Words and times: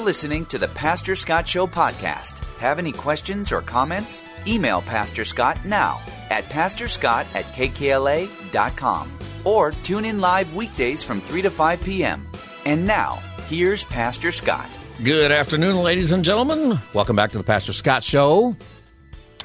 Listening 0.00 0.46
to 0.46 0.58
the 0.58 0.68
Pastor 0.68 1.14
Scott 1.14 1.46
Show 1.46 1.66
podcast. 1.66 2.38
Have 2.56 2.78
any 2.78 2.90
questions 2.90 3.52
or 3.52 3.60
comments? 3.60 4.22
Email 4.46 4.80
Pastor 4.80 5.26
Scott 5.26 5.62
now 5.64 6.00
at 6.30 6.44
pastorscott 6.44 7.26
at 7.34 7.44
kkla.com 7.52 9.18
or 9.44 9.72
tune 9.72 10.06
in 10.06 10.20
live 10.20 10.54
weekdays 10.54 11.04
from 11.04 11.20
3 11.20 11.42
to 11.42 11.50
5 11.50 11.82
p.m. 11.82 12.26
And 12.64 12.86
now, 12.86 13.20
here's 13.46 13.84
Pastor 13.84 14.32
Scott. 14.32 14.68
Good 15.04 15.32
afternoon, 15.32 15.76
ladies 15.76 16.12
and 16.12 16.24
gentlemen. 16.24 16.78
Welcome 16.94 17.14
back 17.14 17.32
to 17.32 17.38
the 17.38 17.44
Pastor 17.44 17.74
Scott 17.74 18.02
Show. 18.02 18.56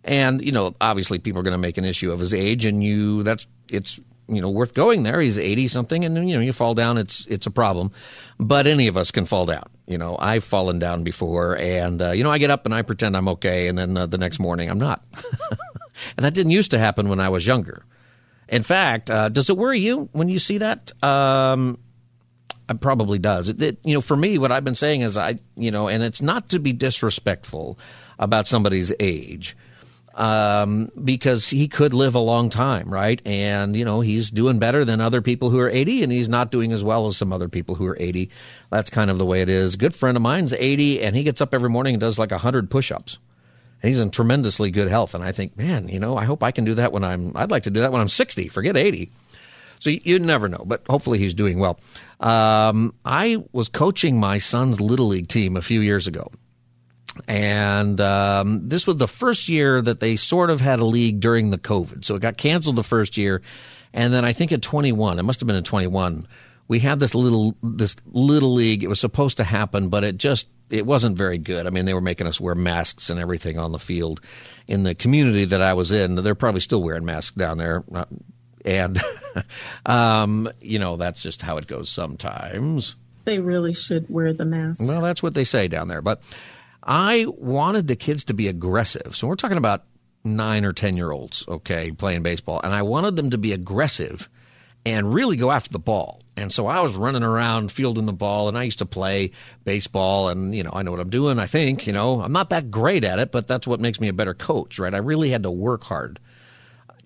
and 0.05 0.41
you 0.41 0.53
know, 0.53 0.77
obviously 0.81 1.19
people 1.19 1.41
are 1.41 1.43
going 1.43 1.51
to 1.51 1.59
make 1.59 1.77
an 1.77 1.85
issue 1.85 2.13
of 2.13 2.21
his 2.21 2.33
age, 2.33 2.65
and 2.67 2.85
you 2.85 3.25
that's 3.25 3.49
it's 3.69 3.99
you 4.31 4.41
know 4.41 4.51
worth 4.51 4.75
going 4.75 5.03
there. 5.03 5.21
He's 5.21 5.37
eighty 5.37 5.69
something, 5.69 6.05
and 6.05 6.29
you 6.29 6.37
know 6.37 6.43
you 6.43 6.53
fall 6.53 6.75
down, 6.75 6.99
it's 6.99 7.27
it's 7.27 7.47
a 7.47 7.51
problem. 7.51 7.93
But 8.39 8.67
any 8.67 8.87
of 8.87 8.97
us 8.97 9.11
can 9.11 9.27
fall 9.27 9.47
down. 9.47 9.69
You 9.87 9.99
know, 9.99 10.17
I've 10.19 10.45
fallen 10.45 10.79
down 10.79 11.03
before, 11.03 11.57
and 11.59 12.01
uh, 12.01 12.11
you 12.13 12.25
know 12.25 12.31
I 12.31 12.39
get 12.39 12.51
up 12.51 12.65
and 12.65 12.75
I 12.75 12.83
pretend 12.83 13.17
I'm 13.17 13.29
okay, 13.29 13.69
and 13.69 13.77
then 13.77 13.97
uh, 13.97 14.07
the 14.07 14.19
next 14.19 14.39
morning 14.39 14.71
I'm 14.71 14.79
not. 14.79 15.05
And 16.17 16.25
that 16.25 16.35
didn't 16.35 16.53
used 16.53 16.71
to 16.73 16.79
happen 16.79 17.09
when 17.09 17.21
I 17.21 17.29
was 17.29 17.47
younger. 17.47 17.85
In 18.49 18.63
fact, 18.63 19.11
uh, 19.11 19.29
does 19.29 19.49
it 19.49 19.57
worry 19.57 19.81
you 19.81 20.09
when 20.13 20.29
you 20.29 20.39
see 20.39 20.59
that? 20.59 20.93
Um, 21.03 21.79
it 22.69 22.81
probably 22.81 23.19
does. 23.19 23.49
It, 23.49 23.63
it, 23.63 23.79
you 23.85 23.95
know, 23.95 24.01
for 24.01 24.17
me, 24.17 24.39
what 24.39 24.53
I've 24.53 24.65
been 24.65 24.75
saying 24.75 25.03
is 25.03 25.17
I, 25.17 25.37
you 25.57 25.71
know, 25.71 25.89
and 25.89 26.03
it's 26.03 26.23
not 26.23 26.49
to 26.51 26.59
be 26.59 26.73
disrespectful 26.73 27.79
about 28.19 28.47
somebody's 28.49 28.93
age, 28.99 29.57
um, 30.15 30.91
because 31.03 31.49
he 31.49 31.69
could 31.69 31.95
live 31.95 32.15
a 32.15 32.21
long 32.21 32.51
time, 32.51 32.93
right? 32.93 33.21
And 33.25 33.77
you 33.77 33.85
know, 33.85 34.01
he's 34.01 34.31
doing 34.31 34.59
better 34.59 34.85
than 34.85 35.01
other 35.01 35.23
people 35.23 35.51
who 35.51 35.59
are 35.61 35.71
80, 35.71 36.03
and 36.03 36.13
he's 36.13 36.29
not 36.29 36.51
doing 36.51 36.73
as 36.73 36.83
well 36.83 37.07
as 37.07 37.17
some 37.17 37.33
other 37.33 37.49
people 37.49 37.75
who 37.75 37.87
are 37.87 37.97
80. 37.99 38.31
That's 38.71 38.91
kind 38.91 39.11
of 39.11 39.19
the 39.19 39.27
way 39.27 39.41
it 39.41 39.49
is. 39.49 39.77
Good 39.77 39.95
friend 39.95 40.17
of 40.17 40.23
mine's 40.23 40.53
80, 40.53 41.03
and 41.03 41.15
he 41.15 41.23
gets 41.23 41.41
up 41.41 41.55
every 41.55 41.71
morning 41.71 41.95
and 41.95 42.01
does 42.01 42.19
like 42.19 42.33
100 42.33 42.71
push-ups 42.71 43.19
And 43.83 43.89
he's 43.89 44.01
in 44.01 44.11
tremendously 44.11 44.71
good 44.71 44.89
health. 44.89 45.15
And 45.15 45.23
I 45.23 45.33
think, 45.33 45.57
man, 45.57 45.89
you 45.89 46.01
know, 46.01 46.17
I 46.17 46.25
hope 46.25 46.43
I 46.43 46.51
can 46.51 46.65
do 46.65 46.75
that 46.75 46.93
when 46.93 47.05
I'm, 47.05 47.37
I'd 47.37 47.51
like 47.51 47.65
to 47.65 47.71
do 47.71 47.81
that 47.81 47.93
when 47.93 48.01
I'm 48.01 48.09
60, 48.09 48.49
forget 48.49 48.77
80. 48.77 49.11
So 49.79 49.91
you, 49.91 50.01
you 50.05 50.19
never 50.19 50.49
know, 50.49 50.63
but 50.67 50.83
hopefully 50.89 51.19
he's 51.19 51.35
doing 51.35 51.59
well. 51.59 51.81
Um, 52.21 52.95
I 53.05 53.43
was 53.53 53.69
coaching 53.69 54.21
my 54.21 54.39
son's 54.39 54.81
little 54.81 55.09
league 55.09 55.29
team 55.29 55.57
a 55.57 55.63
few 55.63 55.81
years 55.81 56.07
ago. 56.07 56.31
And 57.27 58.01
um, 58.01 58.69
this 58.69 58.87
was 58.87 58.97
the 58.97 59.09
first 59.09 59.49
year 59.49 59.81
that 59.83 60.01
they 60.01 60.17
sort 60.17 60.51
of 60.51 60.61
had 60.61 60.79
a 60.79 60.85
league 60.85 61.21
during 61.21 61.51
the 61.51 61.59
COVID. 61.59 62.05
So 62.05 62.15
it 62.15 62.21
got 62.21 62.37
canceled 62.37 62.77
the 62.77 62.83
first 62.83 63.17
year. 63.17 63.43
And 63.93 64.13
then 64.13 64.25
I 64.25 64.33
think 64.33 64.53
at 64.53 64.63
21, 64.63 65.19
it 65.19 65.23
must 65.23 65.41
have 65.41 65.47
been 65.47 65.57
in 65.57 65.65
21, 65.65 66.27
we 66.71 66.79
had 66.79 67.01
this 67.01 67.17
little 67.17 67.57
this 67.65 67.97
little 68.13 68.55
league. 68.55 68.85
It 68.85 68.87
was 68.87 69.01
supposed 69.01 69.39
to 69.39 69.45
happen, 69.45 69.89
but 69.89 70.05
it 70.05 70.17
just 70.19 70.49
it 70.71 70.87
wasn't 70.87 71.19
very 71.19 71.37
good. 71.37 71.67
I 71.67 71.71
mean, 71.71 71.85
they 71.85 71.95
were 71.95 72.01
making 72.01 72.29
us 72.29 72.41
wear 72.41 72.55
masks 72.55 73.11
and 73.11 73.19
everything 73.19 73.59
on 73.59 73.73
the 73.73 73.81
field. 73.81 74.21
In 74.69 74.85
the 74.85 74.95
community 74.95 75.47
that 75.47 75.61
I 75.63 75.75
was 75.75 75.91
in, 75.91 76.15
they're 76.15 76.37
probably 76.37 76.61
still 76.61 76.81
wearing 76.81 77.05
masks 77.05 77.35
down 77.35 77.59
there. 77.59 77.83
Uh, 77.93 78.05
and 78.65 79.03
um, 79.87 80.49
you 80.61 80.79
know 80.79 80.97
that's 80.97 81.25
just 81.25 81.43
how 81.43 81.57
it 81.57 81.67
goes 81.67 81.91
sometimes. 81.91 82.95
They 83.25 83.41
really 83.41 83.75
should 83.75 84.09
wear 84.09 84.33
the 84.33 84.45
mask. 84.45 84.81
Well, 84.81 85.03
that's 85.03 85.25
what 85.25 85.35
they 85.35 85.43
say 85.43 85.67
down 85.67 85.89
there. 85.89 86.03
But 86.03 86.23
I 86.91 87.27
wanted 87.29 87.87
the 87.87 87.95
kids 87.95 88.25
to 88.25 88.35
be 88.35 88.49
aggressive. 88.49 89.15
So 89.15 89.29
we're 89.29 89.37
talking 89.37 89.59
about 89.59 89.85
nine 90.25 90.65
or 90.65 90.73
ten 90.73 90.97
year 90.97 91.13
olds, 91.13 91.45
okay, 91.47 91.93
playing 91.93 92.25
baseball, 92.25 92.61
and 92.65 92.75
I 92.75 92.83
wanted 92.83 93.15
them 93.15 93.31
to 93.31 93.39
be 93.39 93.53
aggressive 93.53 94.29
and 94.85 95.15
really 95.15 95.37
go 95.37 95.53
after 95.53 95.71
the 95.71 95.79
ball. 95.79 96.21
And 96.37 96.53
so 96.53 96.67
I 96.67 96.81
was 96.81 96.97
running 96.97 97.23
around 97.23 97.71
fielding 97.71 98.07
the 98.07 98.13
ball, 98.13 98.49
and 98.49 98.59
I 98.59 98.65
used 98.65 98.81
to 98.81 98.87
play 98.87 99.31
baseball, 99.65 100.31
and 100.31 100.53
you 100.53 100.65
know 100.65 100.73
I 100.73 100.83
know 100.83 100.91
what 100.91 100.99
I'm 100.99 101.11
doing. 101.11 101.39
I 101.39 101.47
think 101.47 101.87
you 101.87 101.93
know 101.93 102.23
I'm 102.23 102.33
not 102.33 102.51
that 102.51 102.73
great 102.73 103.05
at 103.05 103.21
it, 103.21 103.31
but 103.31 103.47
that's 103.47 103.69
what 103.69 103.79
makes 103.79 104.01
me 104.01 104.09
a 104.09 104.13
better 104.13 104.35
coach, 104.35 104.81
right? 104.81 104.93
I 104.93 104.99
really 104.99 105.31
had 105.31 105.45
to 105.45 105.51
work 105.51 105.85
hard 105.85 106.19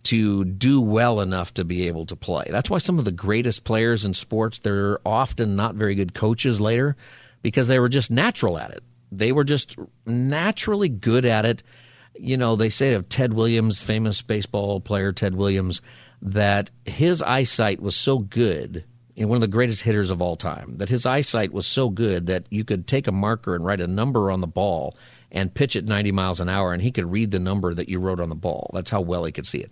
to 0.05 0.47
do 0.47 0.81
well 0.81 1.21
enough 1.21 1.53
to 1.55 1.65
be 1.65 1.89
able 1.89 2.07
to 2.07 2.17
play. 2.17 2.47
That's 2.49 2.71
why 2.71 2.79
some 2.79 2.99
of 2.99 3.05
the 3.05 3.13
greatest 3.13 3.65
players 3.65 4.07
in 4.07 4.15
sports 4.15 4.61
they're 4.61 4.99
often 5.05 5.57
not 5.57 5.75
very 5.75 5.95
good 5.95 6.15
coaches 6.15 6.59
later 6.59 6.97
because 7.43 7.69
they 7.69 7.79
were 7.79 7.91
just 7.91 8.11
natural 8.11 8.57
at 8.57 8.71
it. 8.71 8.83
They 9.19 9.33
were 9.33 9.45
just 9.45 9.77
naturally 10.07 10.89
good 10.89 11.25
at 11.25 11.45
it. 11.47 11.63
You 12.19 12.37
know, 12.37 12.57
they 12.57 12.71
say 12.71 12.95
of 12.95 13.09
Ted 13.09 13.33
Williams, 13.33 13.83
famous 13.83 14.23
baseball 14.23 14.81
player 14.81 15.13
Ted 15.13 15.35
Williams 15.35 15.81
that 16.23 16.71
his 16.85 17.23
eyesight 17.23 17.81
was 17.81 17.97
so 17.97 18.19
good 18.19 18.85
and 19.17 19.29
one 19.29 19.37
of 19.37 19.43
the 19.43 19.49
greatest 19.49 19.83
hitters 19.83 20.11
of 20.11 20.21
all 20.21 20.37
time 20.37 20.79
that 20.79 20.89
his 20.89 21.07
eyesight 21.07 21.53
was 21.53 21.67
so 21.67 21.89
good 21.89 22.27
that 22.27 22.45
you 22.51 22.65
could 22.65 22.87
take 22.87 23.07
a 23.07 23.13
marker 23.13 23.55
and 23.55 23.65
write 23.65 23.81
a 23.81 23.87
number 23.87 24.31
on 24.31 24.41
the 24.41 24.47
ball 24.47 24.97
and 25.31 25.55
pitch 25.55 25.77
it 25.77 25.87
90 25.87 26.13
miles 26.13 26.41
an 26.41 26.49
hour 26.49 26.73
and 26.73 26.83
he 26.83 26.91
could 26.91 27.11
read 27.11 27.31
the 27.31 27.39
number 27.39 27.73
that 27.75 27.89
you 27.89 28.01
wrote 28.01 28.21
on 28.21 28.29
the 28.29 28.35
ball. 28.35 28.71
That's 28.73 28.91
how 28.91 29.01
well 29.01 29.25
he 29.25 29.33
could 29.33 29.47
see 29.47 29.59
it. 29.59 29.71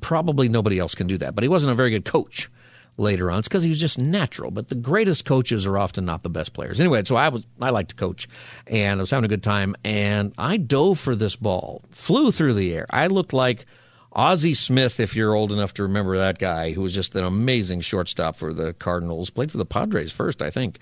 Probably 0.00 0.48
nobody 0.48 0.78
else 0.78 0.94
can 0.94 1.06
do 1.06 1.18
that 1.18 1.34
but 1.34 1.42
he 1.42 1.48
wasn't 1.48 1.72
a 1.72 1.76
very 1.76 1.90
good 1.90 2.04
coach 2.04 2.50
later 2.96 3.30
on 3.30 3.38
it's 3.38 3.48
because 3.48 3.62
he 3.62 3.68
was 3.68 3.80
just 3.80 3.98
natural 3.98 4.50
but 4.50 4.68
the 4.68 4.74
greatest 4.74 5.24
coaches 5.24 5.66
are 5.66 5.78
often 5.78 6.04
not 6.04 6.22
the 6.22 6.28
best 6.28 6.52
players 6.52 6.80
anyway 6.80 7.02
so 7.04 7.16
i 7.16 7.28
was 7.28 7.44
i 7.60 7.70
like 7.70 7.88
to 7.88 7.94
coach 7.94 8.28
and 8.66 9.00
i 9.00 9.02
was 9.02 9.10
having 9.10 9.24
a 9.24 9.28
good 9.28 9.42
time 9.42 9.74
and 9.84 10.32
i 10.36 10.56
dove 10.56 10.98
for 10.98 11.16
this 11.16 11.34
ball 11.34 11.82
flew 11.90 12.30
through 12.30 12.52
the 12.52 12.74
air 12.74 12.86
i 12.90 13.06
looked 13.06 13.32
like 13.32 13.66
Ozzie 14.14 14.52
Smith, 14.52 15.00
if 15.00 15.16
you're 15.16 15.34
old 15.34 15.52
enough 15.52 15.72
to 15.74 15.84
remember 15.84 16.18
that 16.18 16.38
guy, 16.38 16.72
who 16.72 16.82
was 16.82 16.92
just 16.92 17.14
an 17.14 17.24
amazing 17.24 17.80
shortstop 17.80 18.36
for 18.36 18.52
the 18.52 18.74
Cardinals, 18.74 19.30
played 19.30 19.50
for 19.50 19.56
the 19.56 19.64
Padres 19.64 20.12
first, 20.12 20.42
I 20.42 20.50
think, 20.50 20.78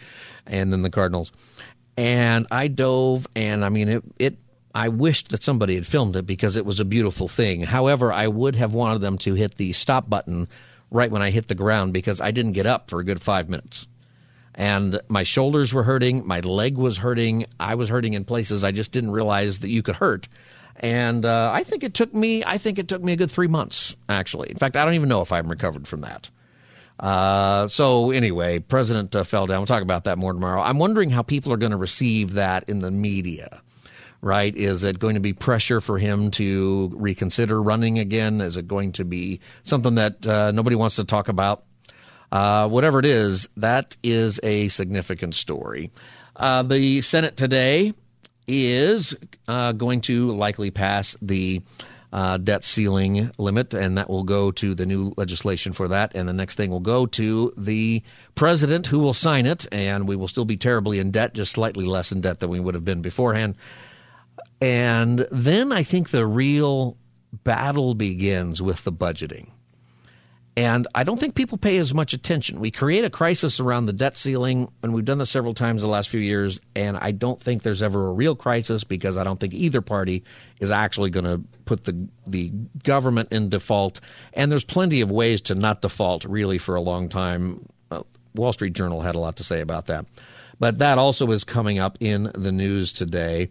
and 0.47 0.73
then 0.73 0.83
the 0.83 0.91
Cardinals. 0.91 1.31
And 1.97 2.49
I 2.51 2.67
dove, 2.67 3.29
and 3.37 3.65
I 3.65 3.69
mean, 3.69 3.89
it, 3.89 4.03
it 4.19 4.37
I 4.75 4.89
wished 4.89 5.31
that 5.31 5.43
somebody 5.43 5.75
had 5.75 5.87
filmed 5.87 6.17
it 6.17 6.27
because 6.27 6.57
it 6.57 6.65
was 6.65 6.81
a 6.81 6.85
beautiful 6.85 7.29
thing. 7.29 7.63
However, 7.63 8.13
I 8.13 8.29
would 8.29 8.57
have 8.57 8.73
wanted 8.73 9.01
them 9.01 9.19
to 9.19 9.35
hit 9.35 9.57
the 9.57 9.73
stop 9.73 10.09
button 10.09 10.49
right 10.91 11.11
when 11.11 11.23
I 11.23 11.31
hit 11.31 11.49
the 11.49 11.55
ground 11.55 11.93
because 11.93 12.21
I 12.21 12.31
didn't 12.31 12.53
get 12.53 12.67
up 12.67 12.91
for 12.91 13.01
a 13.01 13.05
good 13.05 13.23
five 13.23 13.49
minutes. 13.49 13.87
and 14.55 15.01
my 15.09 15.23
shoulders 15.23 15.73
were 15.73 15.85
hurting, 15.85 16.27
my 16.27 16.41
leg 16.41 16.77
was 16.77 16.99
hurting, 16.99 17.47
I 17.59 17.77
was 17.77 17.89
hurting 17.89 18.15
in 18.15 18.25
places 18.25 18.65
I 18.65 18.73
just 18.73 18.93
didn't 18.93 19.13
realize 19.13 19.61
that 19.61 19.71
you 19.71 19.83
could 19.83 19.95
hurt. 19.97 20.29
And 20.77 21.25
uh, 21.25 21.51
I 21.53 21.63
think 21.63 21.85
it 21.85 21.95
took 21.95 22.13
me, 22.13 22.43
I 22.45 22.59
think 22.59 22.79
it 22.79 22.89
took 22.89 23.03
me 23.03 23.13
a 23.13 23.17
good 23.17 23.31
three 23.31 23.49
months, 23.49 23.97
actually. 24.09 24.51
In 24.51 24.57
fact, 24.57 24.77
I 24.77 24.85
don't 24.85 24.95
even 24.95 25.09
know 25.09 25.23
if 25.23 25.31
I'm 25.33 25.49
recovered 25.49 25.87
from 25.87 26.01
that. 26.03 26.31
Uh, 26.99 27.69
so 27.69 28.11
anyway, 28.11 28.59
President 28.59 29.15
uh, 29.15 29.25
fell 29.25 29.47
down. 29.47 29.61
We'll 29.61 29.67
talk 29.67 29.83
about 29.83 30.05
that 30.05 30.19
more 30.19 30.33
tomorrow. 30.33 30.61
I'm 30.61 30.79
wondering 30.79 31.11
how 31.11 31.23
people 31.23 31.53
are 31.53 31.57
going 31.57 31.73
to 31.73 31.79
receive 31.79 32.35
that 32.35 32.69
in 32.69 32.81
the 32.81 32.91
media. 32.91 33.63
Right? 34.23 34.55
Is 34.55 34.85
it 34.85 34.99
going 34.99 35.15
to 35.15 35.21
be 35.21 35.33
pressure 35.33 35.81
for 35.81 35.99
him 35.99 36.31
to 36.33 36.93
reconsider 36.95 37.61
running 37.63 37.99
again? 37.99 38.43
Is 38.43 38.59
it 38.59 38.69
going 38.69 38.93
to 38.93 39.05
be 39.05 39.41
something 39.63 39.95
that 39.95 40.27
uh, 40.27 40.51
nobody 40.53 40.77
wants 40.77 40.97
to 40.97 41.05
talk 41.05 41.29
about? 41.29 41.65
Uh, 42.31 42.69
whatever 42.69 42.99
it 42.99 43.07
is, 43.07 43.49
that 43.57 43.97
is 44.03 44.39
a 44.43 44.69
significant 44.69 45.35
story. 45.35 45.91
Uh, 46.37 46.63
the 46.63 47.01
Senate 47.01 47.37
today 47.37 47.95
is 48.47 49.17
uh, 49.49 49.73
going 49.73 50.01
to 50.03 50.31
likely 50.33 50.71
pass 50.71 51.17
the 51.23 51.63
uh, 52.13 52.37
debt 52.39 52.65
ceiling 52.65 53.31
limit, 53.39 53.75
and 53.75 53.99
that 53.99 54.11
will 54.11 54.25
go 54.25 54.51
to 54.51 54.75
the 54.75 54.87
new 54.87 55.13
legislation 55.17 55.73
for 55.73 55.89
that. 55.89 56.13
And 56.15 56.29
the 56.29 56.33
next 56.33 56.57
thing 56.57 56.71
will 56.71 56.81
go 56.81 57.07
to 57.07 57.53
the 57.57 58.03
president 58.35 58.87
who 58.89 58.99
will 58.99 59.15
sign 59.15 59.47
it, 59.47 59.67
and 59.73 60.09
we 60.09 60.17
will 60.17 60.29
still 60.29 60.45
be 60.45 60.57
terribly 60.57 60.99
in 60.99 61.11
debt, 61.11 61.35
just 61.35 61.53
slightly 61.53 61.85
less 61.85 62.13
in 62.13 62.21
debt 62.21 62.41
than 62.41 62.51
we 62.51 62.61
would 62.61 62.75
have 62.75 62.85
been 62.85 63.03
beforehand. 63.03 63.55
And 64.61 65.27
then 65.31 65.73
I 65.73 65.83
think 65.83 66.11
the 66.11 66.27
real 66.27 66.97
battle 67.45 67.95
begins 67.95 68.61
with 68.61 68.85
the 68.85 68.93
budgeting. 68.93 69.51
And 70.57 70.89
I 70.95 71.05
don't 71.05 71.19
think 71.19 71.37
people 71.37 71.59
pay 71.59 71.79
as 71.79 71.95
much 71.95 72.13
attention. 72.13 72.61
We 72.61 72.71
create 72.71 73.05
a 73.05 73.11
crisis 73.11 73.61
around 73.61 73.87
the 73.87 73.93
debt 73.93 74.19
ceiling, 74.19 74.71
and 74.83 74.93
we've 74.93 75.05
done 75.05 75.19
this 75.19 75.31
several 75.31 75.55
times 75.55 75.81
the 75.81 75.89
last 75.89 76.09
few 76.09 76.21
years. 76.21 76.61
And 76.75 76.99
I 76.99 77.13
don't 77.13 77.41
think 77.41 77.63
there's 77.63 77.83
ever 77.83 78.09
a 78.09 78.13
real 78.13 78.35
crisis 78.35 78.83
because 78.83 79.17
I 79.17 79.25
don't 79.25 79.39
think 79.39 79.55
either 79.55 79.81
party 79.81 80.25
is 80.59 80.71
actually 80.71 81.11
going 81.11 81.25
to 81.25 81.41
put 81.65 81.85
the 81.85 82.09
the 82.27 82.51
government 82.83 83.33
in 83.33 83.49
default. 83.49 84.01
And 84.35 84.51
there's 84.51 84.65
plenty 84.65 85.01
of 85.01 85.11
ways 85.11 85.41
to 85.43 85.55
not 85.55 85.83
default, 85.83 86.25
really, 86.25 86.59
for 86.59 86.75
a 86.75 86.81
long 86.81 87.09
time. 87.09 87.65
Uh, 87.91 88.03
Wall 88.35 88.53
Street 88.53 88.73
Journal 88.73 89.01
had 89.03 89.15
a 89.15 89.21
lot 89.21 89.37
to 89.37 89.45
say 89.45 89.61
about 89.61 89.87
that. 89.87 90.05
But 90.59 90.79
that 90.79 90.99
also 90.99 91.31
is 91.31 91.45
coming 91.45 91.79
up 91.79 91.97
in 92.01 92.31
the 92.35 92.53
news 92.53 92.93
today. 92.93 93.51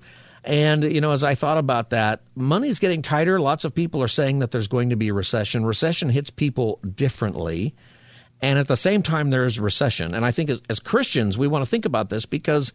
And, 0.50 0.84
you 0.84 1.00
know, 1.00 1.12
as 1.12 1.24
I 1.24 1.36
thought 1.36 1.60
about 1.60 1.92
that, 1.92 2.24
money's 2.34 2.80
getting 2.80 3.04
tighter. 3.04 3.40
Lots 3.40 3.66
of 3.66 3.76
people 3.76 4.02
are 4.02 4.08
saying 4.08 4.40
that 4.40 4.50
there's 4.50 4.68
going 4.68 4.90
to 4.90 4.96
be 4.96 5.10
a 5.10 5.14
recession. 5.14 5.64
Recession 5.64 6.10
hits 6.10 6.32
people 6.32 6.80
differently. 6.96 7.76
And 8.42 8.58
at 8.58 8.68
the 8.68 8.76
same 8.76 9.04
time, 9.04 9.30
there's 9.30 9.60
recession. 9.60 10.16
And 10.16 10.26
I 10.26 10.32
think 10.32 10.50
as, 10.50 10.60
as 10.68 10.80
Christians, 10.80 11.38
we 11.38 11.48
want 11.48 11.64
to 11.64 11.70
think 11.70 11.86
about 11.86 12.10
this 12.10 12.26
because 12.26 12.74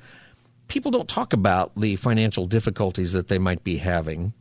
people 0.69 0.93
don't 0.93 1.09
talk 1.09 1.33
about 1.33 1.73
the 1.75 1.97
financial 1.97 2.47
difficulties 2.47 3.13
that 3.13 3.27
they 3.27 3.39
might 3.39 3.65
be 3.65 3.79
having. 3.79 4.35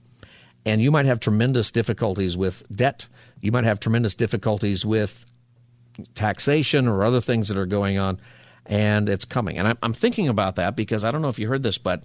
And 0.64 0.80
you 0.80 0.92
might 0.92 1.08
have 1.08 1.20
tremendous 1.20 1.72
difficulties 1.72 2.38
with 2.38 2.64
debt. 2.72 3.08
You 3.42 3.52
might 3.52 3.64
have 3.64 3.80
tremendous 3.80 4.14
difficulties 4.14 4.86
with 4.86 5.26
taxation 6.14 6.88
or 6.88 7.04
other 7.04 7.20
things 7.20 7.48
that 7.48 7.58
are 7.58 7.66
going 7.66 7.98
on. 7.98 8.20
And 8.68 9.10
it's 9.10 9.26
coming. 9.26 9.58
And 9.58 9.70
I'm, 9.70 9.78
I'm 9.82 9.94
thinking 9.94 10.28
about 10.28 10.58
that 10.58 10.76
because 10.76 11.04
I 11.04 11.10
don't 11.10 11.24
know 11.24 11.30
if 11.30 11.40
you 11.40 11.48
heard 11.48 11.64
this, 11.64 11.80
but 11.80 12.04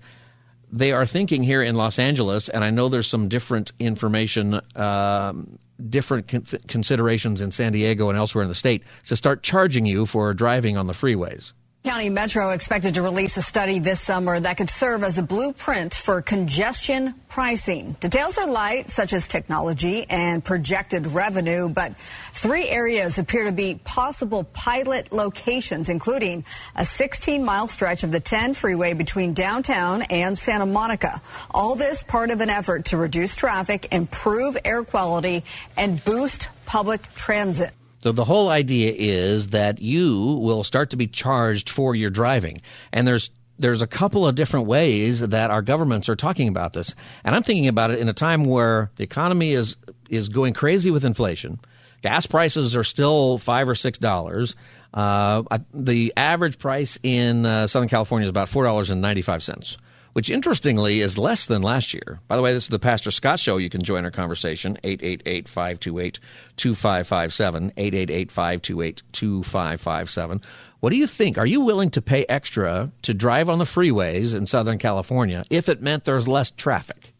they 0.72 0.92
are 0.92 1.06
thinking 1.06 1.42
here 1.42 1.62
in 1.62 1.74
Los 1.74 1.98
Angeles, 1.98 2.48
and 2.48 2.64
I 2.64 2.70
know 2.70 2.88
there's 2.88 3.08
some 3.08 3.28
different 3.28 3.72
information, 3.78 4.60
um, 4.76 5.58
different 5.88 6.28
con- 6.28 6.46
considerations 6.66 7.40
in 7.40 7.52
San 7.52 7.72
Diego 7.72 8.08
and 8.08 8.18
elsewhere 8.18 8.42
in 8.42 8.48
the 8.48 8.54
state 8.54 8.82
to 9.06 9.16
start 9.16 9.42
charging 9.42 9.86
you 9.86 10.06
for 10.06 10.34
driving 10.34 10.76
on 10.76 10.86
the 10.86 10.92
freeways. 10.92 11.52
County 11.88 12.10
Metro 12.10 12.50
expected 12.50 12.92
to 12.96 13.02
release 13.02 13.38
a 13.38 13.42
study 13.42 13.78
this 13.78 13.98
summer 13.98 14.38
that 14.38 14.58
could 14.58 14.68
serve 14.68 15.02
as 15.02 15.16
a 15.16 15.22
blueprint 15.22 15.94
for 15.94 16.20
congestion 16.20 17.14
pricing. 17.30 17.96
Details 17.98 18.36
are 18.36 18.46
light, 18.46 18.90
such 18.90 19.14
as 19.14 19.26
technology 19.26 20.04
and 20.10 20.44
projected 20.44 21.06
revenue, 21.06 21.70
but 21.70 21.96
three 22.34 22.68
areas 22.68 23.18
appear 23.18 23.44
to 23.44 23.52
be 23.52 23.80
possible 23.84 24.44
pilot 24.44 25.14
locations, 25.14 25.88
including 25.88 26.44
a 26.76 26.84
16 26.84 27.42
mile 27.42 27.68
stretch 27.68 28.02
of 28.04 28.12
the 28.12 28.20
10 28.20 28.52
freeway 28.52 28.92
between 28.92 29.32
downtown 29.32 30.02
and 30.10 30.38
Santa 30.38 30.66
Monica. 30.66 31.22
All 31.50 31.74
this 31.74 32.02
part 32.02 32.28
of 32.28 32.42
an 32.42 32.50
effort 32.50 32.84
to 32.86 32.98
reduce 32.98 33.34
traffic, 33.34 33.94
improve 33.94 34.58
air 34.62 34.84
quality, 34.84 35.42
and 35.74 36.04
boost 36.04 36.50
public 36.66 37.00
transit. 37.14 37.72
So 38.00 38.12
the 38.12 38.24
whole 38.24 38.48
idea 38.48 38.92
is 38.96 39.48
that 39.48 39.80
you 39.80 40.38
will 40.40 40.64
start 40.64 40.90
to 40.90 40.96
be 40.96 41.06
charged 41.06 41.68
for 41.68 41.94
your 41.94 42.10
driving. 42.10 42.60
And 42.92 43.06
there's 43.06 43.30
there's 43.58 43.82
a 43.82 43.88
couple 43.88 44.24
of 44.24 44.36
different 44.36 44.66
ways 44.66 45.18
that 45.20 45.50
our 45.50 45.62
governments 45.62 46.08
are 46.08 46.14
talking 46.14 46.46
about 46.46 46.74
this. 46.74 46.94
And 47.24 47.34
I'm 47.34 47.42
thinking 47.42 47.66
about 47.66 47.90
it 47.90 47.98
in 47.98 48.08
a 48.08 48.12
time 48.12 48.44
where 48.44 48.90
the 48.96 49.04
economy 49.04 49.52
is 49.52 49.76
is 50.08 50.28
going 50.28 50.54
crazy 50.54 50.90
with 50.90 51.04
inflation. 51.04 51.58
Gas 52.02 52.26
prices 52.26 52.76
are 52.76 52.84
still 52.84 53.38
5 53.38 53.68
or 53.70 53.74
6 53.74 53.98
dollars. 53.98 54.54
Uh, 54.94 55.42
the 55.74 56.12
average 56.16 56.58
price 56.58 56.98
in 57.02 57.44
uh, 57.44 57.66
Southern 57.66 57.88
California 57.88 58.24
is 58.24 58.30
about 58.30 58.48
$4.95 58.48 59.76
which 60.12 60.30
interestingly 60.30 61.00
is 61.00 61.18
less 61.18 61.46
than 61.46 61.62
last 61.62 61.94
year. 61.94 62.20
By 62.28 62.36
the 62.36 62.42
way, 62.42 62.52
this 62.52 62.64
is 62.64 62.68
the 62.68 62.78
Pastor 62.78 63.10
Scott 63.10 63.40
Show. 63.40 63.56
You 63.56 63.70
can 63.70 63.82
join 63.82 64.04
our 64.04 64.10
conversation, 64.10 64.76
888-528-2557, 64.84 67.74
888-528-2557. 67.74 70.42
What 70.80 70.90
do 70.90 70.96
you 70.96 71.06
think? 71.06 71.38
Are 71.38 71.46
you 71.46 71.60
willing 71.60 71.90
to 71.90 72.02
pay 72.02 72.24
extra 72.28 72.90
to 73.02 73.14
drive 73.14 73.48
on 73.48 73.58
the 73.58 73.64
freeways 73.64 74.34
in 74.34 74.46
Southern 74.46 74.78
California 74.78 75.44
if 75.50 75.68
it 75.68 75.82
meant 75.82 76.04
there's 76.04 76.28
less 76.28 76.50
traffic? 76.50 77.14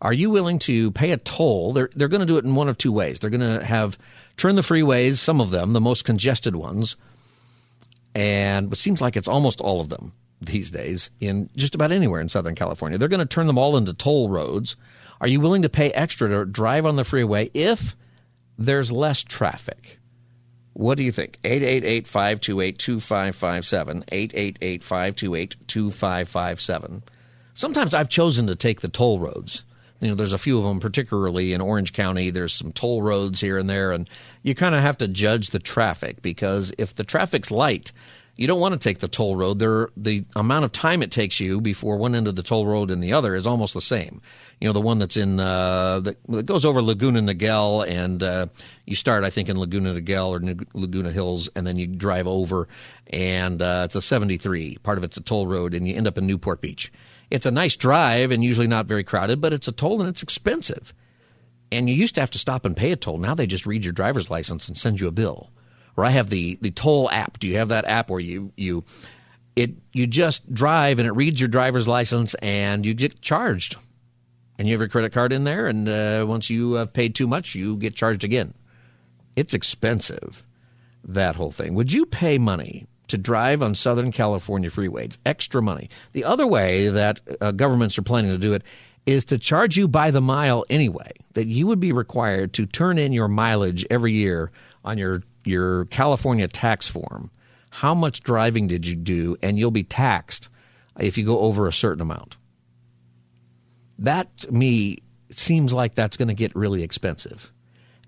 Are 0.00 0.12
you 0.12 0.30
willing 0.30 0.60
to 0.60 0.92
pay 0.92 1.10
a 1.10 1.16
toll? 1.16 1.72
They're, 1.72 1.90
they're 1.94 2.06
going 2.06 2.20
to 2.20 2.26
do 2.26 2.36
it 2.36 2.44
in 2.44 2.54
one 2.54 2.68
of 2.68 2.78
two 2.78 2.92
ways. 2.92 3.18
They're 3.18 3.30
going 3.30 3.40
to 3.40 3.64
have 3.64 3.98
turn 4.36 4.54
the 4.54 4.62
freeways, 4.62 5.16
some 5.16 5.40
of 5.40 5.50
them, 5.50 5.72
the 5.72 5.80
most 5.80 6.04
congested 6.04 6.54
ones, 6.54 6.94
and 8.14 8.72
it 8.72 8.78
seems 8.78 9.00
like 9.00 9.16
it's 9.16 9.26
almost 9.26 9.60
all 9.60 9.80
of 9.80 9.88
them 9.88 10.12
these 10.40 10.70
days 10.70 11.10
in 11.20 11.50
just 11.56 11.74
about 11.74 11.92
anywhere 11.92 12.20
in 12.20 12.28
Southern 12.28 12.54
California. 12.54 12.98
They're 12.98 13.08
going 13.08 13.20
to 13.20 13.26
turn 13.26 13.46
them 13.46 13.58
all 13.58 13.76
into 13.76 13.92
toll 13.94 14.28
roads. 14.28 14.76
Are 15.20 15.28
you 15.28 15.40
willing 15.40 15.62
to 15.62 15.68
pay 15.68 15.90
extra 15.90 16.28
to 16.28 16.44
drive 16.44 16.86
on 16.86 16.96
the 16.96 17.04
freeway 17.04 17.50
if 17.54 17.96
there's 18.56 18.92
less 18.92 19.22
traffic? 19.22 19.98
What 20.74 20.96
do 20.96 21.02
you 21.02 21.10
think? 21.10 21.38
888 21.42 22.06
528 22.06 22.78
2557. 22.78 24.04
888 24.12 24.84
528 24.84 25.56
2557. 25.66 27.02
Sometimes 27.54 27.94
I've 27.94 28.08
chosen 28.08 28.46
to 28.46 28.54
take 28.54 28.80
the 28.80 28.88
toll 28.88 29.18
roads. 29.18 29.64
You 30.00 30.10
know, 30.10 30.14
there's 30.14 30.32
a 30.32 30.38
few 30.38 30.58
of 30.58 30.64
them, 30.64 30.78
particularly 30.78 31.52
in 31.52 31.60
Orange 31.60 31.92
County. 31.92 32.30
There's 32.30 32.54
some 32.54 32.70
toll 32.70 33.02
roads 33.02 33.40
here 33.40 33.58
and 33.58 33.68
there, 33.68 33.90
and 33.90 34.08
you 34.44 34.54
kind 34.54 34.76
of 34.76 34.80
have 34.80 34.98
to 34.98 35.08
judge 35.08 35.50
the 35.50 35.58
traffic 35.58 36.22
because 36.22 36.72
if 36.78 36.94
the 36.94 37.02
traffic's 37.02 37.50
light, 37.50 37.90
you 38.38 38.46
don't 38.46 38.60
want 38.60 38.72
to 38.72 38.78
take 38.78 39.00
the 39.00 39.08
toll 39.08 39.34
road. 39.34 39.58
There, 39.58 39.90
the 39.96 40.24
amount 40.36 40.64
of 40.64 40.70
time 40.70 41.02
it 41.02 41.10
takes 41.10 41.40
you 41.40 41.60
before 41.60 41.96
one 41.96 42.14
end 42.14 42.28
of 42.28 42.36
the 42.36 42.42
toll 42.44 42.66
road 42.66 42.88
and 42.88 43.02
the 43.02 43.12
other 43.12 43.34
is 43.34 43.48
almost 43.48 43.74
the 43.74 43.80
same. 43.80 44.22
You 44.60 44.68
know, 44.68 44.72
the 44.72 44.80
one 44.80 45.00
that's 45.00 45.16
in 45.16 45.40
uh, 45.40 45.98
that, 46.00 46.16
that 46.28 46.46
goes 46.46 46.64
over 46.64 46.80
Laguna 46.80 47.20
Niguel, 47.20 47.86
and 47.86 48.22
uh, 48.22 48.46
you 48.86 48.94
start, 48.94 49.24
I 49.24 49.30
think, 49.30 49.48
in 49.48 49.58
Laguna 49.58 49.94
Niguel 49.94 50.28
or 50.30 50.66
Laguna 50.72 51.10
Hills, 51.10 51.48
and 51.56 51.66
then 51.66 51.76
you 51.76 51.86
drive 51.88 52.26
over, 52.28 52.68
and 53.08 53.60
uh, 53.60 53.82
it's 53.84 53.96
a 53.96 54.02
73. 54.02 54.78
Part 54.78 54.98
of 54.98 55.04
it's 55.04 55.16
a 55.16 55.20
toll 55.20 55.46
road, 55.48 55.74
and 55.74 55.86
you 55.86 55.96
end 55.96 56.06
up 56.06 56.16
in 56.16 56.26
Newport 56.26 56.60
Beach. 56.60 56.92
It's 57.30 57.46
a 57.46 57.50
nice 57.50 57.76
drive 57.76 58.30
and 58.30 58.42
usually 58.42 58.66
not 58.66 58.86
very 58.86 59.04
crowded, 59.04 59.40
but 59.40 59.52
it's 59.52 59.68
a 59.68 59.72
toll 59.72 60.00
and 60.00 60.08
it's 60.08 60.22
expensive. 60.22 60.94
And 61.70 61.88
you 61.88 61.94
used 61.94 62.14
to 62.14 62.20
have 62.20 62.30
to 62.30 62.38
stop 62.38 62.64
and 62.64 62.76
pay 62.76 62.90
a 62.92 62.96
toll. 62.96 63.18
Now 63.18 63.34
they 63.34 63.46
just 63.46 63.66
read 63.66 63.84
your 63.84 63.92
driver's 63.92 64.30
license 64.30 64.66
and 64.68 64.78
send 64.78 65.00
you 65.00 65.08
a 65.08 65.12
bill 65.12 65.50
or 65.98 66.04
I 66.04 66.10
have 66.10 66.30
the 66.30 66.56
the 66.62 66.70
toll 66.70 67.10
app. 67.10 67.40
Do 67.40 67.48
you 67.48 67.56
have 67.56 67.68
that 67.70 67.84
app 67.84 68.08
where 68.08 68.20
you 68.20 68.52
you 68.56 68.84
it 69.56 69.72
you 69.92 70.06
just 70.06 70.54
drive 70.54 71.00
and 71.00 71.08
it 71.08 71.12
reads 71.12 71.40
your 71.40 71.48
driver's 71.48 71.88
license 71.88 72.34
and 72.34 72.86
you 72.86 72.94
get 72.94 73.20
charged, 73.20 73.76
and 74.56 74.68
you 74.68 74.74
have 74.74 74.80
your 74.80 74.88
credit 74.88 75.12
card 75.12 75.32
in 75.32 75.42
there, 75.42 75.66
and 75.66 75.88
uh, 75.88 76.24
once 76.26 76.48
you 76.48 76.74
have 76.74 76.92
paid 76.92 77.16
too 77.16 77.26
much, 77.26 77.56
you 77.56 77.76
get 77.76 77.96
charged 77.96 78.22
again. 78.22 78.54
It's 79.34 79.54
expensive, 79.54 80.44
that 81.02 81.34
whole 81.34 81.50
thing. 81.50 81.74
Would 81.74 81.92
you 81.92 82.06
pay 82.06 82.38
money 82.38 82.86
to 83.08 83.18
drive 83.18 83.60
on 83.60 83.74
Southern 83.74 84.12
California 84.12 84.70
freeways? 84.70 85.18
Extra 85.26 85.60
money. 85.60 85.90
The 86.12 86.24
other 86.24 86.46
way 86.46 86.90
that 86.90 87.20
uh, 87.40 87.50
governments 87.50 87.98
are 87.98 88.02
planning 88.02 88.30
to 88.30 88.38
do 88.38 88.52
it 88.52 88.62
is 89.04 89.24
to 89.26 89.38
charge 89.38 89.76
you 89.76 89.88
by 89.88 90.12
the 90.12 90.20
mile 90.20 90.64
anyway. 90.70 91.10
That 91.32 91.46
you 91.46 91.66
would 91.66 91.80
be 91.80 91.92
required 91.92 92.52
to 92.54 92.66
turn 92.66 92.98
in 92.98 93.12
your 93.12 93.28
mileage 93.28 93.84
every 93.90 94.12
year 94.12 94.52
on 94.84 94.98
your 94.98 95.22
your 95.48 95.86
California 95.86 96.46
tax 96.48 96.86
form 96.86 97.30
how 97.70 97.94
much 97.94 98.22
driving 98.22 98.66
did 98.66 98.86
you 98.86 98.96
do, 98.96 99.36
and 99.42 99.58
you'll 99.58 99.70
be 99.70 99.84
taxed 99.84 100.48
if 100.98 101.18
you 101.18 101.24
go 101.24 101.40
over 101.40 101.66
a 101.66 101.72
certain 101.72 102.00
amount. 102.00 102.36
That 103.98 104.36
to 104.38 104.52
me 104.52 104.98
seems 105.30 105.72
like 105.72 105.94
that's 105.94 106.16
going 106.16 106.28
to 106.28 106.34
get 106.34 106.54
really 106.56 106.82
expensive. 106.82 107.52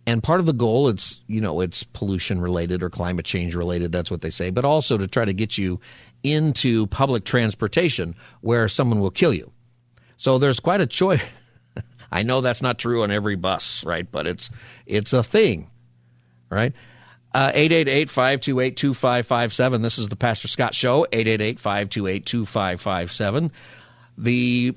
And 0.06 0.22
part 0.22 0.40
of 0.40 0.46
the 0.46 0.52
goal, 0.52 0.88
it's 0.88 1.20
you 1.26 1.40
know, 1.40 1.60
it's 1.60 1.82
pollution 1.82 2.40
related 2.40 2.82
or 2.82 2.90
climate 2.90 3.26
change 3.26 3.54
related. 3.54 3.92
That's 3.92 4.10
what 4.10 4.22
they 4.22 4.30
say, 4.30 4.50
but 4.50 4.64
also 4.64 4.96
to 4.96 5.06
try 5.06 5.24
to 5.24 5.32
get 5.32 5.58
you 5.58 5.80
into 6.22 6.86
public 6.86 7.24
transportation 7.24 8.14
where 8.40 8.68
someone 8.68 9.00
will 9.00 9.10
kill 9.10 9.34
you. 9.34 9.52
So 10.16 10.38
there's 10.38 10.60
quite 10.60 10.80
a 10.80 10.86
choice. 10.86 11.22
I 12.12 12.22
know 12.22 12.40
that's 12.40 12.62
not 12.62 12.78
true 12.78 13.02
on 13.02 13.10
every 13.10 13.36
bus, 13.36 13.84
right? 13.84 14.10
But 14.10 14.26
it's 14.26 14.50
it's 14.86 15.12
a 15.12 15.22
thing, 15.22 15.70
right? 16.50 16.72
Uh, 17.32 17.52
888-528-2557. 17.52 19.82
This 19.82 19.98
is 19.98 20.08
the 20.08 20.16
Pastor 20.16 20.48
Scott 20.48 20.74
Show, 20.74 21.06
888-528-2557. 21.12 23.52
The 24.18 24.74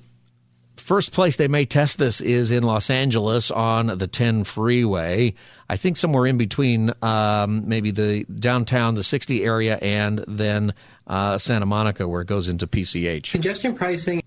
first 0.78 1.12
place 1.12 1.38
they 1.38 1.48
may 1.48 1.66
test 1.66 1.98
this 1.98 2.22
is 2.22 2.52
in 2.52 2.64
Los 2.64 2.90
Angeles 2.90 3.50
on 3.50 3.98
the 3.98 4.08
10 4.08 4.44
freeway. 4.44 5.34
I 5.70 5.78
think 5.78 5.98
somewhere 5.98 6.28
in 6.28 6.38
between 6.38 6.92
um, 7.02 7.68
maybe 7.68 7.92
the 7.92 8.26
downtown, 8.26 8.96
the 8.96 9.04
60 9.04 9.44
area, 9.44 9.78
and 9.78 10.24
then 10.28 10.74
uh, 11.08 11.38
Santa 11.38 11.66
Monica, 11.66 12.08
where 12.08 12.22
it 12.22 12.28
goes 12.28 12.48
into 12.48 12.68
PCH. 12.68 13.32
Congestion 13.32 13.74
pricing. 13.74 14.22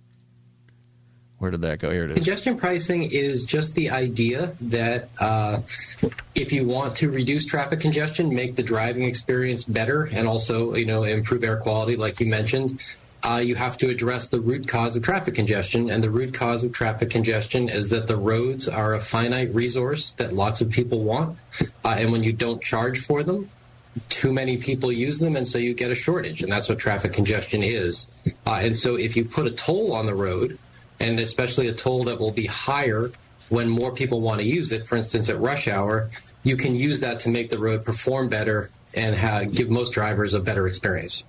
Where 1.47 1.53
did 1.53 1.61
that 1.61 1.79
go? 1.79 1.93
Here 1.93 2.07
it 2.07 2.11
is. 2.11 2.15
Congestion 2.17 2.57
pricing 2.57 3.09
is 3.09 3.45
just 3.45 3.77
the 3.77 3.91
idea 3.91 4.53
that 4.63 5.09
uh, 5.21 5.61
if 6.35 6.53
you 6.53 6.67
want 6.67 6.97
to 6.97 7.09
reduce 7.09 7.47
traffic 7.47 7.79
congestion, 7.79 8.35
make 8.35 8.57
the 8.57 8.65
driving 8.65 9.05
experience 9.05 9.63
better, 9.63 10.09
and 10.13 10.27
also 10.27 10.75
you 10.75 10.87
know 10.87 11.05
improve 11.05 11.45
air 11.45 11.59
quality, 11.59 11.95
like 11.95 12.19
you 12.19 12.27
mentioned, 12.27 12.83
uh, 13.23 13.37
you 13.37 13.55
have 13.55 13.77
to 13.77 13.89
address 13.89 14.27
the 14.27 14.41
root 14.41 14.67
cause 14.67 14.97
of 14.97 15.05
traffic 15.05 15.37
congestion. 15.37 15.89
And 15.89 16.03
the 16.03 16.11
root 16.11 16.35
cause 16.35 16.65
of 16.65 16.73
traffic 16.73 17.11
congestion 17.11 17.69
is 17.69 17.91
that 17.91 18.09
the 18.09 18.17
roads 18.17 18.67
are 18.67 18.95
a 18.95 19.01
finite 19.01 19.55
resource 19.55 20.11
that 20.15 20.33
lots 20.33 20.61
of 20.61 20.69
people 20.69 21.05
want. 21.05 21.39
Uh, 21.85 21.95
and 21.97 22.11
when 22.11 22.25
you 22.25 22.33
don't 22.33 22.61
charge 22.61 22.99
for 22.99 23.23
them, 23.23 23.49
too 24.09 24.33
many 24.33 24.57
people 24.57 24.91
use 24.91 25.21
them. 25.21 25.37
And 25.37 25.47
so 25.47 25.59
you 25.59 25.75
get 25.75 25.93
a 25.93 25.95
shortage. 25.95 26.43
And 26.43 26.51
that's 26.51 26.69
what 26.69 26.81
traffic 26.81 27.13
congestion 27.13 27.63
is. 27.63 28.09
Uh, 28.45 28.59
and 28.63 28.77
so 28.77 28.97
if 28.97 29.17
you 29.17 29.25
put 29.25 29.47
a 29.47 29.53
toll 29.53 29.93
on 29.93 30.07
the 30.07 30.15
road, 30.15 30.59
and 31.01 31.21
especially 31.21 31.69
a 31.69 31.75
toll 31.75 32.05
that 32.05 32.19
will 32.19 32.33
be 32.33 32.47
higher 32.47 33.11
when 33.49 33.69
more 33.69 33.93
people 33.93 34.21
want 34.21 34.41
to 34.41 34.47
use 34.47 34.73
it, 34.73 34.87
for 34.87 34.97
instance, 34.97 35.29
at 35.29 35.39
rush 35.39 35.69
hour, 35.69 36.11
you 36.43 36.57
can 36.57 36.75
use 36.75 37.01
that 37.01 37.21
to 37.21 37.29
make 37.29 37.51
the 37.51 37.59
road 37.59 37.85
perform 37.85 38.29
better 38.29 38.71
and 38.95 39.15
have, 39.15 39.53
give 39.53 39.69
most 39.69 39.91
drivers 39.91 40.35
a 40.35 40.41
better 40.41 40.67
experience. 40.67 41.25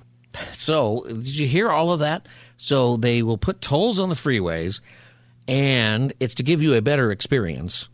So, 0.53 1.03
did 1.07 1.37
you 1.37 1.47
hear 1.47 1.69
all 1.69 1.91
of 1.91 1.99
that? 1.99 2.27
So, 2.57 2.97
they 2.97 3.23
will 3.23 3.37
put 3.37 3.61
tolls 3.61 3.99
on 3.99 4.09
the 4.09 4.15
freeways, 4.15 4.81
and 5.47 6.13
it's 6.19 6.35
to 6.35 6.43
give 6.43 6.61
you 6.61 6.73
a 6.73 6.81
better 6.81 7.11
experience 7.11 7.89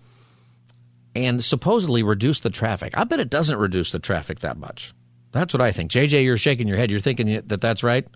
and 1.16 1.44
supposedly 1.44 2.04
reduce 2.04 2.40
the 2.40 2.50
traffic. 2.50 2.98
I 2.98 3.04
bet 3.04 3.20
it 3.20 3.30
doesn't 3.30 3.58
reduce 3.58 3.92
the 3.92 4.00
traffic 4.00 4.40
that 4.40 4.58
much. 4.58 4.94
That's 5.32 5.54
what 5.54 5.62
I 5.62 5.72
think. 5.72 5.92
JJ, 5.92 6.24
you're 6.24 6.38
shaking 6.38 6.68
your 6.68 6.78
head. 6.78 6.92
You're 6.92 7.00
thinking 7.00 7.42
that 7.48 7.62
that's 7.62 7.84
right? 7.84 8.08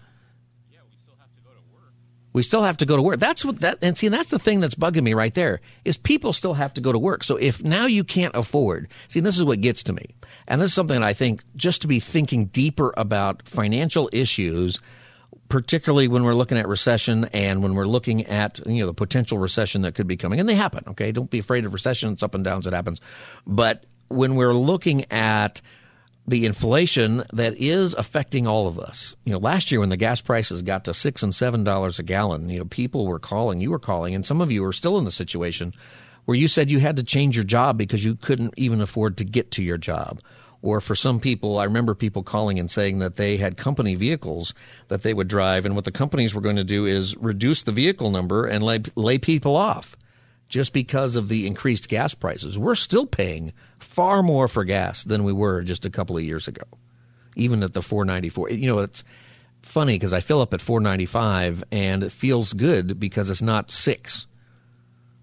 We 2.37 2.43
still 2.43 2.61
have 2.61 2.77
to 2.77 2.85
go 2.85 2.95
to 2.95 3.01
work. 3.01 3.19
That's 3.19 3.43
what 3.43 3.61
that 3.61 3.79
and 3.81 3.97
see, 3.97 4.05
and 4.05 4.13
that's 4.13 4.29
the 4.29 4.37
thing 4.37 4.59
that's 4.59 4.75
bugging 4.75 5.01
me 5.01 5.15
right 5.15 5.33
there 5.33 5.59
is 5.83 5.97
people 5.97 6.33
still 6.33 6.53
have 6.53 6.71
to 6.75 6.81
go 6.81 6.91
to 6.91 6.99
work. 6.99 7.23
So 7.23 7.35
if 7.35 7.63
now 7.63 7.87
you 7.87 8.03
can't 8.03 8.35
afford, 8.35 8.89
see, 9.07 9.21
this 9.21 9.39
is 9.39 9.43
what 9.43 9.59
gets 9.59 9.81
to 9.83 9.93
me, 9.93 10.13
and 10.47 10.61
this 10.61 10.69
is 10.69 10.75
something 10.75 11.01
I 11.01 11.13
think 11.13 11.43
just 11.55 11.81
to 11.81 11.87
be 11.87 11.99
thinking 11.99 12.45
deeper 12.45 12.93
about 12.95 13.49
financial 13.49 14.07
issues, 14.13 14.79
particularly 15.49 16.07
when 16.07 16.23
we're 16.23 16.35
looking 16.35 16.59
at 16.59 16.67
recession 16.67 17.25
and 17.33 17.63
when 17.63 17.73
we're 17.73 17.85
looking 17.85 18.27
at 18.27 18.59
you 18.67 18.81
know 18.81 18.85
the 18.85 18.93
potential 18.93 19.39
recession 19.39 19.81
that 19.81 19.95
could 19.95 20.05
be 20.05 20.15
coming, 20.15 20.39
and 20.39 20.47
they 20.47 20.53
happen. 20.53 20.83
Okay, 20.89 21.11
don't 21.11 21.31
be 21.31 21.39
afraid 21.39 21.65
of 21.65 21.73
recession; 21.73 22.13
it's 22.13 22.21
up 22.21 22.35
and 22.35 22.43
downs, 22.43 22.67
it 22.67 22.73
happens. 22.73 23.01
But 23.47 23.87
when 24.09 24.35
we're 24.35 24.53
looking 24.53 25.11
at 25.11 25.59
the 26.27 26.45
inflation 26.45 27.23
that 27.31 27.55
is 27.57 27.93
affecting 27.93 28.45
all 28.45 28.67
of 28.67 28.77
us. 28.77 29.15
You 29.23 29.31
know, 29.31 29.39
last 29.39 29.71
year 29.71 29.79
when 29.79 29.89
the 29.89 29.97
gas 29.97 30.19
prices 30.19 30.61
got 30.61 30.83
to 30.85 30.93
six 30.93 31.23
and 31.23 31.33
seven 31.33 31.63
dollars 31.63 31.99
a 31.99 32.03
gallon, 32.03 32.49
you 32.49 32.59
know, 32.59 32.65
people 32.65 33.07
were 33.07 33.19
calling, 33.19 33.61
you 33.61 33.71
were 33.71 33.79
calling, 33.79 34.13
and 34.13 34.25
some 34.25 34.41
of 34.41 34.51
you 34.51 34.63
are 34.65 34.73
still 34.73 34.97
in 34.97 35.05
the 35.05 35.11
situation 35.11 35.71
where 36.25 36.35
you 36.35 36.49
said 36.49 36.69
you 36.69 36.79
had 36.79 36.97
to 36.97 37.03
change 37.03 37.37
your 37.37 37.45
job 37.45 37.77
because 37.77 38.03
you 38.03 38.13
couldn't 38.15 38.53
even 38.57 38.81
afford 38.81 39.17
to 39.17 39.23
get 39.23 39.51
to 39.51 39.63
your 39.63 39.77
job. 39.77 40.19
Or 40.61 40.81
for 40.81 40.95
some 40.95 41.21
people, 41.21 41.59
I 41.59 41.63
remember 41.63 41.95
people 41.95 42.23
calling 42.23 42.59
and 42.59 42.69
saying 42.69 42.99
that 42.99 43.15
they 43.15 43.37
had 43.37 43.55
company 43.55 43.95
vehicles 43.95 44.53
that 44.89 45.03
they 45.03 45.13
would 45.13 45.29
drive, 45.29 45.65
and 45.65 45.75
what 45.75 45.85
the 45.85 45.91
companies 45.91 46.35
were 46.35 46.41
going 46.41 46.57
to 46.57 46.65
do 46.65 46.85
is 46.85 47.15
reduce 47.15 47.63
the 47.63 47.71
vehicle 47.71 48.11
number 48.11 48.45
and 48.45 48.63
lay, 48.63 48.81
lay 48.95 49.17
people 49.17 49.55
off 49.55 49.95
just 50.49 50.73
because 50.73 51.15
of 51.15 51.29
the 51.29 51.47
increased 51.47 51.87
gas 51.87 52.13
prices. 52.13 52.57
We're 52.57 52.75
still 52.75 53.05
paying 53.05 53.53
far 53.79 54.23
more 54.23 54.47
for 54.47 54.63
gas 54.63 55.03
than 55.03 55.23
we 55.23 55.33
were 55.33 55.61
just 55.61 55.85
a 55.85 55.89
couple 55.89 56.17
of 56.17 56.23
years 56.23 56.47
ago, 56.47 56.63
even 57.35 57.63
at 57.63 57.73
the 57.73 57.81
494. 57.81 58.51
You 58.51 58.73
know, 58.73 58.79
it's 58.79 59.03
funny 59.61 59.95
because 59.95 60.13
I 60.13 60.19
fill 60.19 60.41
up 60.41 60.53
at 60.53 60.61
495 60.61 61.63
and 61.71 62.03
it 62.03 62.11
feels 62.11 62.53
good 62.53 62.99
because 62.99 63.29
it's 63.29 63.41
not 63.41 63.71
six. 63.71 64.27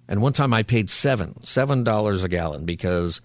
And 0.09 0.21
one 0.21 0.35
time 0.35 0.53
I 0.53 0.63
paid 0.63 0.91
seven, 0.91 1.43
seven 1.45 1.83
dollars 1.83 2.25
a 2.25 2.29
gallon 2.29 2.65
because 2.67 3.21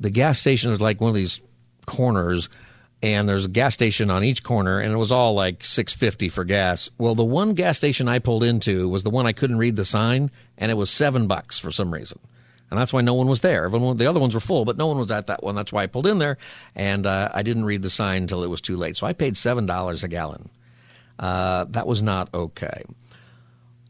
the 0.00 0.10
gas 0.10 0.40
station 0.40 0.72
is 0.72 0.80
like 0.80 1.00
one 1.00 1.10
of 1.10 1.14
these 1.14 1.40
corners 1.86 2.48
and 3.02 3.28
there's 3.28 3.44
a 3.44 3.50
gas 3.50 3.74
station 3.74 4.10
on 4.10 4.24
each 4.24 4.42
corner 4.42 4.80
and 4.80 4.92
it 4.92 4.96
was 4.96 5.12
all 5.12 5.34
like 5.34 5.64
650 5.64 6.30
for 6.30 6.44
gas 6.44 6.88
well 6.96 7.14
the 7.14 7.24
one 7.24 7.52
gas 7.52 7.76
station 7.76 8.08
i 8.08 8.18
pulled 8.18 8.42
into 8.42 8.88
was 8.88 9.02
the 9.02 9.10
one 9.10 9.26
i 9.26 9.32
couldn't 9.32 9.58
read 9.58 9.76
the 9.76 9.84
sign 9.84 10.30
and 10.56 10.70
it 10.70 10.74
was 10.74 10.90
seven 10.90 11.26
bucks 11.26 11.58
for 11.58 11.70
some 11.70 11.92
reason 11.92 12.18
and 12.70 12.80
that's 12.80 12.92
why 12.92 13.00
no 13.00 13.14
one 13.14 13.28
was 13.28 13.40
there 13.40 13.64
Everyone, 13.64 13.96
the 13.96 14.06
other 14.06 14.20
ones 14.20 14.34
were 14.34 14.40
full 14.40 14.64
but 14.64 14.76
no 14.76 14.86
one 14.86 14.98
was 14.98 15.10
at 15.10 15.28
that 15.28 15.42
one 15.42 15.54
that's 15.54 15.72
why 15.72 15.82
i 15.82 15.86
pulled 15.86 16.06
in 16.06 16.18
there 16.18 16.38
and 16.74 17.06
uh, 17.06 17.30
i 17.32 17.42
didn't 17.42 17.64
read 17.64 17.82
the 17.82 17.90
sign 17.90 18.22
until 18.22 18.42
it 18.42 18.50
was 18.50 18.60
too 18.60 18.76
late 18.76 18.96
so 18.96 19.06
i 19.06 19.12
paid 19.12 19.36
seven 19.36 19.66
dollars 19.66 20.04
a 20.04 20.08
gallon 20.08 20.50
uh, 21.18 21.64
that 21.64 21.86
was 21.86 22.02
not 22.02 22.32
okay 22.34 22.82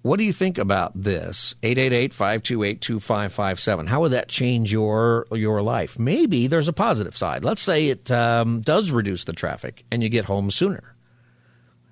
what 0.04 0.18
do 0.18 0.24
you 0.24 0.32
think 0.34 0.58
about 0.58 0.92
this? 1.02 1.54
888-528-2557. 1.62 3.86
How 3.86 4.02
would 4.02 4.12
that 4.12 4.28
change 4.28 4.70
your 4.70 5.26
your 5.32 5.62
life? 5.62 5.98
Maybe 5.98 6.46
there's 6.46 6.68
a 6.68 6.74
positive 6.74 7.16
side. 7.16 7.42
Let's 7.42 7.62
say 7.62 7.88
it 7.88 8.10
um, 8.10 8.60
does 8.60 8.90
reduce 8.90 9.24
the 9.24 9.32
traffic 9.32 9.86
and 9.90 10.02
you 10.02 10.10
get 10.10 10.26
home 10.26 10.50
sooner. 10.50 10.94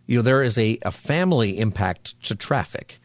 You 0.07 0.17
know, 0.17 0.23
there 0.23 0.43
is 0.43 0.59
a, 0.59 0.79
a 0.83 0.91
family 0.91 1.59
impact 1.59 2.23
to 2.25 2.35
traffic, 2.35 3.01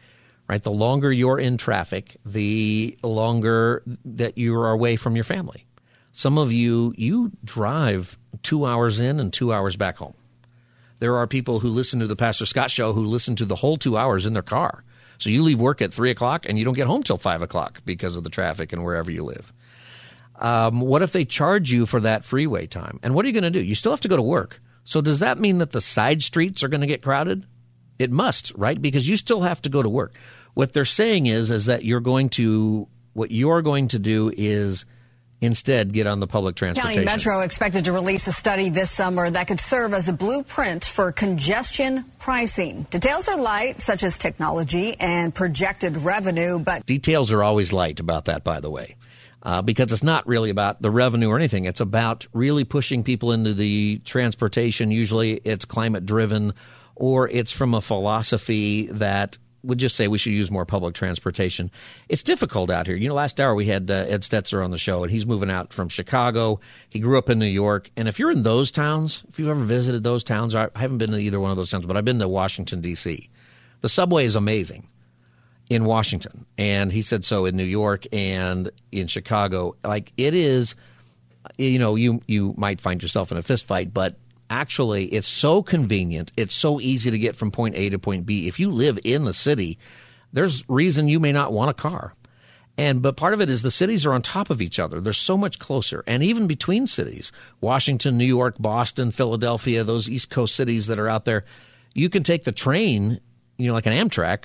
right? 0.48 0.62
The 0.62 0.70
longer 0.70 1.12
you're 1.12 1.38
in 1.38 1.58
traffic, 1.58 2.16
the 2.24 2.96
longer 3.02 3.82
that 4.04 4.38
you 4.38 4.54
are 4.56 4.70
away 4.70 4.96
from 4.96 5.14
your 5.14 5.24
family. 5.24 5.66
Some 6.12 6.38
of 6.38 6.52
you, 6.52 6.94
you 6.96 7.32
drive 7.44 8.18
two 8.42 8.64
hours 8.64 8.98
in 8.98 9.20
and 9.20 9.32
two 9.32 9.52
hours 9.52 9.76
back 9.76 9.98
home. 9.98 10.14
There 11.00 11.16
are 11.16 11.26
people 11.26 11.60
who 11.60 11.68
listen 11.68 12.00
to 12.00 12.06
the 12.06 12.16
Pastor 12.16 12.46
Scott 12.46 12.70
show 12.70 12.92
who 12.92 13.04
listen 13.04 13.36
to 13.36 13.44
the 13.44 13.54
whole 13.54 13.76
two 13.76 13.96
hours 13.96 14.26
in 14.26 14.32
their 14.32 14.42
car 14.42 14.82
so 15.18 15.30
you 15.30 15.42
leave 15.42 15.60
work 15.60 15.82
at 15.82 15.92
three 15.92 16.10
o'clock 16.10 16.46
and 16.48 16.58
you 16.58 16.64
don't 16.64 16.74
get 16.74 16.86
home 16.86 17.02
till 17.02 17.18
five 17.18 17.42
o'clock 17.42 17.82
because 17.84 18.16
of 18.16 18.24
the 18.24 18.30
traffic 18.30 18.72
and 18.72 18.84
wherever 18.84 19.10
you 19.10 19.24
live. 19.24 19.52
Um, 20.36 20.80
what 20.80 21.02
if 21.02 21.10
they 21.12 21.24
charge 21.24 21.72
you 21.72 21.84
for 21.84 22.00
that 22.00 22.24
freeway 22.24 22.68
time? 22.68 23.00
And 23.02 23.14
what 23.14 23.24
are 23.24 23.28
you 23.28 23.34
going 23.34 23.44
to 23.44 23.50
do? 23.50 23.60
You 23.60 23.74
still 23.74 23.92
have 23.92 24.00
to 24.02 24.08
go 24.08 24.16
to 24.16 24.22
work. 24.22 24.60
So 24.84 25.00
does 25.00 25.18
that 25.18 25.38
mean 25.38 25.58
that 25.58 25.72
the 25.72 25.80
side 25.80 26.22
streets 26.22 26.62
are 26.62 26.68
going 26.68 26.80
to 26.80 26.86
get 26.86 27.02
crowded? 27.02 27.44
It 27.98 28.12
must, 28.12 28.52
right? 28.54 28.80
Because 28.80 29.08
you 29.08 29.16
still 29.16 29.40
have 29.40 29.60
to 29.62 29.68
go 29.68 29.82
to 29.82 29.88
work. 29.88 30.14
What 30.54 30.72
they're 30.72 30.84
saying 30.84 31.26
is, 31.26 31.50
is 31.50 31.66
that 31.66 31.84
you're 31.84 32.00
going 32.00 32.30
to, 32.30 32.88
what 33.12 33.30
you're 33.30 33.62
going 33.62 33.88
to 33.88 33.98
do 33.98 34.32
is 34.36 34.84
instead 35.40 35.92
get 35.92 36.06
on 36.06 36.20
the 36.20 36.26
public 36.26 36.56
transportation. 36.56 37.04
County 37.04 37.16
Metro 37.16 37.40
expected 37.42 37.84
to 37.84 37.92
release 37.92 38.26
a 38.26 38.32
study 38.32 38.70
this 38.70 38.90
summer 38.90 39.30
that 39.30 39.46
could 39.46 39.60
serve 39.60 39.94
as 39.94 40.08
a 40.08 40.12
blueprint 40.12 40.84
for 40.84 41.12
congestion 41.12 42.04
pricing. 42.18 42.82
Details 42.90 43.28
are 43.28 43.38
light, 43.40 43.80
such 43.80 44.02
as 44.02 44.18
technology 44.18 44.96
and 44.98 45.34
projected 45.34 45.96
revenue, 45.98 46.58
but 46.58 46.84
details 46.86 47.30
are 47.30 47.42
always 47.42 47.72
light 47.72 48.00
about 48.00 48.24
that, 48.26 48.44
by 48.44 48.60
the 48.60 48.70
way. 48.70 48.96
Uh, 49.40 49.62
because 49.62 49.92
it's 49.92 50.02
not 50.02 50.26
really 50.26 50.50
about 50.50 50.82
the 50.82 50.90
revenue 50.90 51.28
or 51.28 51.36
anything. 51.36 51.64
It's 51.64 51.80
about 51.80 52.26
really 52.32 52.64
pushing 52.64 53.04
people 53.04 53.30
into 53.30 53.54
the 53.54 53.98
transportation. 54.04 54.90
Usually 54.90 55.34
it's 55.44 55.64
climate 55.64 56.04
driven 56.04 56.54
or 56.96 57.28
it's 57.28 57.52
from 57.52 57.72
a 57.72 57.80
philosophy 57.80 58.86
that 58.88 59.38
would 59.62 59.78
just 59.78 59.96
say 59.96 60.08
we 60.08 60.18
should 60.18 60.32
use 60.32 60.50
more 60.50 60.64
public 60.64 60.94
transportation. 60.94 61.70
It's 62.08 62.22
difficult 62.22 62.70
out 62.70 62.86
here. 62.86 62.96
You 62.96 63.08
know, 63.08 63.14
last 63.14 63.40
hour 63.40 63.54
we 63.54 63.66
had 63.66 63.90
uh, 63.90 64.06
Ed 64.08 64.22
Stetzer 64.22 64.64
on 64.64 64.70
the 64.70 64.78
show, 64.78 65.02
and 65.02 65.10
he's 65.10 65.26
moving 65.26 65.50
out 65.50 65.72
from 65.72 65.88
Chicago. 65.88 66.60
He 66.88 67.00
grew 67.00 67.18
up 67.18 67.28
in 67.28 67.38
New 67.38 67.46
York, 67.46 67.90
and 67.96 68.08
if 68.08 68.18
you're 68.18 68.30
in 68.30 68.42
those 68.42 68.70
towns, 68.70 69.24
if 69.28 69.38
you've 69.38 69.48
ever 69.48 69.64
visited 69.64 70.04
those 70.04 70.22
towns, 70.24 70.54
I 70.54 70.68
haven't 70.76 70.98
been 70.98 71.10
to 71.10 71.18
either 71.18 71.40
one 71.40 71.50
of 71.50 71.56
those 71.56 71.70
towns, 71.70 71.86
but 71.86 71.96
I've 71.96 72.04
been 72.04 72.18
to 72.20 72.28
Washington 72.28 72.80
D.C. 72.80 73.28
The 73.80 73.88
subway 73.88 74.24
is 74.24 74.36
amazing 74.36 74.86
in 75.68 75.84
Washington, 75.84 76.46
and 76.56 76.92
he 76.92 77.02
said 77.02 77.24
so 77.24 77.44
in 77.44 77.56
New 77.56 77.64
York 77.64 78.06
and 78.12 78.70
in 78.92 79.06
Chicago. 79.06 79.76
Like 79.84 80.12
it 80.16 80.34
is, 80.34 80.74
you 81.56 81.78
know, 81.78 81.94
you 81.94 82.20
you 82.26 82.54
might 82.56 82.80
find 82.80 83.02
yourself 83.02 83.30
in 83.32 83.38
a 83.38 83.42
fist 83.42 83.66
fight, 83.66 83.92
but 83.92 84.16
actually 84.50 85.06
it's 85.06 85.28
so 85.28 85.62
convenient. 85.62 86.32
It's 86.36 86.54
so 86.54 86.80
easy 86.80 87.10
to 87.10 87.18
get 87.18 87.36
from 87.36 87.50
point 87.50 87.74
A 87.76 87.90
to 87.90 87.98
point 87.98 88.26
B. 88.26 88.48
If 88.48 88.58
you 88.58 88.70
live 88.70 88.98
in 89.04 89.24
the 89.24 89.34
city, 89.34 89.78
there's 90.32 90.68
reason 90.68 91.08
you 91.08 91.20
may 91.20 91.32
not 91.32 91.52
want 91.52 91.70
a 91.70 91.74
car. 91.74 92.14
And 92.76 93.02
but 93.02 93.16
part 93.16 93.34
of 93.34 93.40
it 93.40 93.50
is 93.50 93.62
the 93.62 93.70
cities 93.70 94.06
are 94.06 94.12
on 94.12 94.22
top 94.22 94.50
of 94.50 94.62
each 94.62 94.78
other. 94.78 95.00
They're 95.00 95.12
so 95.12 95.36
much 95.36 95.58
closer. 95.58 96.04
And 96.06 96.22
even 96.22 96.46
between 96.46 96.86
cities, 96.86 97.32
Washington, 97.60 98.16
New 98.16 98.24
York, 98.24 98.54
Boston, 98.58 99.10
Philadelphia, 99.10 99.82
those 99.82 100.08
East 100.08 100.30
Coast 100.30 100.54
cities 100.54 100.86
that 100.86 100.98
are 100.98 101.08
out 101.08 101.24
there, 101.24 101.44
you 101.94 102.08
can 102.08 102.22
take 102.22 102.44
the 102.44 102.52
train, 102.52 103.20
you 103.56 103.66
know, 103.66 103.74
like 103.74 103.86
an 103.86 103.92
Amtrak 103.92 104.44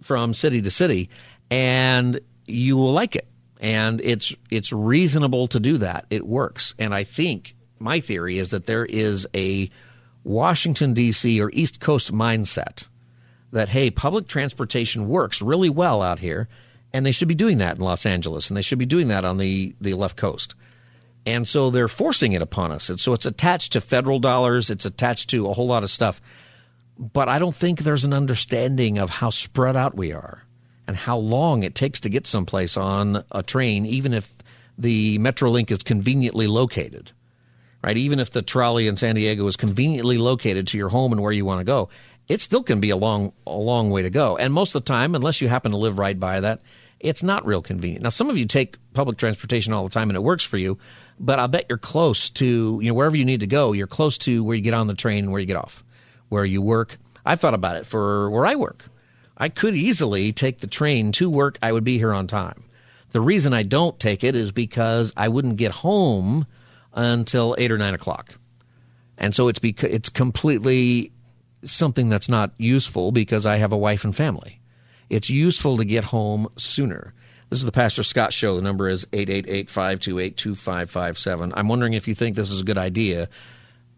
from 0.00 0.32
city 0.32 0.62
to 0.62 0.70
city 0.70 1.10
and 1.50 2.20
you 2.46 2.76
will 2.76 2.92
like 2.92 3.16
it. 3.16 3.26
And 3.60 4.00
it's 4.00 4.34
it's 4.50 4.72
reasonable 4.72 5.48
to 5.48 5.60
do 5.60 5.78
that. 5.78 6.06
It 6.10 6.26
works. 6.26 6.74
And 6.78 6.94
I 6.94 7.04
think 7.04 7.54
my 7.82 8.00
theory 8.00 8.38
is 8.38 8.50
that 8.50 8.66
there 8.66 8.84
is 8.84 9.26
a 9.34 9.70
Washington 10.24 10.94
D.C. 10.94 11.40
or 11.40 11.50
East 11.52 11.80
Coast 11.80 12.12
mindset 12.12 12.86
that 13.52 13.68
hey, 13.68 13.90
public 13.90 14.26
transportation 14.26 15.08
works 15.08 15.42
really 15.42 15.68
well 15.68 16.00
out 16.00 16.20
here 16.20 16.48
and 16.92 17.06
they 17.06 17.12
should 17.12 17.28
be 17.28 17.34
doing 17.34 17.58
that 17.58 17.76
in 17.76 17.82
Los 17.82 18.04
Angeles, 18.04 18.50
and 18.50 18.56
they 18.56 18.62
should 18.62 18.78
be 18.78 18.86
doing 18.86 19.08
that 19.08 19.24
on 19.24 19.38
the, 19.38 19.74
the 19.80 19.94
left 19.94 20.16
coast. 20.16 20.54
And 21.24 21.46
so 21.46 21.70
they're 21.70 21.88
forcing 21.88 22.32
it 22.32 22.42
upon 22.42 22.72
us. 22.72 22.90
And 22.90 23.00
so 23.00 23.12
it's 23.12 23.26
attached 23.26 23.72
to 23.72 23.80
federal 23.80 24.18
dollars, 24.18 24.70
it's 24.70 24.84
attached 24.84 25.30
to 25.30 25.48
a 25.48 25.52
whole 25.52 25.66
lot 25.66 25.84
of 25.84 25.90
stuff. 25.90 26.20
But 26.98 27.28
I 27.28 27.38
don't 27.38 27.54
think 27.54 27.80
there's 27.80 28.04
an 28.04 28.12
understanding 28.12 28.98
of 28.98 29.08
how 29.08 29.30
spread 29.30 29.76
out 29.76 29.96
we 29.96 30.12
are 30.12 30.42
and 30.86 30.96
how 30.96 31.16
long 31.16 31.62
it 31.62 31.74
takes 31.74 32.00
to 32.00 32.10
get 32.10 32.26
someplace 32.26 32.76
on 32.76 33.24
a 33.30 33.42
train, 33.42 33.86
even 33.86 34.12
if 34.12 34.32
the 34.76 35.18
Metrolink 35.18 35.70
is 35.70 35.82
conveniently 35.82 36.46
located. 36.46 37.12
Right? 37.82 37.96
Even 37.96 38.20
if 38.20 38.30
the 38.30 38.42
trolley 38.42 38.86
in 38.86 38.96
San 38.96 39.16
Diego 39.16 39.46
is 39.48 39.56
conveniently 39.56 40.16
located 40.16 40.68
to 40.68 40.78
your 40.78 40.88
home 40.88 41.12
and 41.12 41.20
where 41.20 41.32
you 41.32 41.44
want 41.44 41.60
to 41.60 41.64
go, 41.64 41.88
it 42.28 42.40
still 42.40 42.62
can 42.62 42.80
be 42.80 42.90
a 42.90 42.96
long, 42.96 43.32
a 43.46 43.50
long 43.50 43.90
way 43.90 44.02
to 44.02 44.10
go. 44.10 44.36
And 44.36 44.52
most 44.52 44.74
of 44.74 44.84
the 44.84 44.88
time, 44.88 45.14
unless 45.14 45.40
you 45.40 45.48
happen 45.48 45.72
to 45.72 45.76
live 45.76 45.98
right 45.98 46.18
by 46.18 46.40
that, 46.40 46.60
it's 47.00 47.22
not 47.22 47.44
real 47.44 47.60
convenient. 47.60 48.04
Now, 48.04 48.10
some 48.10 48.30
of 48.30 48.38
you 48.38 48.46
take 48.46 48.76
public 48.92 49.18
transportation 49.18 49.72
all 49.72 49.82
the 49.82 49.90
time 49.90 50.08
and 50.08 50.16
it 50.16 50.22
works 50.22 50.44
for 50.44 50.56
you, 50.56 50.78
but 51.18 51.40
I'll 51.40 51.48
bet 51.48 51.66
you're 51.68 51.78
close 51.78 52.30
to, 52.30 52.78
you 52.80 52.88
know, 52.88 52.94
wherever 52.94 53.16
you 53.16 53.24
need 53.24 53.40
to 53.40 53.46
go, 53.48 53.72
you're 53.72 53.88
close 53.88 54.18
to 54.18 54.44
where 54.44 54.54
you 54.54 54.62
get 54.62 54.74
on 54.74 54.86
the 54.86 54.94
train 54.94 55.24
and 55.24 55.32
where 55.32 55.40
you 55.40 55.46
get 55.46 55.56
off, 55.56 55.82
where 56.28 56.44
you 56.44 56.62
work. 56.62 56.98
I've 57.26 57.40
thought 57.40 57.54
about 57.54 57.76
it 57.76 57.86
for 57.86 58.30
where 58.30 58.46
I 58.46 58.54
work. 58.54 58.84
I 59.36 59.48
could 59.48 59.74
easily 59.74 60.32
take 60.32 60.60
the 60.60 60.66
train 60.68 61.10
to 61.12 61.28
work. 61.28 61.58
I 61.60 61.72
would 61.72 61.84
be 61.84 61.98
here 61.98 62.12
on 62.12 62.28
time. 62.28 62.62
The 63.10 63.20
reason 63.20 63.52
I 63.52 63.64
don't 63.64 63.98
take 63.98 64.22
it 64.22 64.36
is 64.36 64.52
because 64.52 65.12
I 65.16 65.28
wouldn't 65.28 65.56
get 65.56 65.72
home 65.72 66.46
until 66.94 67.54
eight 67.58 67.72
or 67.72 67.78
nine 67.78 67.94
o'clock. 67.94 68.34
And 69.18 69.34
so 69.34 69.48
it's 69.48 69.60
it's 69.62 70.08
completely 70.08 71.12
something 71.64 72.08
that's 72.08 72.28
not 72.28 72.52
useful 72.58 73.12
because 73.12 73.46
I 73.46 73.56
have 73.56 73.72
a 73.72 73.78
wife 73.78 74.04
and 74.04 74.14
family 74.14 74.62
it's 75.12 75.28
useful 75.28 75.76
to 75.76 75.84
get 75.84 76.04
home 76.04 76.48
sooner. 76.56 77.12
This 77.50 77.58
is 77.58 77.66
the 77.66 77.70
Pastor 77.70 78.02
Scott 78.02 78.32
Show. 78.32 78.56
The 78.56 78.62
number 78.62 78.88
is 78.88 79.06
888 79.12 79.68
528 79.68 80.36
2557. 80.38 81.52
I'm 81.54 81.68
wondering 81.68 81.92
if 81.92 82.08
you 82.08 82.14
think 82.14 82.34
this 82.34 82.50
is 82.50 82.62
a 82.62 82.64
good 82.64 82.78
idea, 82.78 83.28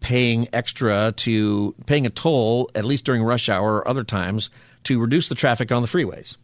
paying 0.01 0.49
extra 0.53 1.15
to, 1.19 1.73
paying 1.87 2.05
a 2.05 2.11
toll, 2.11 2.69
at 2.75 2.85
least 2.85 3.05
during 3.05 3.23
rush 3.23 3.49
hour 3.49 3.77
or 3.77 3.87
other 3.87 4.03
times, 4.03 4.51
to 4.85 5.01
reduce 5.01 5.29
the 5.29 5.37
traffic 5.37 5.71
on 5.71 5.83
the 5.83 5.89
freeways. 5.89 6.37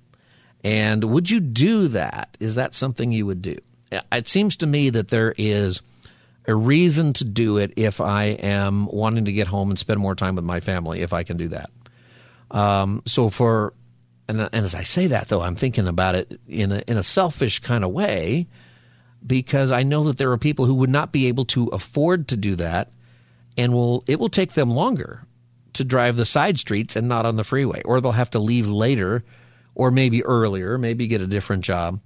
And 0.62 1.02
would 1.02 1.28
you 1.28 1.40
do 1.40 1.88
that? 1.88 2.36
Is 2.38 2.54
that 2.54 2.72
something 2.72 3.10
you 3.10 3.26
would 3.26 3.42
do? 3.42 3.58
It 3.90 4.28
seems 4.28 4.56
to 4.58 4.68
me 4.68 4.90
that 4.90 5.08
there 5.08 5.34
is 5.36 5.82
a 6.46 6.54
reason 6.54 7.12
to 7.14 7.24
do 7.24 7.58
it 7.58 7.74
if 7.76 8.00
I 8.00 8.24
am 8.24 8.86
wanting 8.86 9.26
to 9.26 9.32
get 9.32 9.46
home 9.46 9.70
and 9.70 9.78
spend 9.78 10.00
more 10.00 10.14
time 10.14 10.36
with 10.36 10.44
my 10.44 10.60
family, 10.60 11.02
if 11.02 11.12
I 11.12 11.22
can 11.22 11.36
do 11.36 11.48
that. 11.48 11.70
Um, 12.50 13.02
so 13.06 13.30
for 13.30 13.74
and, 14.28 14.40
and 14.40 14.64
as 14.64 14.76
I 14.76 14.82
say 14.82 15.08
that, 15.08 15.28
though, 15.28 15.42
I'm 15.42 15.56
thinking 15.56 15.88
about 15.88 16.14
it 16.14 16.40
in 16.46 16.70
a, 16.70 16.82
in 16.86 16.96
a 16.96 17.02
selfish 17.02 17.58
kind 17.58 17.82
of 17.82 17.90
way 17.90 18.46
because 19.26 19.72
I 19.72 19.82
know 19.82 20.04
that 20.04 20.18
there 20.18 20.30
are 20.30 20.38
people 20.38 20.66
who 20.66 20.74
would 20.74 20.90
not 20.90 21.12
be 21.12 21.26
able 21.26 21.46
to 21.46 21.66
afford 21.68 22.28
to 22.28 22.36
do 22.36 22.54
that 22.56 22.90
and 23.56 23.72
will 23.72 24.04
it 24.06 24.18
will 24.18 24.28
take 24.28 24.52
them 24.52 24.70
longer 24.70 25.24
to 25.74 25.84
drive 25.84 26.16
the 26.16 26.24
side 26.24 26.58
streets 26.58 26.96
and 26.96 27.08
not 27.08 27.26
on 27.26 27.36
the 27.36 27.44
freeway 27.44 27.82
or 27.84 28.00
they'll 28.00 28.12
have 28.12 28.30
to 28.30 28.38
leave 28.38 28.66
later 28.68 29.24
or 29.74 29.90
maybe 29.90 30.24
earlier 30.24 30.78
maybe 30.78 31.06
get 31.06 31.20
a 31.20 31.26
different 31.26 31.64
job 31.64 32.00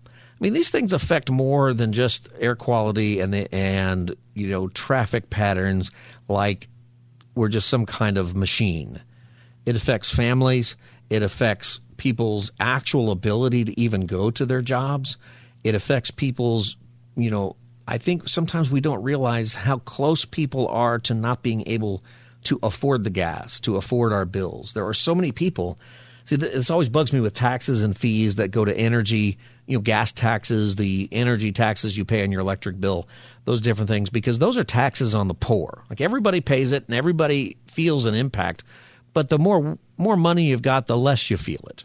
mean 0.45 0.53
these 0.53 0.71
things 0.71 0.93
affect 0.93 1.31
more 1.31 1.75
than 1.75 1.93
just 1.93 2.29
air 2.39 2.55
quality 2.55 3.21
and 3.21 3.33
the, 3.35 3.53
and 3.55 4.15
you 4.35 4.49
know 4.49 4.69
traffic 4.69 5.31
patterns 5.31 5.91
like 6.29 6.69
we're 7.35 7.49
just 7.49 7.69
some 7.69 7.87
kind 7.87 8.17
of 8.19 8.37
machine 8.37 9.01
it 9.67 9.75
affects 9.77 10.15
families 10.15 10.77
it 11.11 11.23
affects 11.23 11.81
people's 11.97 12.53
actual 12.59 13.11
ability 13.11 13.65
to 13.65 13.81
even 13.81 14.07
go 14.07 14.31
to 14.31 14.47
their 14.47 14.61
jobs. 14.61 15.17
It 15.63 15.75
affects 15.75 16.11
people's, 16.11 16.77
you 17.17 17.31
know, 17.31 17.57
I 17.87 17.99
think 17.99 18.29
sometimes 18.29 18.71
we 18.71 18.81
don't 18.81 19.03
realize 19.03 19.55
how 19.55 19.79
close 19.79 20.25
people 20.25 20.69
are 20.69 20.99
to 21.01 21.15
not 21.15 21.43
being 21.43 21.65
able 21.67 22.03
to 22.45 22.59
afford 22.63 23.05
the 23.05 23.11
gas, 23.11 23.61
to 23.61 23.77
afford 23.77 24.13
our 24.13 24.25
bills. 24.25 24.73
There 24.73 24.87
are 24.87 24.95
so 24.95 25.15
many 25.15 25.33
people. 25.33 25.79
See, 26.25 26.37
this 26.37 26.71
always 26.71 26.89
bugs 26.89 27.13
me 27.13 27.21
with 27.21 27.35
taxes 27.35 27.83
and 27.83 27.97
fees 27.97 28.37
that 28.37 28.51
go 28.51 28.65
to 28.65 28.77
energy, 28.77 29.39
you 29.67 29.79
know, 29.79 29.83
gas 29.83 30.13
taxes, 30.13 30.77
the 30.77 31.09
energy 31.13 31.53
taxes 31.53 31.97
you 31.97 32.05
pay 32.05 32.23
on 32.23 32.33
your 32.33 32.41
electric 32.41 32.81
bill, 32.81 33.09
those 33.45 33.61
different 33.61 33.89
things, 33.89 34.11
because 34.11 34.39
those 34.39 34.59
are 34.59 34.65
taxes 34.65 35.15
on 35.15 35.29
the 35.29 35.35
poor. 35.35 35.85
Like 35.89 36.01
everybody 36.01 36.41
pays 36.41 36.73
it 36.73 36.85
and 36.87 36.95
everybody 36.95 37.57
feels 37.67 38.05
an 38.05 38.15
impact 38.15 38.65
but 39.15 39.29
the 39.31 39.39
more 39.39 39.79
more 39.97 40.17
money 40.17 40.47
you've 40.47 40.61
got, 40.61 40.87
the 40.87 40.99
less 40.99 41.31
you 41.31 41.39
feel 41.39 41.65
it. 41.71 41.85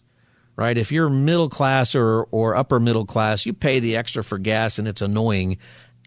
Right? 0.58 0.78
If 0.78 0.92
you're 0.92 1.10
middle 1.10 1.48
class 1.48 1.96
or 1.96 2.24
or 2.32 2.58
upper 2.58 2.82
middle 2.82 3.06
class, 3.06 3.46
you 3.46 3.54
pay 3.54 3.80
the 3.80 3.96
extra 3.96 4.22
for 4.22 4.38
gas 4.38 4.78
and 4.78 4.90
it's 4.90 5.02
annoying 5.02 5.58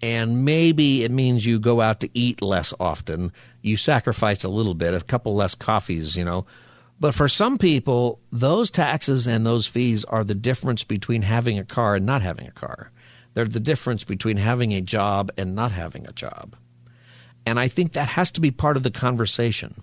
and 0.02 0.44
maybe 0.44 1.04
it 1.04 1.12
means 1.12 1.46
you 1.46 1.60
go 1.60 1.80
out 1.80 2.00
to 2.00 2.10
eat 2.12 2.42
less 2.42 2.74
often. 2.78 3.32
You 3.62 3.76
sacrifice 3.76 4.42
a 4.42 4.48
little 4.48 4.74
bit, 4.74 4.94
a 4.94 5.00
couple 5.00 5.34
less 5.34 5.54
coffees, 5.54 6.16
you 6.16 6.24
know. 6.24 6.44
But 7.02 7.14
for 7.16 7.26
some 7.26 7.58
people, 7.58 8.20
those 8.30 8.70
taxes 8.70 9.26
and 9.26 9.44
those 9.44 9.66
fees 9.66 10.04
are 10.04 10.22
the 10.22 10.36
difference 10.36 10.84
between 10.84 11.22
having 11.22 11.58
a 11.58 11.64
car 11.64 11.96
and 11.96 12.06
not 12.06 12.22
having 12.22 12.46
a 12.46 12.52
car. 12.52 12.92
They're 13.34 13.44
the 13.44 13.58
difference 13.58 14.04
between 14.04 14.36
having 14.36 14.72
a 14.72 14.80
job 14.80 15.32
and 15.36 15.56
not 15.56 15.72
having 15.72 16.06
a 16.06 16.12
job. 16.12 16.54
And 17.44 17.58
I 17.58 17.66
think 17.66 17.94
that 17.94 18.10
has 18.10 18.30
to 18.30 18.40
be 18.40 18.52
part 18.52 18.76
of 18.76 18.84
the 18.84 18.90
conversation 18.92 19.82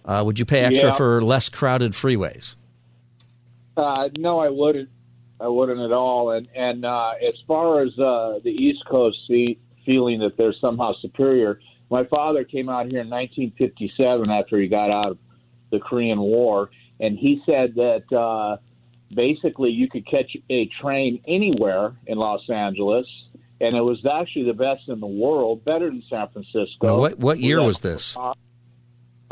Uh, 0.04 0.22
would 0.24 0.38
you 0.38 0.44
pay 0.44 0.60
extra 0.60 0.90
yeah. 0.90 0.96
for 0.96 1.22
less 1.22 1.48
crowded 1.48 1.92
freeways? 1.92 2.56
Uh, 3.76 4.08
no, 4.18 4.38
I 4.38 4.48
wouldn't. 4.48 4.88
I 5.40 5.48
wouldn't 5.48 5.80
at 5.80 5.92
all. 5.92 6.30
And 6.32 6.48
and 6.54 6.84
uh, 6.84 7.12
as 7.26 7.34
far 7.46 7.82
as 7.82 7.98
uh, 7.98 8.38
the 8.44 8.50
East 8.50 8.84
Coast 8.88 9.18
see, 9.26 9.58
feeling 9.84 10.20
that 10.20 10.36
they're 10.36 10.54
somehow 10.60 10.92
superior, 11.00 11.60
my 11.90 12.04
father 12.04 12.44
came 12.44 12.68
out 12.68 12.86
here 12.86 13.00
in 13.00 13.10
1957 13.10 14.30
after 14.30 14.58
he 14.60 14.68
got 14.68 14.90
out 14.90 15.12
of 15.12 15.18
the 15.70 15.80
Korean 15.80 16.20
War, 16.20 16.70
and 17.00 17.18
he 17.18 17.42
said 17.46 17.74
that 17.74 18.12
uh, 18.16 18.58
basically 19.14 19.70
you 19.70 19.88
could 19.88 20.06
catch 20.06 20.36
a 20.50 20.68
train 20.80 21.20
anywhere 21.26 21.96
in 22.06 22.18
Los 22.18 22.48
Angeles, 22.48 23.06
and 23.60 23.76
it 23.76 23.80
was 23.80 24.04
actually 24.06 24.44
the 24.44 24.52
best 24.52 24.88
in 24.88 25.00
the 25.00 25.06
world, 25.06 25.64
better 25.64 25.86
than 25.86 26.02
San 26.08 26.28
Francisco. 26.28 26.86
Now, 26.86 26.98
what 26.98 27.18
what 27.18 27.40
year 27.40 27.62
was 27.62 27.80
this? 27.80 28.16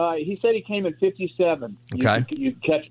Uh, 0.01 0.15
he 0.15 0.39
said 0.41 0.55
he 0.55 0.63
came 0.63 0.87
in 0.87 0.95
'57. 0.95 1.77
Okay, 1.95 2.25
you 2.31 2.53
could, 2.53 2.63
catch 2.63 2.87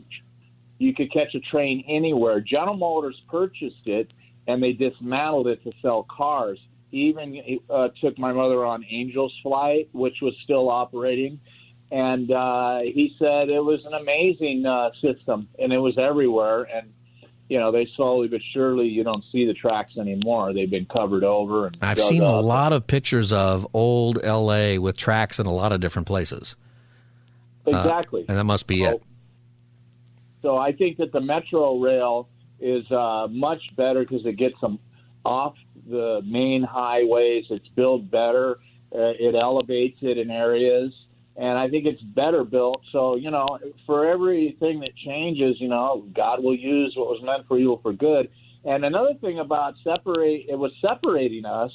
you 0.77 0.93
could 0.93 1.11
catch 1.11 1.33
a 1.35 1.39
train 1.39 1.83
anywhere. 1.87 2.39
General 2.41 2.77
Motors 2.77 3.19
purchased 3.29 3.85
it, 3.85 4.11
and 4.47 4.61
they 4.61 4.73
dismantled 4.73 5.47
it 5.47 5.63
to 5.63 5.71
sell 5.81 6.05
cars. 6.09 6.59
He 6.91 6.97
even 7.09 7.59
uh, 7.69 7.89
took 8.01 8.17
my 8.17 8.33
mother 8.33 8.65
on 8.65 8.83
Angel's 8.83 9.33
flight, 9.43 9.89
which 9.91 10.17
was 10.21 10.33
still 10.43 10.69
operating 10.69 11.39
and 11.91 12.31
uh, 12.31 12.79
he 12.79 13.15
said 13.17 13.49
it 13.49 13.63
was 13.63 13.83
an 13.85 13.93
amazing 13.93 14.65
uh, 14.65 14.91
system, 15.01 15.47
and 15.57 15.73
it 15.73 15.79
was 15.79 15.97
everywhere. 15.97 16.63
And 16.63 16.93
you 17.47 17.57
know, 17.57 17.71
they 17.71 17.87
slowly 17.95 18.27
but 18.27 18.41
surely 18.53 18.87
you 18.87 19.03
don't 19.03 19.23
see 19.31 19.45
the 19.45 19.53
tracks 19.53 19.97
anymore. 19.97 20.53
They've 20.53 20.69
been 20.69 20.85
covered 20.85 21.23
over. 21.23 21.65
And 21.65 21.77
I've 21.81 21.99
seen 21.99 22.21
a 22.21 22.39
lot 22.39 22.73
of 22.73 22.85
pictures 22.85 23.31
of 23.31 23.65
old 23.73 24.23
L.A. 24.23 24.77
with 24.77 24.97
tracks 24.97 25.39
in 25.39 25.47
a 25.47 25.53
lot 25.53 25.71
of 25.71 25.81
different 25.81 26.07
places. 26.07 26.55
Exactly, 27.69 28.21
uh, 28.21 28.25
and 28.29 28.37
that 28.37 28.43
must 28.43 28.67
be 28.67 28.83
so, 28.83 28.89
it. 28.89 29.03
So 30.41 30.57
I 30.57 30.71
think 30.71 30.97
that 30.97 31.11
the 31.11 31.21
Metro 31.21 31.79
Rail 31.79 32.29
is 32.59 32.89
uh, 32.91 33.27
much 33.29 33.61
better 33.75 34.01
because 34.01 34.25
it 34.25 34.37
gets 34.37 34.59
them 34.61 34.79
off 35.25 35.55
the 35.89 36.21
main 36.25 36.63
highways. 36.63 37.45
It's 37.49 37.67
built 37.69 38.09
better. 38.09 38.59
Uh, 38.93 39.13
it 39.19 39.35
elevates 39.35 39.99
it 40.01 40.17
in 40.17 40.31
areas 40.31 40.91
and 41.39 41.57
I 41.57 41.69
think 41.69 41.85
it's 41.85 42.01
better 42.01 42.43
built. 42.43 42.81
So 42.91 43.15
you 43.15 43.31
know, 43.31 43.57
for 43.85 44.05
everything 44.05 44.81
that 44.81 44.95
changes, 44.95 45.55
you 45.59 45.69
know, 45.69 46.05
God 46.13 46.43
will 46.43 46.55
use 46.55 46.93
what 46.95 47.07
was 47.07 47.21
meant 47.23 47.47
for 47.47 47.57
evil 47.57 47.79
for 47.81 47.93
good. 47.93 48.29
And 48.65 48.83
another 48.83 49.13
thing 49.21 49.39
about 49.39 49.75
separate, 49.83 50.45
it 50.49 50.59
was 50.59 50.73
separating 50.81 51.45
us, 51.45 51.71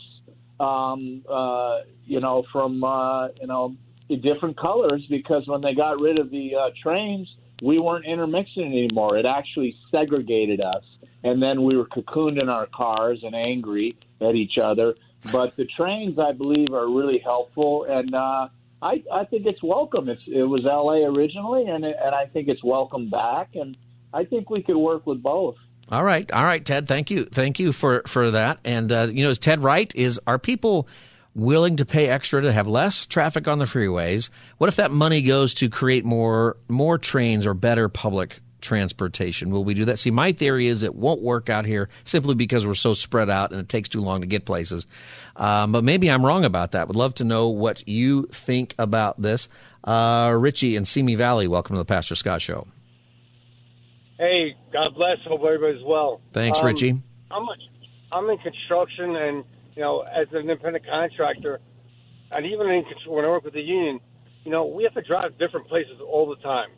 um, 0.61 1.25
uh, 1.29 1.81
you 2.05 2.21
know, 2.21 2.45
from 2.53 2.85
uh, 2.85 3.29
you 3.41 3.47
know 3.47 3.75
different 4.17 4.59
colors 4.59 5.05
because 5.09 5.47
when 5.47 5.61
they 5.61 5.75
got 5.75 6.01
rid 6.01 6.19
of 6.19 6.31
the 6.31 6.55
uh, 6.55 6.71
trains, 6.83 7.29
we 7.63 7.79
weren't 7.79 8.05
intermixing 8.05 8.67
anymore. 8.67 9.17
It 9.17 9.27
actually 9.27 9.77
segregated 9.91 10.61
us, 10.61 10.85
and 11.23 11.43
then 11.43 11.63
we 11.63 11.77
were 11.77 11.87
cocooned 11.87 12.41
in 12.41 12.49
our 12.49 12.67
cars 12.67 13.21
and 13.23 13.35
angry 13.35 13.97
at 14.21 14.35
each 14.35 14.59
other. 14.59 14.95
But 15.33 15.57
the 15.57 15.67
trains, 15.77 16.19
I 16.19 16.33
believe, 16.33 16.73
are 16.73 16.89
really 16.89 17.19
helpful, 17.19 17.85
and 17.89 18.15
uh, 18.15 18.49
I, 18.83 19.03
I 19.11 19.25
think 19.25 19.47
it's 19.47 19.63
welcome. 19.63 20.09
It's, 20.11 20.21
it 20.27 20.43
was 20.43 20.67
L.A. 20.67 21.05
originally, 21.05 21.65
and 21.67 21.85
it, 21.85 21.97
and 22.03 22.15
I 22.15 22.27
think 22.27 22.49
it's 22.49 22.63
welcome 22.63 23.09
back, 23.09 23.55
and 23.55 23.77
I 24.13 24.25
think 24.25 24.51
we 24.51 24.63
could 24.63 24.77
work 24.77 25.07
with 25.07 25.23
both. 25.23 25.57
All 25.91 26.05
right, 26.05 26.31
all 26.33 26.45
right, 26.45 26.65
Ted. 26.65 26.87
Thank 26.87 27.11
you, 27.11 27.25
thank 27.25 27.59
you 27.59 27.73
for 27.73 28.03
for 28.07 28.31
that. 28.31 28.59
And 28.65 28.91
uh, 28.91 29.09
you 29.11 29.25
know, 29.25 29.31
is 29.31 29.39
Ted 29.39 29.63
right? 29.63 29.93
Is 29.95 30.21
are 30.27 30.39
people 30.39 30.89
willing 31.35 31.77
to 31.77 31.85
pay 31.85 32.09
extra 32.09 32.43
to 32.43 32.53
have 32.53 32.67
less 32.67 33.07
traffic 33.07 33.49
on 33.49 33.59
the 33.59 33.65
freeways? 33.65 34.31
What 34.59 34.69
if 34.69 34.77
that 34.77 34.91
money 34.91 35.23
goes 35.23 35.55
to 35.55 35.69
create 35.69 36.05
more 36.05 36.57
more 36.69 36.99
trains 36.99 37.47
or 37.47 37.55
better 37.55 37.89
public 37.89 38.41
transportation? 38.61 39.51
Will 39.51 39.65
we 39.65 39.75
do 39.75 39.85
that? 39.87 39.99
See, 39.99 40.11
my 40.11 40.33
theory 40.33 40.67
is 40.67 40.83
it 40.83 40.95
won't 40.95 41.23
work 41.23 41.51
out 41.51 41.67
here 41.67 41.89
simply 42.05 42.35
because 42.35 42.67
we're 42.67 42.75
so 42.75 42.95
spread 42.95 43.31
out 43.31 43.51
and 43.51 43.61
it 43.61 43.69
takes 43.69 43.89
too 43.89 44.01
long 44.01 44.23
to 44.23 44.27
get 44.27 44.45
places. 44.45 44.87
Um, 45.37 45.73
but 45.73 45.85
maybe 45.85 46.11
I'm 46.11 46.25
wrong 46.25 46.45
about 46.45 46.73
that. 46.73 46.89
Would 46.89 46.97
love 46.97 47.15
to 47.17 47.25
know 47.25 47.49
what 47.49 47.87
you 47.87 48.27
think 48.27 48.75
about 48.79 49.21
this. 49.21 49.49
Uh, 49.85 50.35
Richie 50.39 50.77
in 50.77 50.85
Simi 50.87 51.15
Valley, 51.15 51.47
welcome 51.47 51.75
to 51.75 51.79
the 51.79 51.85
Pastor 51.85 52.15
Scott 52.15 52.41
Show. 52.41 52.67
Hey, 54.19 54.57
God 54.73 54.95
bless. 54.95 55.19
Hope 55.27 55.43
everybody's 55.45 55.85
well. 55.85 56.21
Thanks, 56.33 56.61
um, 56.61 56.67
Richie. 56.67 57.03
I'm 57.31 57.47
I'm 58.13 58.31
in 58.31 58.39
construction, 58.39 59.17
and 59.17 59.45
you 59.75 59.83
know, 59.83 60.01
as 60.01 60.27
an 60.33 60.39
independent 60.39 60.85
contractor, 60.87 61.61
and 62.31 62.47
even 62.47 62.69
in, 62.69 62.85
when 63.07 63.25
I 63.25 63.29
work 63.29 63.45
with 63.45 63.55
the 63.55 63.61
union, 63.61 64.01
you 64.45 64.51
know, 64.51 64.67
we 64.67 64.85
have 64.85 64.95
to 64.95 65.03
drive 65.03 65.39
different 65.39 65.69
places 65.69 66.01
all 66.01 66.29
the 66.29 66.41
time. 66.43 66.69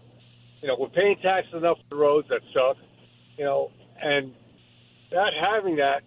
You 0.63 0.69
know, 0.69 0.77
we're 0.79 0.89
paying 0.89 1.17
taxes 1.23 1.55
enough 1.55 1.79
for 1.79 1.97
the 1.97 2.01
roads 2.01 2.29
that 2.29 2.41
suck. 2.55 2.77
You 3.37 3.45
know, 3.45 3.71
and 4.01 4.33
not 5.13 5.33
having 5.35 5.77
that, 5.77 6.03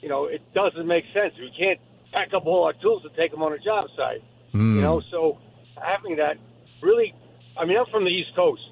you 0.00 0.08
know, 0.08 0.26
it 0.26 0.42
doesn't 0.54 0.86
make 0.86 1.04
sense. 1.14 1.34
We 1.38 1.52
can't 1.58 1.80
pack 2.12 2.34
up 2.34 2.46
all 2.46 2.64
our 2.64 2.74
tools 2.74 3.02
to 3.02 3.10
take 3.16 3.30
them 3.30 3.42
on 3.42 3.52
a 3.52 3.58
job 3.58 3.86
site. 3.96 4.22
Mm. 4.54 4.76
You 4.76 4.80
know, 4.80 5.02
so 5.10 5.38
having 5.82 6.16
that 6.16 6.36
really, 6.82 7.14
I 7.58 7.64
mean, 7.64 7.78
I'm 7.78 7.86
from 7.90 8.04
the 8.04 8.10
East 8.10 8.34
Coast. 8.36 8.62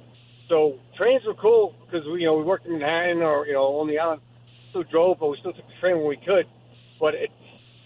So 0.49 0.79
trains 0.97 1.23
were 1.27 1.35
cool 1.35 1.75
because 1.85 2.07
we, 2.07 2.21
you 2.21 2.27
know, 2.27 2.37
we 2.37 2.45
worked 2.45 2.67
in 2.67 2.79
Manhattan 2.79 3.23
or 3.23 3.47
you 3.47 3.53
know 3.53 3.81
on 3.81 3.89
the 3.89 3.99
island. 3.99 4.23
Still 4.71 4.85
drove, 4.85 5.19
but 5.19 5.29
we 5.29 5.37
still 5.41 5.53
took 5.53 5.67
the 5.67 5.81
train 5.81 5.97
when 5.99 6.09
we 6.09 6.17
could. 6.17 6.47
But 7.01 7.15
it, 7.15 7.31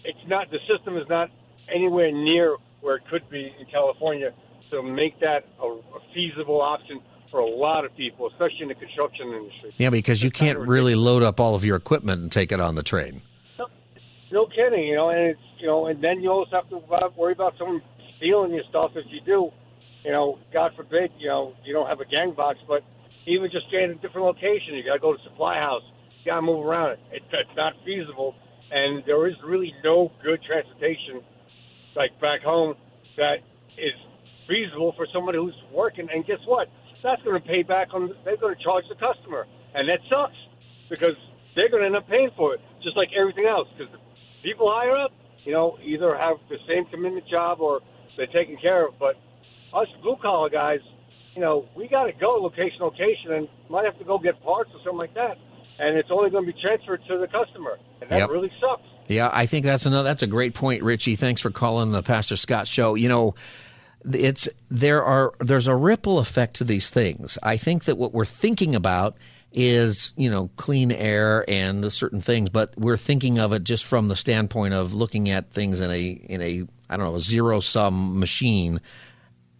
it's 0.03 0.27
not 0.27 0.49
the 0.51 0.59
system 0.67 0.97
is 0.97 1.07
not 1.09 1.29
anywhere 1.73 2.11
near 2.11 2.57
where 2.81 2.97
it 2.97 3.03
could 3.09 3.29
be 3.29 3.51
in 3.59 3.65
California. 3.71 4.31
So 4.69 4.81
make 4.81 5.19
that 5.19 5.45
a, 5.61 5.65
a 5.65 5.99
feasible 6.13 6.61
option 6.61 7.01
for 7.29 7.39
a 7.39 7.45
lot 7.45 7.85
of 7.85 7.95
people, 7.95 8.27
especially 8.27 8.63
in 8.63 8.67
the 8.69 8.75
construction 8.75 9.27
industry. 9.27 9.73
Yeah, 9.77 9.89
because 9.89 10.21
you 10.23 10.31
can't 10.31 10.59
really 10.59 10.95
load 10.95 11.23
up 11.23 11.39
all 11.39 11.55
of 11.55 11.63
your 11.63 11.77
equipment 11.77 12.21
and 12.21 12.31
take 12.31 12.51
it 12.51 12.59
on 12.59 12.75
the 12.75 12.83
train. 12.83 13.21
No, 13.57 13.67
no 14.31 14.45
kidding, 14.47 14.85
you 14.85 14.95
know, 14.95 15.09
and 15.09 15.19
it's 15.19 15.39
you 15.59 15.67
know, 15.67 15.87
and 15.87 16.03
then 16.03 16.21
you 16.21 16.29
also 16.29 16.51
have 16.51 16.69
to 16.69 16.81
worry 17.15 17.33
about 17.33 17.53
someone 17.57 17.81
stealing 18.17 18.53
your 18.53 18.63
stuff 18.69 18.91
if 18.95 19.05
you 19.09 19.21
do 19.25 19.51
you 20.03 20.11
know, 20.11 20.39
God 20.53 20.71
forbid, 20.75 21.11
you 21.19 21.27
know, 21.27 21.53
you 21.63 21.73
don't 21.73 21.87
have 21.87 21.99
a 21.99 22.05
gang 22.05 22.33
box, 22.35 22.59
but 22.67 22.81
even 23.27 23.49
just 23.51 23.69
getting 23.71 23.91
a 23.91 23.95
different 23.95 24.25
location, 24.25 24.73
you 24.73 24.83
got 24.83 24.93
to 24.93 24.99
go 24.99 25.13
to 25.13 25.23
supply 25.23 25.57
house, 25.57 25.83
you 26.23 26.31
got 26.31 26.37
to 26.37 26.41
move 26.41 26.65
around 26.65 26.91
it. 26.91 26.99
It's 27.11 27.55
not 27.55 27.73
feasible, 27.85 28.35
and 28.71 29.03
there 29.05 29.27
is 29.27 29.35
really 29.45 29.73
no 29.83 30.11
good 30.23 30.39
transportation, 30.43 31.21
like 31.95 32.11
back 32.21 32.41
home, 32.41 32.75
that 33.17 33.43
is 33.77 33.93
feasible 34.47 34.93
for 34.95 35.07
somebody 35.13 35.37
who's 35.37 35.55
working. 35.73 36.07
And 36.11 36.25
guess 36.25 36.39
what? 36.45 36.67
That's 37.03 37.21
going 37.23 37.41
to 37.41 37.47
pay 37.47 37.63
back 37.63 37.89
on. 37.93 38.13
They're 38.23 38.37
going 38.37 38.55
to 38.55 38.63
charge 38.63 38.85
the 38.87 38.95
customer, 38.95 39.45
and 39.73 39.89
that 39.89 39.99
sucks 40.09 40.37
because 40.89 41.15
they're 41.55 41.69
going 41.69 41.81
to 41.81 41.87
end 41.87 41.95
up 41.95 42.07
paying 42.07 42.29
for 42.37 42.53
it, 42.53 42.61
just 42.83 42.95
like 42.95 43.09
everything 43.17 43.45
else. 43.45 43.67
Because 43.75 43.93
people 44.43 44.71
higher 44.71 44.95
up, 44.95 45.11
you 45.43 45.51
know, 45.51 45.77
either 45.83 46.15
have 46.15 46.37
the 46.49 46.57
same 46.67 46.85
commitment 46.85 47.27
job 47.27 47.59
or 47.59 47.81
they're 48.17 48.27
taken 48.27 48.57
care 48.61 48.87
of, 48.87 48.93
but 48.99 49.15
us 49.73 49.87
blue 50.03 50.15
collar 50.21 50.49
guys, 50.49 50.79
you 51.33 51.41
know, 51.41 51.65
we 51.75 51.87
got 51.87 52.05
to 52.05 52.13
go 52.13 52.35
location 52.35 52.79
location 52.81 53.33
and 53.33 53.47
might 53.69 53.85
have 53.85 53.97
to 53.97 54.05
go 54.05 54.19
get 54.19 54.41
parts 54.43 54.69
or 54.73 54.79
something 54.83 54.97
like 54.97 55.13
that, 55.15 55.37
and 55.79 55.97
it's 55.97 56.09
only 56.11 56.29
going 56.29 56.45
to 56.45 56.51
be 56.53 56.59
transferred 56.61 57.01
to 57.07 57.17
the 57.17 57.27
customer, 57.27 57.77
and 58.01 58.09
that 58.09 58.19
Yep. 58.19 58.29
really 58.29 58.51
sucks. 58.59 58.83
Yeah, 59.07 59.29
I 59.31 59.45
think 59.45 59.65
that's 59.65 59.85
another. 59.85 60.03
That's 60.03 60.23
a 60.23 60.27
great 60.27 60.53
point, 60.53 60.83
Richie. 60.83 61.15
Thanks 61.15 61.41
for 61.41 61.49
calling 61.51 61.91
the 61.91 62.03
Pastor 62.03 62.35
Scott 62.37 62.67
Show. 62.67 62.95
You 62.95 63.09
know, 63.09 63.35
it's 64.09 64.47
there 64.69 65.03
are 65.03 65.33
there's 65.39 65.67
a 65.67 65.75
ripple 65.75 66.19
effect 66.19 66.55
to 66.57 66.63
these 66.63 66.89
things. 66.89 67.37
I 67.43 67.57
think 67.57 67.85
that 67.85 67.97
what 67.97 68.13
we're 68.13 68.25
thinking 68.25 68.73
about 68.75 69.17
is 69.53 70.13
you 70.15 70.29
know 70.31 70.49
clean 70.55 70.91
air 70.93 71.43
and 71.49 71.91
certain 71.91 72.21
things, 72.21 72.49
but 72.49 72.73
we're 72.77 72.95
thinking 72.97 73.37
of 73.39 73.51
it 73.51 73.63
just 73.65 73.83
from 73.83 74.07
the 74.07 74.15
standpoint 74.15 74.73
of 74.73 74.93
looking 74.93 75.29
at 75.29 75.51
things 75.51 75.81
in 75.81 75.91
a 75.91 76.01
in 76.09 76.41
a 76.41 76.63
I 76.89 76.95
don't 76.97 77.05
know 77.07 77.15
a 77.15 77.19
zero 77.19 77.59
sum 77.59 78.19
machine. 78.19 78.79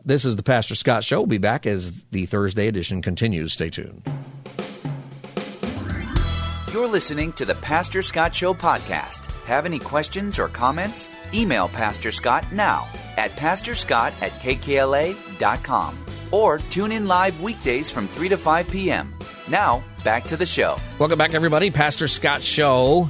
This 0.05 0.25
is 0.25 0.35
the 0.35 0.43
Pastor 0.43 0.75
Scott 0.75 1.05
Show. 1.05 1.19
We'll 1.19 1.27
be 1.27 1.37
back 1.37 1.65
as 1.65 1.93
the 2.11 2.25
Thursday 2.25 2.67
edition 2.67 3.01
continues. 3.01 3.53
Stay 3.53 3.69
tuned. 3.69 4.03
You're 6.73 6.89
listening 6.89 7.31
to 7.33 7.45
the 7.45 7.55
Pastor 7.55 8.01
Scott 8.01 8.35
Show 8.35 8.53
podcast. 8.53 9.31
Have 9.45 9.65
any 9.65 9.79
questions 9.79 10.39
or 10.39 10.49
comments? 10.49 11.07
Email 11.33 11.69
Pastor 11.69 12.11
Scott 12.11 12.43
now 12.51 12.89
at 13.15 13.31
pastorscott 13.31 14.11
at 14.21 14.31
kkla.com 14.33 16.05
or 16.31 16.57
tune 16.57 16.91
in 16.91 17.07
live 17.07 17.39
weekdays 17.39 17.89
from 17.89 18.07
3 18.07 18.27
to 18.27 18.37
5 18.37 18.67
p.m. 18.67 19.15
Now, 19.47 19.83
back 20.03 20.25
to 20.25 20.35
the 20.35 20.45
show. 20.45 20.77
Welcome 20.99 21.17
back, 21.17 21.33
everybody. 21.33 21.71
Pastor 21.71 22.09
Scott 22.09 22.43
Show. 22.43 23.09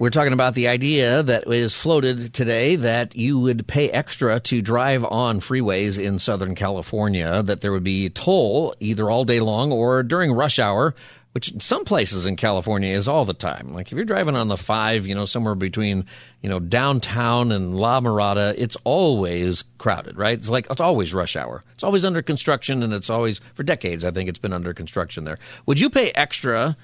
We're 0.00 0.08
talking 0.08 0.32
about 0.32 0.54
the 0.54 0.68
idea 0.68 1.22
that 1.22 1.46
is 1.46 1.74
floated 1.74 2.32
today 2.32 2.76
that 2.76 3.16
you 3.16 3.38
would 3.38 3.66
pay 3.66 3.90
extra 3.90 4.40
to 4.40 4.62
drive 4.62 5.04
on 5.04 5.40
freeways 5.40 6.02
in 6.02 6.18
Southern 6.18 6.54
California, 6.54 7.42
that 7.42 7.60
there 7.60 7.70
would 7.70 7.84
be 7.84 8.08
toll 8.08 8.74
either 8.80 9.10
all 9.10 9.26
day 9.26 9.40
long 9.40 9.72
or 9.72 10.02
during 10.02 10.32
rush 10.32 10.58
hour, 10.58 10.94
which 11.32 11.52
in 11.52 11.60
some 11.60 11.84
places 11.84 12.24
in 12.24 12.36
California 12.36 12.96
is 12.96 13.08
all 13.08 13.26
the 13.26 13.34
time. 13.34 13.74
Like 13.74 13.88
if 13.88 13.92
you're 13.92 14.06
driving 14.06 14.36
on 14.36 14.48
the 14.48 14.56
five, 14.56 15.06
you 15.06 15.14
know, 15.14 15.26
somewhere 15.26 15.54
between, 15.54 16.06
you 16.40 16.48
know, 16.48 16.60
downtown 16.60 17.52
and 17.52 17.76
La 17.76 18.00
Mirada, 18.00 18.54
it's 18.56 18.78
always 18.84 19.64
crowded, 19.76 20.16
right? 20.16 20.38
It's 20.38 20.48
like, 20.48 20.66
it's 20.70 20.80
always 20.80 21.12
rush 21.12 21.36
hour. 21.36 21.62
It's 21.74 21.84
always 21.84 22.06
under 22.06 22.22
construction 22.22 22.82
and 22.82 22.94
it's 22.94 23.10
always, 23.10 23.42
for 23.52 23.64
decades, 23.64 24.06
I 24.06 24.12
think 24.12 24.30
it's 24.30 24.38
been 24.38 24.54
under 24.54 24.72
construction 24.72 25.24
there. 25.24 25.38
Would 25.66 25.78
you 25.78 25.90
pay 25.90 26.10
extra 26.12 26.78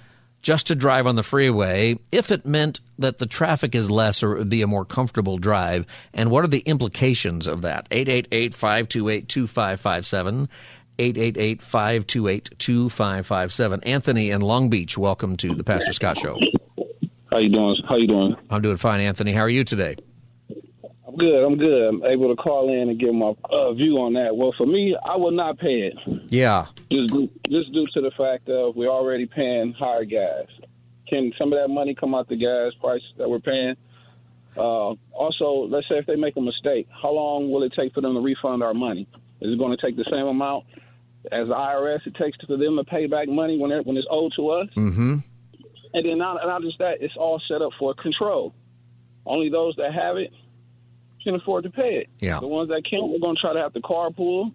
just 0.47 0.69
to 0.69 0.77
drive 0.77 1.09
on 1.09 1.17
the 1.17 1.25
freeway 1.25 1.99
if 2.13 2.31
it 2.31 2.47
meant 2.47 2.81
that 3.01 3.19
the 3.19 3.27
traffic 3.27 3.75
is 3.75 3.91
less 3.91 4.23
or 4.23 4.37
it 4.37 4.39
would 4.39 4.49
be 4.49 4.63
a 4.63 4.67
more 4.69 4.85
comfortable 4.85 5.39
drive? 5.39 5.85
And 6.15 6.31
what 6.31 6.45
are 6.45 6.47
the 6.47 6.61
implications 6.61 7.49
of 7.49 7.63
that? 7.63 7.89
888 7.91 8.55
528 8.55 9.29
2557. 9.29 10.49
888 11.01 11.63
528 11.63 12.51
2557. 12.59 13.83
Anthony 13.83 14.31
in 14.31 14.41
Long 14.41 14.71
Beach, 14.71 14.97
welcome 14.97 15.37
to 15.37 15.53
the 15.53 15.65
Pastor 15.65 15.93
Scott 15.93 16.17
Show. 16.17 16.39
How 17.29 17.39
you 17.39 17.49
doing? 17.49 17.77
How 17.89 17.97
you 17.97 18.07
doing? 18.07 18.37
I'm 18.49 18.63
doing 18.63 18.77
fine, 18.77 19.01
Anthony. 19.01 19.33
How 19.33 19.41
are 19.41 19.49
you 19.49 19.65
today? 19.65 19.97
I'm 21.07 21.17
good. 21.17 21.45
I'm 21.45 21.57
good. 21.57 21.89
I'm 21.89 22.05
able 22.05 22.35
to 22.35 22.43
call 22.43 22.73
in 22.73 22.89
and 22.89 22.99
give 22.99 23.15
my 23.15 23.33
uh, 23.45 23.73
view 23.75 23.99
on 23.99 24.15
that. 24.15 24.37
Well, 24.37 24.53
for 24.59 24.67
me, 24.67 24.97
I 25.05 25.17
will 25.17 25.31
not 25.31 25.59
pay 25.59 25.93
it. 25.93 25.95
Yeah. 26.29 26.67
Just 26.91 27.13
due, 27.13 27.31
just 27.49 27.73
due 27.73 27.87
to 27.95 28.01
the 28.01 28.11
fact 28.17 28.49
of 28.49 28.75
we're 28.75 28.91
already 28.91 29.27
paying 29.27 29.73
higher 29.79 30.05
gas. 30.05 30.47
Can 31.09 31.33
some 31.39 31.53
of 31.53 31.59
that 31.61 31.69
money 31.69 31.95
come 31.95 32.15
out 32.15 32.29
the 32.29 32.37
gas 32.37 32.73
price 32.81 33.03
that 33.19 33.31
we're 33.31 33.39
paying? 33.39 33.77
Uh, 34.57 34.95
also, 35.13 35.69
let's 35.71 35.89
say 35.89 35.97
if 35.97 36.07
they 36.07 36.17
make 36.17 36.37
a 36.37 36.41
mistake, 36.41 36.89
how 36.91 37.13
long 37.13 37.51
will 37.51 37.63
it 37.63 37.73
take 37.79 37.95
for 37.95 38.01
them 38.01 38.15
to 38.15 38.21
refund 38.21 38.63
our 38.63 38.75
money? 38.75 39.07
Is 39.41 39.53
it 39.53 39.59
going 39.59 39.77
to 39.77 39.87
take 39.87 39.97
the 39.97 40.07
same 40.11 40.27
amount, 40.27 40.65
as 41.31 41.49
the 41.49 41.55
IRS, 41.55 42.07
it 42.07 42.15
takes 42.17 42.39
for 42.47 42.57
them 42.57 42.77
to 42.77 42.85
pay 42.85 43.07
back 43.07 43.29
money 43.29 43.59
when 43.59 43.71
when 43.85 43.97
it's 43.97 44.07
owed 44.11 44.33
to 44.37 44.49
us. 44.51 44.69
Mm-hmm. 44.77 45.19
And 45.95 46.05
then 46.05 46.19
not, 46.19 46.39
not 46.45 46.63
just 46.63 46.79
that, 46.79 46.97
it's 47.01 47.15
all 47.17 47.41
set 47.49 47.63
up 47.63 47.71
for 47.79 47.95
control. 47.95 48.55
Only 49.25 49.51
those 49.51 49.75
that 49.77 49.93
have 49.93 50.17
it 50.17 50.31
can 51.27 51.35
afford 51.35 51.65
to 51.65 51.71
pay 51.71 51.97
it. 51.97 52.09
Yeah. 52.21 52.39
The 52.39 52.47
ones 52.47 52.69
that 52.69 52.83
can't, 52.89 53.09
we're 53.09 53.19
going 53.19 53.35
to 53.35 53.41
try 53.41 53.53
to 53.53 53.59
have 53.59 53.73
to 53.73 53.81
carpool. 53.81 54.53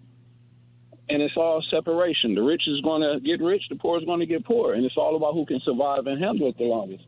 And 1.10 1.20
it's 1.20 1.36
all 1.36 1.62
separation. 1.70 2.34
The 2.34 2.42
rich 2.42 2.62
is 2.66 2.80
going 2.80 3.02
to 3.02 3.20
get 3.20 3.44
rich, 3.44 3.62
the 3.68 3.76
poor 3.76 3.98
is 3.98 4.04
going 4.04 4.20
to 4.20 4.26
get 4.26 4.46
poor. 4.46 4.72
And 4.72 4.84
it's 4.84 4.96
all 4.96 5.14
about 5.16 5.34
who 5.34 5.44
can 5.44 5.60
survive 5.60 6.06
and 6.06 6.22
handle 6.22 6.48
it 6.48 6.56
the 6.56 6.64
longest. 6.64 7.04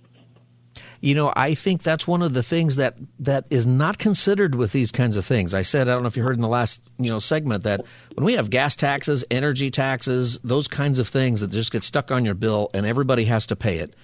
You 1.00 1.14
know, 1.14 1.32
I 1.34 1.54
think 1.54 1.82
that's 1.82 2.06
one 2.06 2.22
of 2.22 2.34
the 2.34 2.42
things 2.42 2.76
that 2.76 2.96
that 3.20 3.44
is 3.50 3.66
not 3.66 3.98
considered 3.98 4.54
with 4.54 4.72
these 4.72 4.90
kinds 4.90 5.16
of 5.16 5.24
things. 5.24 5.54
I 5.54 5.62
said, 5.62 5.88
I 5.88 5.92
don't 5.92 6.02
know 6.02 6.08
if 6.08 6.16
you 6.16 6.22
heard 6.22 6.36
in 6.36 6.42
the 6.42 6.48
last 6.48 6.80
you 6.98 7.10
know 7.10 7.18
segment 7.18 7.64
that 7.64 7.82
when 8.14 8.24
we 8.24 8.34
have 8.34 8.50
gas 8.50 8.74
taxes, 8.74 9.24
energy 9.30 9.70
taxes, 9.70 10.40
those 10.42 10.66
kinds 10.66 10.98
of 10.98 11.08
things 11.08 11.40
that 11.40 11.50
just 11.50 11.72
get 11.72 11.84
stuck 11.84 12.10
on 12.10 12.24
your 12.24 12.34
bill 12.34 12.70
and 12.74 12.86
everybody 12.86 13.26
has 13.26 13.46
to 13.46 13.56
pay 13.56 13.78
it, 13.78 13.94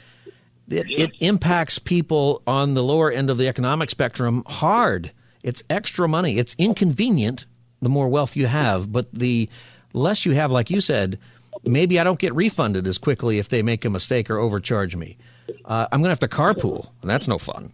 it, 0.69 0.87
it 0.89 1.11
impacts 1.21 1.79
people 1.79 2.43
on 2.47 2.75
the 2.75 2.83
lower 2.83 3.11
end 3.11 3.31
of 3.31 3.39
the 3.39 3.49
economic 3.49 3.91
spectrum 3.91 4.45
hard. 4.47 5.11
It's 5.43 5.63
extra 5.71 6.09
money. 6.09 6.39
It's 6.39 6.55
inconvenient 6.59 7.47
the 7.81 7.89
more 7.89 8.09
wealth 8.09 8.37
you 8.37 8.47
have, 8.47 8.93
but 8.93 9.13
the 9.13 9.49
less 9.93 10.27
you 10.27 10.33
have, 10.33 10.51
like 10.51 10.71
you 10.71 10.81
said, 10.81 11.19
maybe 11.65 11.99
I 11.99 12.05
don't 12.05 12.19
get 12.19 12.35
refunded 12.35 12.87
as 12.87 12.99
quickly 12.99 13.39
if 13.39 13.49
they 13.49 13.63
make 13.63 13.85
a 13.85 13.91
mistake 13.91 14.31
or 14.31 14.39
overcharge 14.39 14.97
me. 14.97 15.17
Uh, 15.65 15.87
I'm 15.91 16.01
going 16.01 16.15
to 16.15 16.21
have 16.21 16.21
to 16.21 16.29
carpool, 16.29 16.91
and 17.01 17.11
that's 17.11 17.27
no 17.27 17.39
fun. 17.39 17.73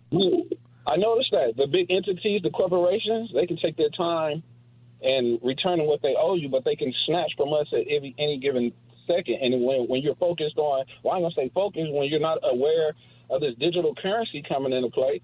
I 0.87 0.97
noticed 0.97 1.31
that 1.33 1.55
the 1.57 1.67
big 1.67 1.91
entities, 1.91 2.43
the 2.43 2.51
corporations, 2.51 3.31
they 3.35 3.47
can 3.47 3.59
take 3.59 3.77
their 3.77 3.91
time 3.91 4.43
and 5.03 5.41
return 5.43 5.85
what 5.85 6.01
they 6.03 6.15
owe 6.19 6.37
you, 6.37 6.49
but 6.49 6.65
they 6.65 6.77
can 6.77 6.93
snatch 7.07 7.33
from 7.37 7.53
us 7.53 7.67
at 7.73 7.87
every, 7.89 8.15
any 8.19 8.39
given 8.39 8.73
second. 9.07 9.39
And 9.43 9.65
when 9.65 9.89
when 9.89 10.03
you're 10.03 10.17
focused 10.17 10.57
on, 10.59 10.85
well, 11.03 11.15
I'm 11.15 11.23
gonna 11.23 11.35
say 11.35 11.51
focused 11.55 11.93
when 11.93 12.09
you're 12.09 12.21
not 12.21 12.39
aware 12.43 12.95
of 13.31 13.41
this 13.41 13.55
digital 13.59 13.95
currency 13.95 14.43
coming 14.49 14.73
into 14.73 14.91
play. 14.91 15.21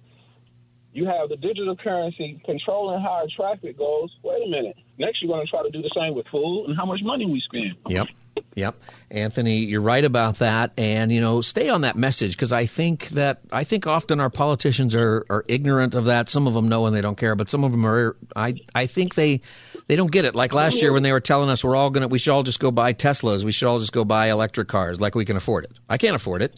You 0.95 1.07
have 1.07 1.31
the 1.31 1.37
digital 1.37 1.75
currency 1.75 2.41
controlling 2.45 3.01
how 3.01 3.13
our 3.13 3.27
traffic 3.35 3.79
goes. 3.79 4.15
Wait 4.23 4.47
a 4.47 4.51
minute. 4.51 4.77
Next, 4.99 5.23
you're 5.23 5.33
going 5.33 5.45
to 5.45 5.51
try 5.51 5.63
to 5.63 5.71
do 5.71 5.81
the 5.81 5.91
same 5.97 6.15
with 6.15 6.27
food 6.31 6.67
and 6.69 6.77
how 6.77 6.85
much 6.85 7.01
money 7.03 7.25
we 7.25 7.41
spend. 7.41 7.77
Yep. 7.89 8.09
Yep. 8.55 8.77
Anthony, 9.11 9.59
you're 9.59 9.81
right 9.81 10.05
about 10.05 10.39
that. 10.41 10.73
And, 10.77 11.11
you 11.11 11.21
know, 11.23 11.41
stay 11.41 11.71
on 11.71 11.81
that 11.81 11.97
message 11.97 12.33
because 12.33 12.53
I 12.53 12.67
think 12.67 13.09
that, 13.11 13.41
I 13.51 13.65
think 13.65 13.87
often 13.87 14.21
our 14.21 14.29
politicians 14.29 14.95
are, 14.95 15.25
are 15.31 15.45
ignorant 15.49 15.95
of 15.95 16.05
that. 16.05 16.29
Some 16.29 16.47
of 16.47 16.53
them 16.53 16.69
know 16.69 16.85
and 16.85 16.95
they 16.95 17.01
don't 17.01 17.17
care, 17.17 17.35
but 17.35 17.49
some 17.49 17.65
of 17.65 17.71
them 17.73 17.87
are, 17.87 18.17
I, 18.37 18.57
I 18.75 18.87
think 18.87 19.15
they, 19.15 19.41
they 19.87 19.97
don't 19.97 20.11
get 20.11 20.27
it. 20.27 20.35
Like 20.35 20.53
last 20.53 20.83
year 20.83 20.93
when 20.93 21.03
they 21.03 21.13
were 21.13 21.21
telling 21.21 21.49
us 21.49 21.65
we're 21.65 21.77
all 21.77 21.89
going 21.91 22.03
to, 22.03 22.09
we 22.09 22.19
should 22.19 22.33
all 22.33 22.43
just 22.43 22.61
go 22.61 22.71
buy 22.71 22.93
Teslas. 22.93 23.45
We 23.45 23.53
should 23.53 23.69
all 23.69 23.81
just 23.81 23.93
go 23.93 24.05
buy 24.05 24.31
electric 24.31 24.69
cars 24.69 25.01
like 25.01 25.15
we 25.15 25.25
can 25.25 25.37
afford 25.37 25.65
it. 25.65 25.73
I 25.89 25.97
can't 25.97 26.17
afford 26.17 26.43
it. 26.43 26.55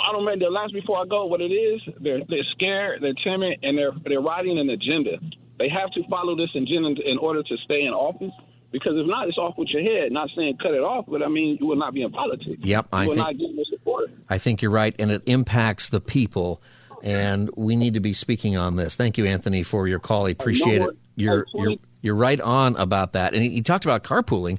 I, 0.00 0.12
don't 0.12 0.24
mean 0.24 0.38
the 0.38 0.50
last 0.50 0.72
before 0.72 0.98
I 0.98 1.06
go. 1.06 1.26
What 1.26 1.40
it 1.40 1.52
is, 1.52 1.80
they're 2.00 2.20
they're 2.28 2.44
scared, 2.52 3.02
they're 3.02 3.14
timid, 3.14 3.58
and 3.62 3.76
they're 3.76 3.92
they're 4.04 4.20
writing 4.20 4.58
an 4.58 4.70
agenda. 4.70 5.18
They 5.58 5.68
have 5.68 5.90
to 5.92 6.02
follow 6.08 6.36
this 6.36 6.50
agenda 6.54 7.00
in 7.04 7.18
order 7.18 7.42
to 7.42 7.56
stay 7.64 7.82
in 7.82 7.92
office. 7.92 8.32
Because 8.72 8.94
if 8.96 9.06
not, 9.06 9.28
it's 9.28 9.38
off 9.38 9.54
with 9.56 9.68
your 9.68 9.82
head. 9.82 10.10
Not 10.10 10.30
saying 10.36 10.58
cut 10.60 10.74
it 10.74 10.82
off, 10.82 11.04
but 11.06 11.22
I 11.22 11.28
mean 11.28 11.58
you 11.60 11.66
will 11.66 11.76
not 11.76 11.94
be 11.94 12.02
in 12.02 12.10
politics. 12.10 12.56
Yep, 12.58 12.86
you 12.92 12.98
I 12.98 13.04
think 13.06 13.16
not 13.16 13.38
get 13.38 13.54
the 13.54 13.64
support. 13.70 14.10
I 14.28 14.38
think 14.38 14.62
you're 14.62 14.72
right, 14.72 14.94
and 14.98 15.10
it 15.10 15.22
impacts 15.26 15.90
the 15.90 16.00
people. 16.00 16.60
And 17.02 17.50
we 17.54 17.76
need 17.76 17.94
to 17.94 18.00
be 18.00 18.14
speaking 18.14 18.56
on 18.56 18.76
this. 18.76 18.96
Thank 18.96 19.18
you, 19.18 19.26
Anthony, 19.26 19.62
for 19.62 19.86
your 19.86 19.98
call. 19.98 20.26
I 20.26 20.30
appreciate 20.30 20.80
it. 20.80 20.96
You're 21.16 21.46
you're 21.54 21.76
you're 22.00 22.14
right 22.14 22.40
on 22.40 22.76
about 22.76 23.12
that. 23.12 23.34
And 23.34 23.42
he 23.42 23.62
talked 23.62 23.84
about 23.84 24.04
carpooling. 24.04 24.58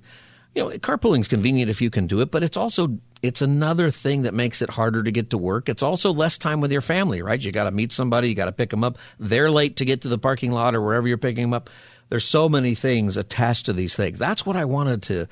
You 0.56 0.64
know, 0.64 0.70
carpooling 0.78 1.22
is 1.22 1.28
convenient 1.28 1.70
if 1.70 1.82
you 1.82 1.90
can 1.90 2.08
do 2.08 2.22
it, 2.22 2.32
but 2.32 2.42
it's 2.42 2.56
also 2.56 2.98
it's 3.26 3.42
another 3.42 3.90
thing 3.90 4.24
that 4.24 4.34
makes 4.34 4.62
it 4.62 4.70
harder 4.70 5.04
to 5.04 5.12
get 5.12 5.32
to 5.32 5.38
work. 5.38 5.70
It's 5.70 5.84
also 5.84 6.12
less 6.12 6.38
time 6.38 6.62
with 6.62 6.72
your 6.72 6.82
family, 6.82 7.22
right? 7.22 7.42
You 7.42 7.52
got 7.52 7.66
to 7.66 7.72
meet 7.72 7.92
somebody, 7.92 8.30
you 8.30 8.36
got 8.36 8.46
to 8.46 8.52
pick 8.52 8.70
them 8.70 8.84
up. 8.84 8.98
They're 9.20 9.52
late 9.52 9.78
to 9.78 9.86
get 9.86 10.02
to 10.02 10.10
the 10.10 10.18
parking 10.18 10.52
lot 10.52 10.76
or 10.76 10.82
wherever 10.82 11.08
you're 11.08 11.18
picking 11.18 11.44
them 11.44 11.54
up. 11.54 11.70
There's 12.10 12.26
so 12.26 12.48
many 12.48 12.76
things 12.76 13.18
attached 13.18 13.66
to 13.66 13.74
these 13.74 13.96
things. 13.96 14.20
That's 14.20 14.46
what 14.46 14.56
I 14.56 14.66
wanted 14.66 15.04
to 15.04 15.28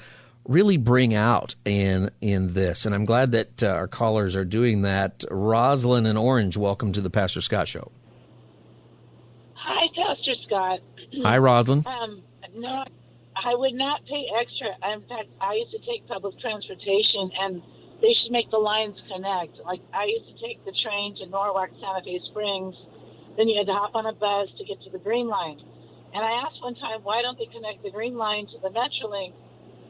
really 0.48 0.78
bring 0.78 1.14
out 1.14 1.56
in 1.66 2.10
in 2.20 2.54
this, 2.54 2.86
and 2.86 2.94
I'm 2.94 3.06
glad 3.06 3.32
that 3.32 3.64
uh, 3.64 3.68
our 3.68 3.88
callers 3.88 4.36
are 4.36 4.44
doing 4.44 4.82
that. 4.82 5.24
Roslyn 5.30 6.06
and 6.06 6.18
Orange, 6.18 6.58
welcome 6.58 6.92
to 6.94 7.02
the 7.02 7.10
Pastor 7.10 7.42
Scott 7.42 7.68
Show. 7.68 7.92
Hi, 9.54 9.88
Pastor 9.96 10.34
Scott. 10.46 10.80
Hi, 11.24 11.38
Roslyn. 11.38 11.86
Um, 11.86 12.24
no, 12.56 12.84
I 13.36 13.56
would 13.56 13.74
not 13.74 14.02
pay 14.06 14.26
extra. 14.42 14.68
In 14.94 15.02
fact, 15.02 15.30
I 15.40 15.54
used 15.54 15.72
to 15.72 15.80
take 15.80 16.08
public 16.08 16.40
transportation, 16.40 17.32
and 17.40 17.62
they 18.04 18.13
should 18.22 18.32
make 18.36 18.52
the 18.52 18.60
lines 18.60 19.00
connect. 19.08 19.58
Like 19.63 19.80
I 19.96 20.06
used 20.12 20.28
to 20.28 20.36
take 20.46 20.60
the 20.68 20.76
train 20.84 21.16
to 21.24 21.26
Norwalk, 21.32 21.72
Santa 21.80 22.04
Fe 22.04 22.20
Springs. 22.30 22.76
Then 23.39 23.48
you 23.48 23.58
had 23.58 23.66
to 23.68 23.74
hop 23.74 23.96
on 23.96 24.06
a 24.06 24.13
bus 24.13 24.52
to 24.60 24.63
get 24.66 24.84
to 24.84 24.92
the 24.92 25.00
Green 25.00 25.28
Line. 25.28 25.58
And 26.13 26.22
I 26.22 26.46
asked 26.46 26.62
one 26.62 26.76
time, 26.76 27.02
why 27.02 27.24
don't 27.24 27.39
they 27.39 27.48
connect 27.48 27.82
the 27.82 27.89
Green 27.89 28.16
Line 28.16 28.46
to 28.52 28.60
the 28.62 28.70
Metrolink? 28.70 29.34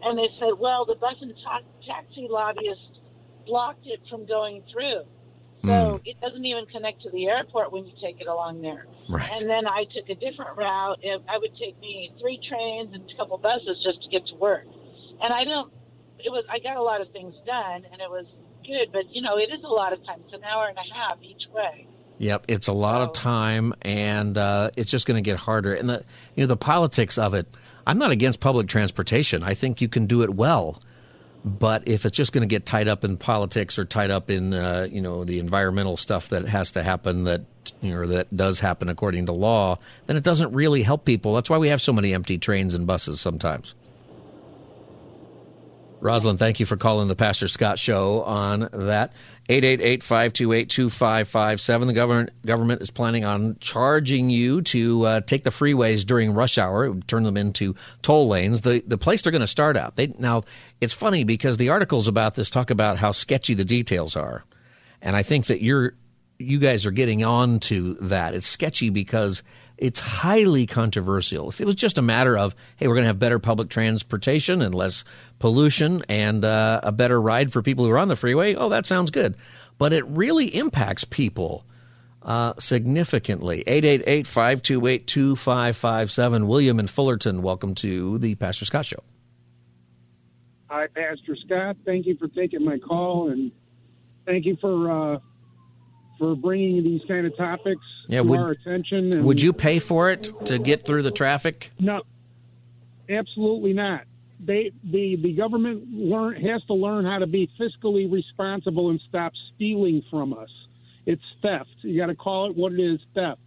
And 0.05 0.17
they 0.17 0.29
said, 0.39 0.53
well, 0.59 0.85
the 0.85 0.95
bus 0.95 1.15
and 1.19 1.33
ta- 1.43 1.65
taxi 1.85 2.27
lobbyists 2.29 3.01
blocked 3.45 3.85
it 3.85 3.99
from 4.09 4.25
going 4.25 4.63
through. 4.71 5.03
So 5.65 5.71
Mm. 5.71 6.01
it 6.05 6.19
doesn't 6.21 6.45
even 6.45 6.65
connect 6.67 7.01
to 7.03 7.09
the 7.09 7.27
airport 7.27 7.71
when 7.71 7.85
you 7.85 7.93
take 8.01 8.21
it 8.21 8.27
along 8.27 8.61
there. 8.61 8.85
Right. 9.09 9.29
And 9.31 9.49
then 9.49 9.65
I 9.65 9.85
took 9.95 10.09
a 10.09 10.15
different 10.15 10.55
route. 10.57 10.99
It, 11.01 11.21
I 11.27 11.37
would 11.37 11.55
take 11.57 11.79
me 11.79 12.11
three 12.19 12.37
trains 12.47 12.93
and 12.93 13.09
a 13.09 13.15
couple 13.17 13.37
buses 13.37 13.81
just 13.83 14.03
to 14.03 14.09
get 14.09 14.27
to 14.27 14.35
work. 14.35 14.65
And 15.21 15.33
I 15.33 15.43
don't. 15.45 15.71
It 16.23 16.29
was. 16.29 16.45
I 16.49 16.59
got 16.59 16.77
a 16.77 16.81
lot 16.81 17.01
of 17.01 17.11
things 17.11 17.35
done, 17.45 17.85
and 17.91 18.01
it 18.01 18.09
was 18.09 18.25
good. 18.65 18.91
But 18.91 19.13
you 19.13 19.21
know, 19.21 19.37
it 19.37 19.49
is 19.51 19.63
a 19.63 19.67
lot 19.67 19.93
of 19.93 20.05
time. 20.05 20.21
It's 20.25 20.33
an 20.33 20.43
hour 20.43 20.67
and 20.67 20.77
a 20.77 20.93
half 20.93 21.17
each 21.21 21.43
way. 21.53 21.87
Yep, 22.19 22.45
it's 22.47 22.67
a 22.67 22.73
lot 22.73 23.01
of 23.01 23.13
time, 23.13 23.73
and 23.81 24.37
uh, 24.37 24.71
it's 24.77 24.91
just 24.91 25.05
going 25.05 25.21
to 25.21 25.27
get 25.27 25.37
harder. 25.37 25.73
And 25.73 25.89
the 25.89 26.03
you 26.35 26.43
know 26.43 26.47
the 26.47 26.57
politics 26.57 27.17
of 27.17 27.33
it. 27.33 27.47
I'm 27.85 27.97
not 27.97 28.11
against 28.11 28.39
public 28.39 28.67
transportation. 28.67 29.43
I 29.43 29.55
think 29.55 29.81
you 29.81 29.89
can 29.89 30.05
do 30.05 30.21
it 30.21 30.33
well, 30.33 30.81
but 31.43 31.85
if 31.85 32.05
it's 32.05 32.15
just 32.15 32.31
going 32.31 32.47
to 32.47 32.47
get 32.47 32.65
tied 32.65 32.87
up 32.87 33.03
in 33.03 33.17
politics 33.17 33.77
or 33.77 33.83
tied 33.83 34.09
up 34.09 34.29
in 34.29 34.53
uh, 34.53 34.87
you 34.89 35.01
know 35.01 35.23
the 35.23 35.39
environmental 35.39 35.97
stuff 35.97 36.29
that 36.29 36.47
has 36.47 36.71
to 36.71 36.83
happen 36.83 37.25
that 37.25 37.41
you 37.81 37.93
know 37.93 38.07
that 38.07 38.35
does 38.35 38.59
happen 38.59 38.89
according 38.89 39.25
to 39.25 39.33
law, 39.33 39.77
then 40.05 40.15
it 40.15 40.23
doesn't 40.23 40.53
really 40.53 40.83
help 40.83 41.03
people. 41.03 41.33
That's 41.33 41.49
why 41.49 41.57
we 41.57 41.69
have 41.69 41.81
so 41.81 41.91
many 41.91 42.13
empty 42.13 42.37
trains 42.37 42.73
and 42.73 42.87
buses 42.87 43.19
sometimes. 43.19 43.75
Rosalind, 46.03 46.37
thank 46.37 46.59
you 46.59 46.65
for 46.65 46.75
calling 46.75 47.07
the 47.07 47.15
Pastor 47.15 47.47
Scott 47.47 47.79
Show 47.79 48.23
on 48.23 48.67
that. 48.73 49.13
888-528-2557. 49.47 51.87
The 51.87 51.93
government 51.93 52.31
government 52.45 52.81
is 52.81 52.91
planning 52.91 53.23
on 53.23 53.55
charging 53.61 54.29
you 54.29 54.61
to 54.63 55.05
uh, 55.05 55.21
take 55.21 55.45
the 55.45 55.49
freeways 55.49 56.05
during 56.05 56.33
rush 56.33 56.57
hour, 56.57 56.93
turn 57.07 57.23
them 57.23 57.37
into 57.37 57.73
toll 58.01 58.27
lanes. 58.27 58.59
The 58.61 58.83
the 58.85 58.97
place 58.97 59.21
they're 59.21 59.31
going 59.31 59.39
to 59.41 59.47
start 59.47 59.77
out. 59.77 59.95
They 59.95 60.07
now 60.19 60.43
it's 60.81 60.93
funny 60.93 61.23
because 61.23 61.55
the 61.55 61.69
articles 61.69 62.09
about 62.09 62.35
this 62.35 62.49
talk 62.49 62.69
about 62.69 62.97
how 62.97 63.11
sketchy 63.11 63.53
the 63.53 63.63
details 63.63 64.17
are, 64.17 64.43
and 65.01 65.15
I 65.15 65.23
think 65.23 65.45
that 65.45 65.61
you're 65.61 65.93
you 66.37 66.59
guys 66.59 66.85
are 66.85 66.91
getting 66.91 67.23
on 67.23 67.61
to 67.61 67.93
that. 67.95 68.33
It's 68.33 68.45
sketchy 68.45 68.89
because 68.89 69.41
it's 69.83 69.99
highly 69.99 70.65
controversial. 70.65 71.49
If 71.49 71.59
it 71.59 71.65
was 71.65 71.75
just 71.75 71.97
a 71.97 72.01
matter 72.01 72.37
of, 72.37 72.55
hey, 72.77 72.87
we're 72.87 72.95
going 72.95 73.03
to 73.03 73.07
have 73.07 73.19
better 73.19 73.37
public 73.37 73.67
transportation 73.67 74.61
and 74.61 74.73
less 74.73 75.03
pollution 75.39 76.03
and 76.07 76.45
uh, 76.45 76.79
a 76.83 76.93
better 76.93 77.19
ride 77.19 77.51
for 77.51 77.61
people 77.61 77.83
who 77.83 77.91
are 77.91 77.97
on 77.97 78.07
the 78.07 78.15
freeway, 78.15 78.55
oh, 78.55 78.69
that 78.69 78.85
sounds 78.85 79.11
good. 79.11 79.35
But 79.77 79.91
it 79.91 80.05
really 80.07 80.45
impacts 80.55 81.03
people 81.03 81.65
uh, 82.21 82.53
significantly. 82.59 83.65
888 83.67 84.25
528 84.25 85.05
2557. 85.05 86.47
William 86.47 86.79
in 86.79 86.87
Fullerton, 86.87 87.41
welcome 87.41 87.75
to 87.75 88.17
the 88.19 88.35
Pastor 88.35 88.63
Scott 88.63 88.85
Show. 88.85 89.03
Hi, 90.69 90.87
Pastor 90.87 91.35
Scott. 91.45 91.75
Thank 91.85 92.05
you 92.05 92.15
for 92.15 92.29
taking 92.29 92.63
my 92.63 92.77
call, 92.77 93.31
and 93.31 93.51
thank 94.25 94.45
you 94.45 94.55
for 94.61 95.15
uh, 95.15 95.19
for 96.23 96.35
bringing 96.37 96.81
these 96.85 97.01
kind 97.05 97.27
of 97.27 97.35
topics 97.35 97.81
Yeah, 98.07 98.19
to 98.19 98.23
would- 98.23 98.39
our 98.39 98.51
attention. 98.51 99.11
And 99.11 99.25
Would 99.25 99.41
you 99.41 99.51
pay 99.51 99.79
for 99.79 100.09
it 100.09 100.31
to 100.45 100.57
get 100.57 100.85
through 100.85 101.01
the 101.03 101.11
traffic? 101.11 101.71
No, 101.79 102.01
absolutely 103.09 103.73
not. 103.73 104.03
They 104.39 104.71
the 104.83 105.17
the 105.17 105.33
government 105.33 105.89
learn 105.93 106.35
has 106.41 106.63
to 106.65 106.73
learn 106.73 107.03
how 107.05 107.19
to 107.19 107.27
be 107.27 107.49
fiscally 107.59 108.09
responsible 108.11 108.89
and 108.89 109.01
stop 109.09 109.33
stealing 109.55 110.01
from 110.09 110.33
us. 110.33 110.49
It's 111.05 111.21
theft. 111.41 111.69
You 111.81 111.97
got 111.97 112.07
to 112.07 112.15
call 112.15 112.49
it 112.49 112.55
what 112.55 112.71
it 112.73 112.79
is, 112.79 112.99
theft. 113.13 113.39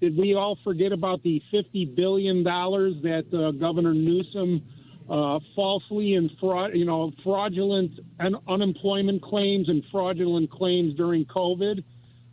Did 0.00 0.16
we 0.16 0.34
all 0.34 0.56
forget 0.64 0.92
about 0.92 1.22
the 1.22 1.40
fifty 1.52 1.84
billion 1.84 2.42
dollars 2.42 2.94
that 3.02 3.26
uh, 3.32 3.50
Governor 3.52 3.94
Newsom 3.94 4.62
uh, 5.08 5.38
falsely 5.56 6.14
and 6.14 6.30
fraud, 6.40 6.70
you 6.74 6.84
know, 6.84 7.12
fraudulent 7.24 7.92
un- 8.20 8.36
unemployment 8.48 9.22
claims 9.22 9.68
and 9.68 9.84
fraudulent 9.90 10.50
claims 10.50 10.94
during 10.94 11.24
COVID? 11.26 11.82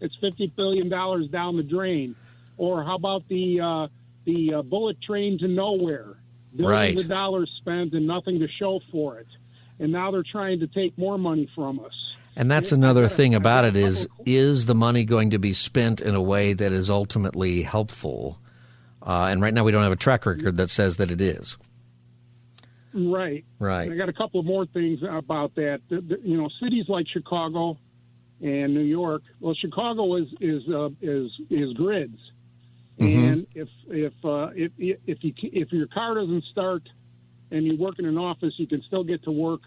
It's 0.02 0.16
fifty 0.20 0.52
billion 0.56 0.90
dollars 0.90 1.28
down 1.30 1.56
the 1.58 1.64
drain. 1.64 2.16
Or 2.58 2.84
how 2.84 2.96
about 2.96 3.28
the 3.30 3.62
uh, 3.62 3.88
the 4.26 4.56
uh, 4.56 4.62
bullet 4.64 4.98
train 5.02 5.38
to 5.40 5.48
nowhere? 5.48 6.16
billions 6.56 6.70
Right. 6.96 7.00
of 7.00 7.08
dollars 7.08 7.50
spent 7.62 7.94
and 7.94 8.06
nothing 8.06 8.40
to 8.40 8.48
show 8.60 8.82
for 8.92 9.20
it. 9.20 9.28
And 9.80 9.92
now 9.92 10.12
they're 10.12 10.24
trying 10.30 10.60
to 10.60 10.68
take 10.68 10.98
more 10.98 11.18
money 11.18 11.50
from 11.56 11.80
us. 11.80 11.94
And 12.36 12.52
that's 12.52 12.72
another 12.72 13.08
thing 13.08 13.36
about 13.36 13.66
it 13.66 13.76
is 13.76 14.08
is 14.26 14.66
the 14.66 14.76
money 14.76 15.04
going 15.06 15.32
to 15.32 15.40
be 15.40 15.54
spent 15.54 16.02
in 16.02 16.14
a 16.16 16.22
way 16.22 16.54
that 16.54 16.72
is 16.72 16.90
ultimately 16.90 17.62
helpful? 17.62 18.40
Uh, 19.02 19.30
and 19.32 19.42
right 19.42 19.54
now 19.54 19.64
we 19.64 19.72
don't 19.72 19.84
have 19.84 19.92
a 19.92 19.98
track 19.98 20.26
record 20.26 20.58
that 20.58 20.70
says 20.70 20.98
that 20.98 21.10
it 21.10 21.22
is. 21.22 21.58
Right. 22.94 23.46
Right. 23.60 23.84
And 23.84 23.94
I 23.94 23.98
got 23.98 24.10
a 24.10 24.14
couple 24.14 24.40
of 24.40 24.46
more 24.46 24.66
things 24.66 25.00
about 25.10 25.56
that. 25.56 25.80
You 25.90 26.38
know, 26.38 26.50
cities 26.62 26.86
like 26.88 27.06
Chicago 27.12 27.78
and 28.42 28.74
New 28.74 28.82
York. 28.82 29.22
Well, 29.40 29.54
Chicago 29.54 30.16
is 30.16 30.28
is 30.40 30.64
uh, 30.70 30.90
is 31.02 31.32
is 31.50 31.74
grids, 31.74 32.20
and 33.00 33.48
if 33.54 33.70
if 33.88 34.14
uh, 34.24 34.50
if 34.56 34.72
if 34.78 35.24
you 35.24 35.34
if 35.42 35.72
your 35.72 35.88
car 35.88 36.16
doesn't 36.16 36.44
start 36.52 36.84
and 37.52 37.66
you 37.66 37.78
work 37.78 38.00
in 38.00 38.06
an 38.06 38.18
office, 38.18 38.54
you 38.58 38.68
can 38.68 38.82
still 38.84 39.04
get 39.04 39.24
to 39.24 39.32
work 39.32 39.62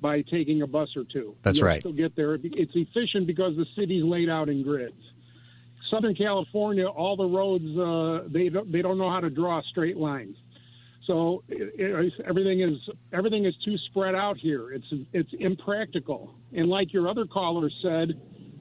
by 0.00 0.22
taking 0.22 0.62
a 0.62 0.66
bus 0.66 0.88
or 0.96 1.04
two. 1.04 1.36
That's 1.42 1.58
You'll 1.58 1.66
right. 1.66 1.80
Still 1.80 1.92
get 1.92 2.16
there. 2.16 2.34
It's 2.34 2.72
efficient 2.74 3.26
because 3.26 3.56
the 3.56 3.66
city's 3.76 4.04
laid 4.04 4.28
out 4.28 4.48
in 4.48 4.62
grids. 4.62 5.00
Southern 5.90 6.14
California, 6.14 6.86
all 6.86 7.16
the 7.16 7.24
roads 7.24 7.64
uh, 7.78 8.28
they 8.28 8.48
don't 8.48 8.70
they 8.72 8.82
don't 8.82 8.98
know 8.98 9.10
how 9.10 9.20
to 9.20 9.30
draw 9.30 9.62
straight 9.70 9.96
lines. 9.96 10.36
So 11.06 11.42
it, 11.48 11.72
it, 11.78 12.12
everything 12.28 12.60
is 12.60 12.76
everything 13.12 13.44
is 13.44 13.54
too 13.64 13.76
spread 13.90 14.14
out 14.14 14.36
here. 14.36 14.72
It's 14.72 14.86
it's 15.12 15.30
impractical. 15.38 16.34
And 16.52 16.68
like 16.68 16.92
your 16.92 17.08
other 17.08 17.26
caller 17.26 17.68
said, 17.82 18.10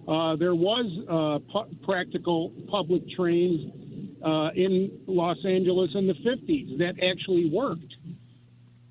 uh, 0.08 0.36
there 0.38 0.56
was 0.56 0.86
uh, 1.08 1.52
pu- 1.52 1.76
practical 1.86 2.52
public 2.70 3.04
trains 3.16 3.60
uh, 4.26 4.50
in 4.56 4.92
Los 5.08 5.38
Angeles 5.46 5.92
in 5.94 6.08
the 6.08 6.14
50s 6.14 6.78
that 6.80 6.94
actually 7.04 7.50
worked 7.52 7.94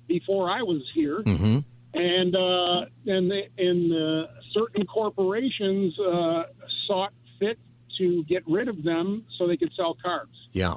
before 0.07 0.49
I 0.49 0.61
was 0.61 0.81
here. 0.93 1.21
Mm-hmm. 1.23 1.59
And 1.93 2.35
uh, 2.35 2.85
and 3.05 3.29
the, 3.29 3.41
and 3.57 3.93
uh, 3.93 4.31
certain 4.53 4.85
corporations 4.85 5.93
uh, 5.99 6.43
sought 6.87 7.11
fit 7.37 7.59
to 7.97 8.23
get 8.23 8.43
rid 8.47 8.69
of 8.69 8.81
them 8.83 9.25
so 9.37 9.45
they 9.45 9.57
could 9.57 9.73
sell 9.75 9.97
cars. 10.01 10.29
Yeah. 10.53 10.75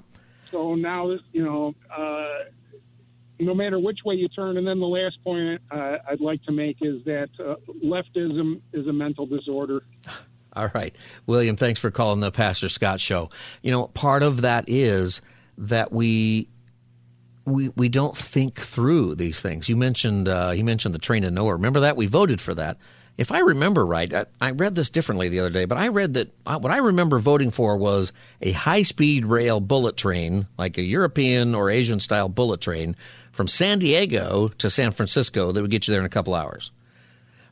So 0.51 0.75
now, 0.75 1.11
you 1.33 1.45
know, 1.45 1.75
uh, 1.91 2.51
no 3.39 3.55
matter 3.55 3.79
which 3.79 4.01
way 4.05 4.15
you 4.15 4.29
turn, 4.29 4.57
and 4.57 4.67
then 4.67 4.81
the 4.81 4.87
last 4.87 5.23
point 5.25 5.61
uh, 5.71 5.99
I'd 6.09 6.21
like 6.21 6.43
to 6.45 6.53
make 6.53 6.79
is 6.81 7.05
that 7.05 7.31
uh, 7.39 7.57
leftism 7.85 8.61
is 8.73 8.87
a 8.87 8.93
mental 8.93 9.27
disorder. 9.27 9.83
All 10.57 10.71
right. 10.73 10.95
William, 11.27 11.57
thanks 11.57 11.81
for 11.81 11.91
calling 11.91 12.21
the 12.21 12.31
Pastor 12.31 12.69
Scott 12.69 13.01
show. 13.01 13.31
You 13.63 13.73
know, 13.73 13.89
part 13.89 14.23
of 14.23 14.43
that 14.43 14.67
is 14.69 15.21
that 15.59 15.91
we 15.93 16.49
we 17.45 17.71
we 17.71 17.89
don't 17.89 18.17
think 18.17 18.61
through 18.61 19.17
these 19.17 19.41
things. 19.41 19.69
You 19.69 19.77
mentioned 19.77 20.29
uh, 20.29 20.53
you 20.55 20.65
mentioned 20.65 20.95
the 20.95 21.01
train 21.01 21.23
to 21.23 21.31
nowhere. 21.31 21.57
Remember 21.57 21.81
that 21.81 21.97
we 21.97 22.07
voted 22.07 22.41
for 22.41 22.55
that. 22.55 22.77
If 23.17 23.31
I 23.31 23.39
remember 23.41 23.87
right, 23.87 24.13
I, 24.13 24.27
I 24.41 24.51
read 24.51 24.75
this 24.75 24.91
differently 24.91 25.29
the 25.29 25.39
other 25.39 25.51
day, 25.51 25.67
but 25.67 25.79
I 25.79 25.89
read 25.89 26.15
that 26.15 26.33
uh, 26.47 26.59
what 26.59 26.73
I 26.73 26.79
remember 26.79 27.19
voting 27.19 27.53
for 27.53 27.77
was 27.77 28.13
a 28.41 28.51
high 28.53 28.83
speed 28.83 29.25
rail 29.25 29.61
bullet 29.61 29.97
train, 29.97 30.49
like 30.59 30.79
a 30.79 30.83
European 30.83 31.55
or 31.55 31.71
Asian 31.71 32.01
style 32.01 32.29
bullet 32.29 32.61
train, 32.61 32.97
from 33.35 33.49
San 33.49 33.79
Diego 33.79 34.49
to 34.59 34.71
San 34.71 34.93
Francisco 34.93 35.53
that 35.53 35.61
would 35.61 35.71
get 35.71 35.87
you 35.87 35.93
there 35.93 36.01
in 36.01 36.07
a 36.07 36.11
couple 36.11 36.35
hours 36.35 36.71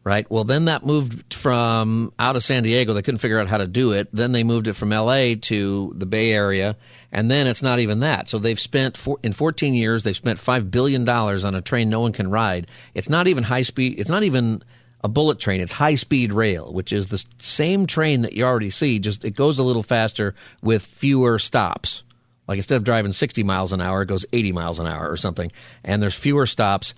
right? 0.04 0.28
Well, 0.30 0.44
then 0.44 0.66
that 0.66 0.84
moved 0.84 1.32
from 1.32 2.12
out 2.18 2.36
of 2.36 2.42
San 2.42 2.62
Diego. 2.62 2.92
They 2.92 3.02
couldn't 3.02 3.20
figure 3.20 3.38
out 3.38 3.48
how 3.48 3.58
to 3.58 3.66
do 3.66 3.92
it. 3.92 4.08
Then 4.12 4.32
they 4.32 4.42
moved 4.42 4.68
it 4.68 4.74
from 4.74 4.92
L.A. 4.92 5.36
to 5.36 5.92
the 5.96 6.06
Bay 6.06 6.32
Area, 6.32 6.76
and 7.10 7.30
then 7.30 7.46
it's 7.46 7.62
not 7.62 7.78
even 7.78 8.00
that. 8.00 8.28
So 8.28 8.38
they've 8.38 8.58
spent 8.58 8.96
four, 8.96 9.18
in 9.22 9.32
14 9.32 9.74
years, 9.74 10.04
they've 10.04 10.16
spent 10.16 10.38
five 10.38 10.70
billion 10.70 11.04
dollars 11.04 11.44
on 11.44 11.54
a 11.54 11.60
train 11.60 11.88
no 11.88 12.00
one 12.00 12.12
can 12.12 12.30
ride. 12.30 12.68
It's 12.94 13.08
not 13.08 13.28
even 13.28 13.44
high 13.44 13.62
speed. 13.62 13.98
It's 13.98 14.10
not 14.10 14.24
even 14.24 14.62
a 15.04 15.08
bullet 15.08 15.38
train. 15.38 15.60
It's 15.60 15.72
high 15.72 15.96
speed 15.96 16.32
rail, 16.32 16.72
which 16.72 16.92
is 16.92 17.08
the 17.08 17.24
same 17.38 17.86
train 17.86 18.22
that 18.22 18.32
you 18.32 18.44
already 18.44 18.70
see. 18.70 18.98
Just 18.98 19.24
it 19.24 19.32
goes 19.32 19.58
a 19.58 19.64
little 19.64 19.82
faster 19.82 20.34
with 20.62 20.84
fewer 20.84 21.38
stops. 21.38 22.02
Like 22.48 22.59
instead 22.59 22.76
of 22.76 22.85
driving 22.85 23.12
60 23.12 23.42
miles 23.42 23.72
an 23.72 23.81
hour, 23.81 24.02
it 24.02 24.07
goes 24.07 24.26
80 24.33 24.52
miles 24.52 24.78
an 24.78 24.87
hour 24.87 25.09
or 25.09 25.16
something, 25.16 25.52
and 25.85 26.02
there's 26.02 26.14
fewer 26.14 26.46
stops. 26.46 26.94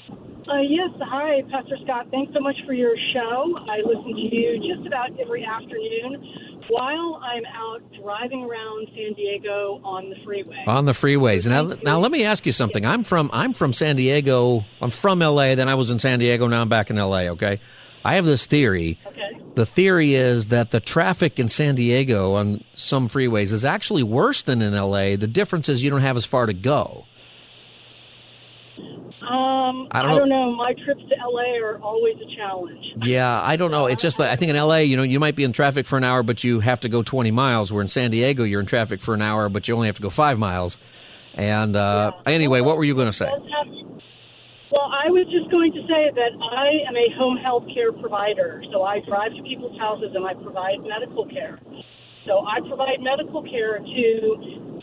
Uh, 0.10 0.62
yes, 0.62 0.90
hi, 1.02 1.44
Pastor 1.52 1.78
Scott. 1.84 2.08
Thanks 2.10 2.34
so 2.34 2.40
much 2.40 2.56
for 2.66 2.74
your 2.74 2.96
show. 3.14 3.56
I 3.70 3.78
listen 3.86 4.16
to 4.16 4.36
you 4.36 4.76
just 4.76 4.88
about 4.88 5.12
every 5.20 5.46
afternoon 5.46 6.24
while 6.70 7.22
I'm 7.24 7.46
out 7.46 7.82
driving 8.02 8.46
around 8.46 8.88
San 8.96 9.14
Diego 9.14 9.80
on 9.84 10.10
the 10.10 10.16
freeway. 10.26 10.64
On 10.66 10.86
the 10.86 10.94
freeways. 10.94 11.48
Now, 11.48 11.78
now 11.84 12.00
let 12.00 12.12
me 12.12 12.26
ask 12.26 12.48
you 12.48 12.52
something. 12.52 12.84
I'm 12.84 13.04
from 13.04 13.30
I'm 13.32 13.54
from 13.54 13.74
San 13.74 13.96
Diego. 13.96 14.66
I'm 14.82 14.92
from 14.92 15.20
LA. 15.20 15.54
Then 15.56 15.70
I 15.70 15.76
was 15.76 15.92
in 15.92 16.00
San 16.00 16.18
Diego. 16.18 16.48
Now 16.48 16.62
I'm 16.62 16.70
back 16.70 16.90
in 16.90 16.96
LA. 16.96 17.28
Okay. 17.30 17.60
I 18.10 18.16
have 18.16 18.26
this 18.26 18.46
theory. 18.48 18.98
Okay. 19.06 19.40
The 19.54 19.66
theory 19.68 20.16
is 20.16 20.48
that 20.48 20.72
the 20.72 20.80
traffic 20.80 21.38
in 21.38 21.48
San 21.48 21.76
Diego 21.76 22.34
on 22.34 22.64
some 22.74 23.08
freeways 23.08 23.52
is 23.52 23.64
actually 23.66 24.02
worse 24.04 24.42
than 24.44 24.62
in 24.64 24.74
LA. 24.74 25.16
The 25.16 25.28
difference 25.28 25.70
is 25.70 25.84
you 25.84 25.90
don't 25.92 26.02
have 26.02 26.18
as 26.18 26.26
far 26.26 26.48
to 26.48 26.54
go. 26.54 27.06
Um, 29.22 29.86
I 29.92 30.00
I 30.00 30.02
don't 30.02 30.18
don't, 30.18 30.30
know- 30.30 30.50
know. 30.52 30.56
My 30.56 30.74
trips 30.86 31.02
to 31.10 31.16
LA 31.24 31.58
are 31.64 31.78
always 31.82 32.16
a 32.18 32.36
challenge. 32.36 32.84
Yeah, 33.04 33.40
I 33.42 33.58
don't 33.58 33.70
know. 33.70 33.86
It's 33.86 34.02
just 34.02 34.18
that 34.18 34.32
I 34.32 34.36
think 34.38 34.50
in 34.50 34.58
LA, 34.58 34.78
you 34.78 34.98
know, 34.98 35.04
you 35.04 35.20
might 35.20 35.36
be 35.36 35.44
in 35.44 35.52
traffic 35.52 35.86
for 35.86 35.98
an 35.98 36.04
hour, 36.04 36.24
but 36.24 36.44
you 36.44 36.62
have 36.62 36.80
to 36.80 36.90
go 36.90 37.04
20 37.04 37.30
miles. 37.32 37.72
Where 37.72 37.82
in 37.84 37.90
San 37.90 38.10
Diego, 38.12 38.44
you're 38.44 38.62
in 38.62 38.66
traffic 38.66 39.02
for 39.02 39.14
an 39.14 39.22
hour, 39.22 39.50
but 39.50 39.68
you 39.68 39.76
only 39.76 39.88
have 39.88 39.96
to 39.98 40.02
go 40.02 40.10
five 40.10 40.40
miles. 40.40 40.78
And 41.36 41.76
uh, 41.76 42.14
anyway, 42.26 42.62
what 42.62 42.78
were 42.78 42.84
you 42.84 42.96
going 42.96 43.08
to 43.08 43.14
say? 43.14 43.30
Well, 44.70 44.86
I 44.86 45.10
was 45.10 45.26
just 45.34 45.50
going 45.50 45.74
to 45.74 45.82
say 45.90 46.14
that 46.14 46.34
I 46.38 46.86
am 46.86 46.94
a 46.94 47.10
home 47.18 47.42
health 47.42 47.66
care 47.74 47.90
provider. 47.90 48.62
So 48.70 48.86
I 48.86 49.02
drive 49.02 49.34
to 49.34 49.42
people's 49.42 49.74
houses 49.82 50.14
and 50.14 50.22
I 50.22 50.38
provide 50.38 50.86
medical 50.86 51.26
care. 51.26 51.58
So 52.30 52.46
I 52.46 52.62
provide 52.62 53.02
medical 53.02 53.42
care 53.42 53.82
to 53.82 54.06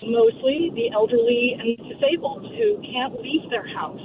mostly 0.02 0.74
the 0.74 0.90
elderly 0.90 1.54
and 1.54 1.78
disabled 1.86 2.50
who 2.58 2.82
can't 2.82 3.14
leave 3.22 3.46
their 3.46 3.66
house. 3.78 4.02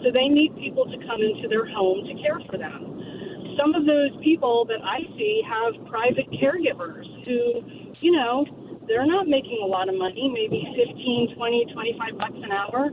So 0.00 0.08
they 0.08 0.32
need 0.32 0.56
people 0.56 0.88
to 0.88 0.96
come 1.04 1.20
into 1.20 1.44
their 1.44 1.68
home 1.68 2.08
to 2.08 2.14
care 2.24 2.40
for 2.48 2.56
them. 2.56 3.52
Some 3.60 3.76
of 3.76 3.84
those 3.84 4.16
people 4.24 4.64
that 4.72 4.80
I 4.80 5.04
see 5.20 5.44
have 5.44 5.76
private 5.92 6.24
caregivers 6.40 7.04
who, 7.28 7.92
you 8.00 8.16
know, 8.16 8.48
they're 8.88 9.06
not 9.06 9.28
making 9.28 9.60
a 9.62 9.66
lot 9.66 9.88
of 9.88 9.94
money, 9.94 10.30
maybe 10.32 10.64
15, 10.74 11.36
20, 11.36 11.66
25 11.72 12.18
bucks 12.18 12.40
an 12.42 12.50
hour. 12.50 12.90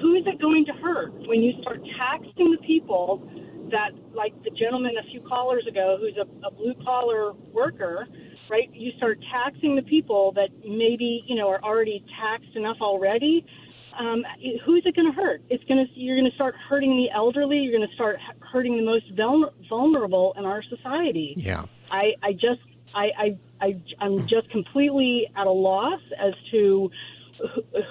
Who 0.00 0.14
is 0.14 0.24
it 0.26 0.40
going 0.40 0.64
to 0.66 0.72
hurt 0.72 1.12
when 1.26 1.42
you 1.42 1.60
start 1.60 1.80
taxing 1.98 2.50
the 2.52 2.62
people 2.66 3.28
that, 3.70 3.90
like 4.14 4.32
the 4.44 4.50
gentleman 4.50 4.92
a 4.96 5.10
few 5.10 5.20
callers 5.20 5.66
ago 5.66 5.98
who's 6.00 6.16
a, 6.16 6.46
a 6.46 6.50
blue 6.50 6.74
collar 6.84 7.32
worker, 7.52 8.06
right? 8.48 8.70
You 8.72 8.92
start 8.96 9.18
taxing 9.32 9.76
the 9.76 9.82
people 9.82 10.32
that 10.32 10.50
maybe, 10.66 11.24
you 11.26 11.34
know, 11.34 11.48
are 11.48 11.62
already 11.62 12.04
taxed 12.20 12.54
enough 12.54 12.76
already. 12.80 13.44
Um, 13.98 14.24
who's 14.64 14.82
it 14.86 14.96
going 14.96 15.10
to 15.10 15.16
hurt? 15.16 15.42
It's 15.50 15.62
going 15.64 15.86
to 15.86 15.92
you're 15.98 16.16
going 16.16 16.28
to 16.28 16.34
start 16.34 16.56
hurting 16.68 16.96
the 16.96 17.10
elderly. 17.14 17.58
You're 17.58 17.76
going 17.76 17.88
to 17.88 17.94
start 17.94 18.18
hurting 18.40 18.76
the 18.76 18.82
most 18.82 19.06
vulnerable 19.68 20.34
in 20.36 20.44
our 20.44 20.62
society. 20.64 21.34
Yeah. 21.36 21.64
I, 21.92 22.14
I 22.22 22.32
just 22.32 22.60
I, 22.94 23.10
I 23.16 23.38
I 23.60 23.76
I'm 24.00 24.26
just 24.26 24.50
completely 24.50 25.30
at 25.36 25.46
a 25.46 25.50
loss 25.52 26.00
as 26.18 26.34
to 26.52 26.90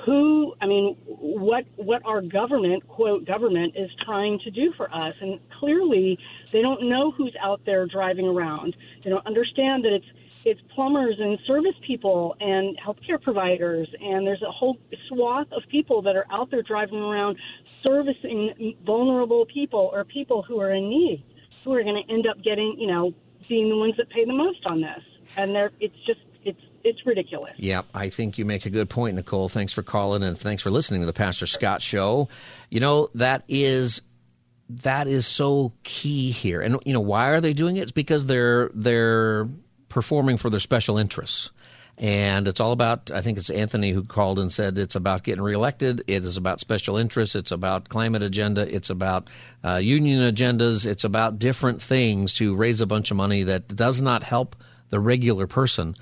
who- 0.05 0.55
I 0.61 0.65
mean 0.65 0.95
what 1.05 1.65
what 1.75 2.01
our 2.05 2.21
government 2.21 2.87
quote 2.87 3.25
government 3.25 3.73
is 3.75 3.89
trying 4.05 4.39
to 4.39 4.51
do 4.51 4.73
for 4.73 4.93
us. 4.93 5.15
And 5.21 5.39
clearly 5.59 6.17
they 6.51 6.61
don't 6.61 6.89
know 6.89 7.11
who's 7.11 7.35
out 7.41 7.61
there 7.65 7.85
driving 7.85 8.27
around. 8.27 8.75
They 9.03 9.09
don't 9.09 9.25
understand 9.25 9.83
that 9.85 9.93
it's 9.93 10.05
it's 10.45 10.61
plumbers 10.75 11.15
and 11.19 11.39
service 11.47 11.75
people 11.87 12.35
and 12.41 12.77
healthcare 12.77 13.21
providers. 13.21 13.87
And 14.01 14.27
there's 14.27 14.41
a 14.41 14.51
whole 14.51 14.77
swath 15.07 15.47
of 15.53 15.63
people 15.69 16.01
that 16.01 16.15
are 16.15 16.25
out 16.31 16.51
there 16.51 16.61
driving 16.63 16.99
around 16.99 17.37
servicing 17.83 18.75
vulnerable 18.85 19.45
people 19.45 19.89
or 19.93 20.03
people 20.05 20.41
who 20.43 20.59
are 20.59 20.71
in 20.71 20.89
need 20.89 21.23
who 21.63 21.73
are 21.73 21.83
going 21.83 22.01
to 22.05 22.13
end 22.13 22.27
up 22.27 22.41
getting 22.43 22.75
you 22.77 22.87
know 22.87 23.13
being 23.49 23.69
the 23.69 23.77
ones 23.77 23.93
that 23.97 24.09
pay 24.09 24.25
the 24.25 24.33
most 24.33 24.65
on 24.65 24.81
this 24.81 25.03
and 25.37 25.55
it's 25.79 25.97
just 26.05 26.21
it's 26.43 26.61
it's 26.83 27.05
ridiculous. 27.05 27.53
Yeah, 27.57 27.83
I 27.93 28.09
think 28.09 28.37
you 28.37 28.45
make 28.45 28.65
a 28.65 28.69
good 28.69 28.89
point, 28.89 29.15
Nicole. 29.15 29.49
Thanks 29.49 29.73
for 29.73 29.83
calling 29.83 30.23
and 30.23 30.37
thanks 30.37 30.61
for 30.61 30.71
listening 30.71 31.01
to 31.01 31.05
the 31.05 31.13
Pastor 31.13 31.47
Scott 31.47 31.81
Show. 31.81 32.29
You 32.69 32.79
know 32.79 33.09
that 33.15 33.43
is 33.47 34.01
that 34.69 35.07
is 35.07 35.27
so 35.27 35.73
key 35.83 36.31
here, 36.31 36.61
and 36.61 36.77
you 36.85 36.93
know 36.93 37.01
why 37.01 37.29
are 37.29 37.41
they 37.41 37.53
doing 37.53 37.77
it? 37.77 37.83
It's 37.83 37.91
because 37.91 38.25
they're 38.25 38.69
they're 38.73 39.47
performing 39.89 40.37
for 40.37 40.49
their 40.49 40.59
special 40.59 40.97
interests. 40.97 41.51
And 41.95 42.47
it's 42.47 42.59
all 42.59 42.71
about, 42.71 43.11
I 43.11 43.21
think 43.21 43.37
it's 43.37 43.51
Anthony 43.51 43.91
who 43.91 44.03
called 44.03 44.39
and 44.39 44.51
said 44.51 44.79
it's 44.79 44.95
about 44.95 45.21
getting 45.21 45.43
reelected. 45.43 46.03
It 46.07 46.25
is 46.25 46.37
about 46.37 46.59
special 46.59 46.97
interests. 46.97 47.35
It's 47.35 47.51
about 47.51 47.87
climate 47.87 48.23
agenda. 48.23 48.61
It's 48.73 48.89
about 48.89 49.29
uh, 49.63 49.75
union 49.75 50.19
agendas. 50.33 50.87
It's 50.87 51.03
about 51.03 51.37
different 51.37 51.83
things 51.83 52.33
to 52.35 52.55
raise 52.55 52.81
a 52.81 52.87
bunch 52.87 53.11
of 53.11 53.17
money 53.17 53.43
that 53.43 53.75
does 53.75 54.01
not 54.01 54.23
help 54.23 54.55
the 54.93 54.99
regular 54.99 55.47
person. 55.47 55.95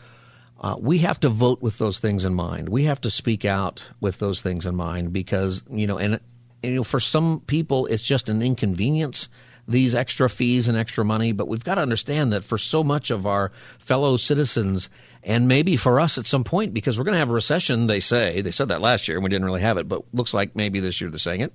Uh, 0.60 0.76
we 0.78 0.98
have 0.98 1.18
to 1.22 1.30
vote 1.30 1.62
with 1.62 1.78
those 1.78 2.00
things 2.00 2.26
in 2.26 2.34
mind. 2.34 2.68
We 2.68 2.84
have 2.84 3.00
to 3.02 3.10
speak 3.10 3.46
out 3.46 3.82
with 4.02 4.20
those 4.20 4.42
things 4.42 4.66
in 4.66 4.76
mind 4.76 5.14
because, 5.14 5.64
you 5.72 5.88
know, 5.88 5.98
and, 5.98 6.16
and 6.62 6.72
you 6.72 6.76
know, 6.76 6.84
for 6.84 7.00
some 7.00 7.40
people, 7.40 7.86
it's 7.86 8.04
just 8.04 8.28
an 8.28 8.42
inconvenience 8.42 9.30
these 9.68 9.96
extra 9.96 10.30
fees 10.30 10.68
and 10.68 10.78
extra 10.78 11.06
money, 11.06 11.32
but 11.32 11.48
we've 11.48 11.64
got 11.64 11.76
to 11.76 11.82
understand 11.82 12.34
that 12.34 12.44
for 12.44 12.58
so 12.58 12.84
much 12.84 13.12
of 13.12 13.26
our 13.26 13.52
fellow 13.80 14.18
citizens, 14.18 14.90
and 15.24 15.48
maybe 15.48 15.78
for 15.78 16.00
us 16.00 16.18
at 16.18 16.26
some 16.26 16.44
point, 16.44 16.74
because 16.74 16.98
we're 16.98 17.06
going 17.06 17.14
to 17.14 17.20
have 17.20 17.30
a 17.30 17.34
recession, 17.34 17.88
they 17.88 18.00
say. 18.00 18.42
They 18.42 18.52
said 18.52 18.70
that 18.70 18.82
last 18.82 19.08
year, 19.08 19.18
and 19.18 19.24
we 19.24 19.30
didn't 19.30 19.46
really 19.46 19.62
have 19.62 19.78
it, 19.78 19.88
but 19.88 20.04
looks 20.14 20.34
like 20.34 20.56
maybe 20.56 20.80
this 20.80 21.00
year 21.00 21.10
they're 21.10 21.20
saying 21.20 21.42
it. 21.42 21.54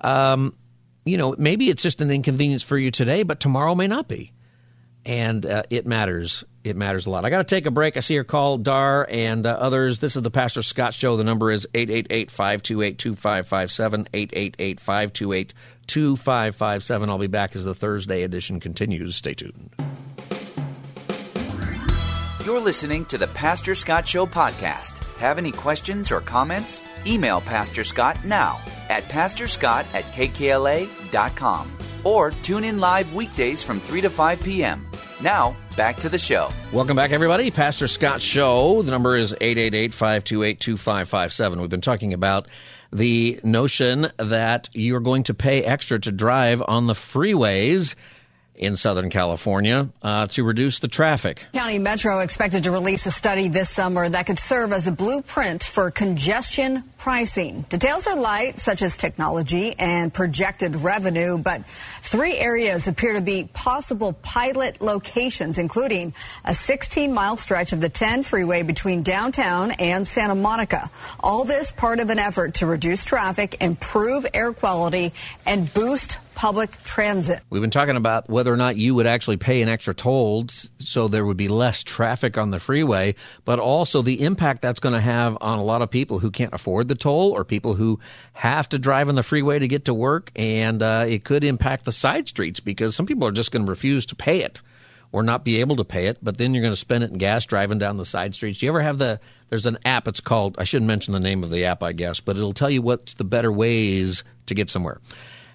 Um, 0.00 0.54
you 1.04 1.16
know, 1.16 1.34
maybe 1.38 1.70
it's 1.70 1.82
just 1.82 2.00
an 2.00 2.10
inconvenience 2.10 2.62
for 2.62 2.78
you 2.78 2.90
today, 2.90 3.22
but 3.22 3.40
tomorrow 3.40 3.74
may 3.74 3.88
not 3.88 4.08
be. 4.08 4.32
And 5.04 5.46
uh, 5.46 5.62
it 5.70 5.86
matters. 5.86 6.44
It 6.68 6.76
matters 6.76 7.06
a 7.06 7.10
lot. 7.10 7.24
I 7.24 7.30
got 7.30 7.38
to 7.38 7.54
take 7.54 7.66
a 7.66 7.70
break. 7.70 7.96
I 7.96 8.00
see 8.00 8.14
your 8.14 8.24
call, 8.24 8.58
Dar, 8.58 9.06
and 9.10 9.46
uh, 9.46 9.50
others. 9.50 9.98
This 9.98 10.16
is 10.16 10.22
the 10.22 10.30
Pastor 10.30 10.62
Scott 10.62 10.94
Show. 10.94 11.16
The 11.16 11.24
number 11.24 11.50
is 11.50 11.66
888 11.74 12.30
528 12.30 12.98
2557. 12.98 14.08
888 14.12 14.80
528 14.80 15.54
2557. 15.86 17.10
I'll 17.10 17.18
be 17.18 17.26
back 17.26 17.56
as 17.56 17.64
the 17.64 17.74
Thursday 17.74 18.22
edition 18.22 18.60
continues. 18.60 19.16
Stay 19.16 19.34
tuned. 19.34 19.70
You're 22.44 22.60
listening 22.60 23.04
to 23.06 23.18
the 23.18 23.28
Pastor 23.28 23.74
Scott 23.74 24.08
Show 24.08 24.26
podcast. 24.26 25.04
Have 25.16 25.36
any 25.36 25.52
questions 25.52 26.10
or 26.10 26.20
comments? 26.20 26.80
Email 27.06 27.40
Pastor 27.40 27.84
Scott 27.84 28.24
now 28.24 28.58
at 28.88 29.04
pastorscott 29.04 29.84
at 29.92 30.04
kkla.com 30.14 31.78
or 32.04 32.30
tune 32.30 32.64
in 32.64 32.78
live 32.78 33.12
weekdays 33.12 33.62
from 33.62 33.80
3 33.80 34.00
to 34.00 34.10
5 34.10 34.40
p.m. 34.40 34.86
Now, 35.20 35.56
back 35.76 35.96
to 35.96 36.08
the 36.08 36.18
show. 36.18 36.50
Welcome 36.72 36.94
back, 36.94 37.10
everybody. 37.10 37.50
Pastor 37.50 37.88
Scott 37.88 38.22
Show. 38.22 38.82
The 38.82 38.92
number 38.92 39.16
is 39.16 39.32
888 39.32 39.92
528 39.92 40.60
2557. 40.60 41.60
We've 41.60 41.68
been 41.68 41.80
talking 41.80 42.14
about 42.14 42.46
the 42.92 43.40
notion 43.42 44.12
that 44.16 44.68
you're 44.74 45.00
going 45.00 45.24
to 45.24 45.34
pay 45.34 45.64
extra 45.64 45.98
to 46.00 46.12
drive 46.12 46.62
on 46.68 46.86
the 46.86 46.94
freeways 46.94 47.96
in 48.58 48.76
Southern 48.76 49.10
California 49.10 49.88
uh, 50.02 50.26
to 50.28 50.44
reduce 50.44 50.80
the 50.80 50.88
traffic. 50.88 51.46
County 51.52 51.78
Metro 51.78 52.20
expected 52.20 52.64
to 52.64 52.70
release 52.70 53.06
a 53.06 53.10
study 53.10 53.48
this 53.48 53.70
summer 53.70 54.08
that 54.08 54.26
could 54.26 54.38
serve 54.38 54.72
as 54.72 54.86
a 54.86 54.92
blueprint 54.92 55.62
for 55.62 55.90
congestion 55.90 56.84
pricing. 56.98 57.62
Details 57.68 58.06
are 58.06 58.16
light, 58.16 58.60
such 58.60 58.82
as 58.82 58.96
technology 58.96 59.74
and 59.78 60.12
projected 60.12 60.76
revenue, 60.76 61.38
but 61.38 61.64
three 62.02 62.36
areas 62.36 62.88
appear 62.88 63.14
to 63.14 63.20
be 63.20 63.48
possible 63.52 64.12
pilot 64.12 64.80
locations, 64.80 65.58
including 65.58 66.12
a 66.44 66.54
16 66.54 67.12
mile 67.12 67.36
stretch 67.36 67.72
of 67.72 67.80
the 67.80 67.88
10 67.88 68.24
freeway 68.24 68.62
between 68.62 69.02
downtown 69.02 69.70
and 69.72 70.06
Santa 70.06 70.34
Monica. 70.34 70.90
All 71.20 71.44
this 71.44 71.70
part 71.70 72.00
of 72.00 72.10
an 72.10 72.18
effort 72.18 72.54
to 72.54 72.66
reduce 72.66 73.04
traffic, 73.04 73.62
improve 73.62 74.26
air 74.34 74.52
quality, 74.52 75.12
and 75.46 75.72
boost 75.72 76.18
public 76.38 76.70
transit. 76.84 77.40
We've 77.50 77.60
been 77.60 77.72
talking 77.72 77.96
about 77.96 78.30
whether 78.30 78.54
or 78.54 78.56
not 78.56 78.76
you 78.76 78.94
would 78.94 79.08
actually 79.08 79.38
pay 79.38 79.60
an 79.60 79.68
extra 79.68 79.92
toll 79.92 80.46
so 80.78 81.08
there 81.08 81.26
would 81.26 81.36
be 81.36 81.48
less 81.48 81.82
traffic 81.82 82.38
on 82.38 82.52
the 82.52 82.60
freeway, 82.60 83.16
but 83.44 83.58
also 83.58 84.02
the 84.02 84.22
impact 84.22 84.62
that's 84.62 84.78
going 84.78 84.92
to 84.92 85.00
have 85.00 85.36
on 85.40 85.58
a 85.58 85.64
lot 85.64 85.82
of 85.82 85.90
people 85.90 86.20
who 86.20 86.30
can't 86.30 86.54
afford 86.54 86.86
the 86.86 86.94
toll 86.94 87.32
or 87.32 87.44
people 87.44 87.74
who 87.74 87.98
have 88.34 88.68
to 88.68 88.78
drive 88.78 89.08
on 89.08 89.16
the 89.16 89.24
freeway 89.24 89.58
to 89.58 89.66
get 89.66 89.86
to 89.86 89.92
work. 89.92 90.30
And 90.36 90.80
uh, 90.80 91.06
it 91.08 91.24
could 91.24 91.42
impact 91.42 91.84
the 91.84 91.90
side 91.90 92.28
streets 92.28 92.60
because 92.60 92.94
some 92.94 93.04
people 93.04 93.26
are 93.26 93.32
just 93.32 93.50
going 93.50 93.66
to 93.66 93.70
refuse 93.70 94.06
to 94.06 94.14
pay 94.14 94.42
it 94.42 94.62
or 95.10 95.24
not 95.24 95.44
be 95.44 95.58
able 95.58 95.74
to 95.74 95.84
pay 95.84 96.06
it, 96.06 96.18
but 96.22 96.38
then 96.38 96.54
you're 96.54 96.62
going 96.62 96.70
to 96.70 96.76
spend 96.76 97.02
it 97.02 97.10
in 97.10 97.18
gas 97.18 97.46
driving 97.46 97.78
down 97.78 97.96
the 97.96 98.06
side 98.06 98.36
streets. 98.36 98.60
Do 98.60 98.66
you 98.66 98.70
ever 98.70 98.82
have 98.82 98.98
the, 98.98 99.18
there's 99.48 99.66
an 99.66 99.78
app, 99.84 100.06
it's 100.06 100.20
called, 100.20 100.54
I 100.56 100.62
shouldn't 100.62 100.86
mention 100.86 101.14
the 101.14 101.18
name 101.18 101.42
of 101.42 101.50
the 101.50 101.64
app, 101.64 101.82
I 101.82 101.90
guess, 101.90 102.20
but 102.20 102.36
it'll 102.36 102.52
tell 102.52 102.70
you 102.70 102.80
what's 102.80 103.14
the 103.14 103.24
better 103.24 103.50
ways 103.50 104.22
to 104.46 104.54
get 104.54 104.70
somewhere. 104.70 105.00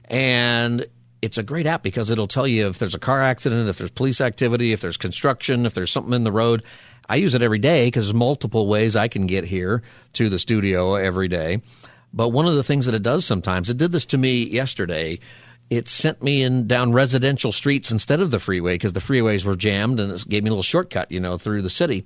And 0.06 0.86
it's 1.22 1.38
a 1.38 1.44
great 1.44 1.66
app 1.66 1.84
because 1.84 2.10
it'll 2.10 2.28
tell 2.28 2.48
you 2.48 2.68
if 2.68 2.80
there's 2.80 2.96
a 2.96 3.00
car 3.00 3.22
accident, 3.22 3.70
if 3.70 3.78
there's 3.78 3.92
police 3.92 4.20
activity, 4.20 4.74
if 4.74 4.82
there's 4.82 4.98
construction, 4.98 5.66
if 5.66 5.74
there's 5.74 5.92
something 5.92 6.14
in 6.14 6.24
the 6.24 6.32
road. 6.32 6.64
I 7.08 7.18
use 7.18 7.34
it 7.34 7.42
every 7.42 7.60
day 7.60 7.88
because 7.88 8.08
there's 8.08 8.14
multiple 8.14 8.68
ways 8.68 8.96
I 8.96 9.08
can 9.08 9.28
get 9.28 9.44
here 9.44 9.84
to 10.14 10.30
the 10.30 10.40
studio 10.40 10.96
every 10.96 11.28
day. 11.28 11.62
But 12.14 12.30
one 12.30 12.48
of 12.48 12.56
the 12.56 12.64
things 12.64 12.86
that 12.86 12.96
it 12.96 13.04
does 13.04 13.26
sometimes, 13.26 13.70
it 13.70 13.78
did 13.78 13.92
this 13.92 14.06
to 14.08 14.18
me 14.18 14.44
yesterday. 14.44 15.20
It 15.70 15.88
sent 15.88 16.22
me 16.22 16.44
in 16.44 16.68
down 16.68 16.92
residential 16.92 17.52
streets 17.52 17.90
instead 17.90 18.20
of 18.20 18.30
the 18.30 18.40
freeway 18.40 18.76
because 18.76 18.94
the 18.94 19.00
freeways 19.00 19.46
were 19.46 19.56
jammed 19.56 20.00
and 20.00 20.12
it 20.12 20.28
gave 20.28 20.44
me 20.44 20.50
a 20.50 20.52
little 20.52 20.62
shortcut, 20.62 21.12
you 21.12 21.20
know, 21.20 21.38
through 21.38 21.62
the 21.62 21.70
city. 21.70 22.06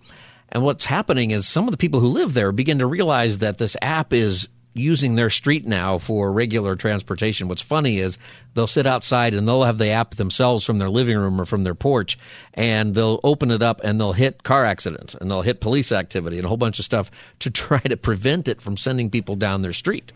And 0.50 0.64
what's 0.64 0.86
happening 0.86 1.32
is 1.32 1.48
some 1.48 1.66
of 1.66 1.72
the 1.72 1.78
people 1.78 2.00
who 2.00 2.08
live 2.08 2.34
there 2.34 2.52
begin 2.52 2.80
to 2.80 2.88
realize 2.88 3.40
that 3.40 3.58
this 3.58 3.76
app 3.82 4.14
is 4.14 4.48
using 4.78 5.16
their 5.16 5.30
street 5.30 5.66
now 5.66 5.98
for 5.98 6.32
regular 6.32 6.76
transportation. 6.76 7.48
What's 7.48 7.62
funny 7.62 8.00
is 8.00 8.18
they'll 8.54 8.68
sit 8.68 8.88
outside 8.88 9.34
and 9.34 9.48
they'll 9.48 9.64
have 9.64 9.78
the 9.78 9.90
app 9.90 10.16
themselves 10.16 10.66
from 10.66 10.78
their 10.78 10.90
living 10.90 11.18
room 11.18 11.40
or 11.40 11.46
from 11.46 11.64
their 11.64 11.76
porch 11.76 12.18
and 12.54 12.96
they'll 12.96 13.20
open 13.24 13.52
it 13.52 13.64
up 13.64 13.82
and 13.84 14.00
they'll 14.00 14.14
hit 14.14 14.44
car 14.44 14.66
accidents 14.66 15.16
and 15.16 15.30
they'll 15.30 15.42
hit 15.42 15.62
police 15.62 15.92
activity 15.92 16.38
and 16.38 16.46
a 16.46 16.48
whole 16.48 16.58
bunch 16.58 16.80
of 16.80 16.86
stuff 16.86 17.12
to 17.40 17.50
try 17.52 17.80
to 17.80 17.98
prevent 17.98 18.48
it 18.48 18.62
from 18.62 18.78
sending 18.78 19.10
people 19.10 19.36
down 19.36 19.62
their 19.62 19.74
street. 19.74 20.12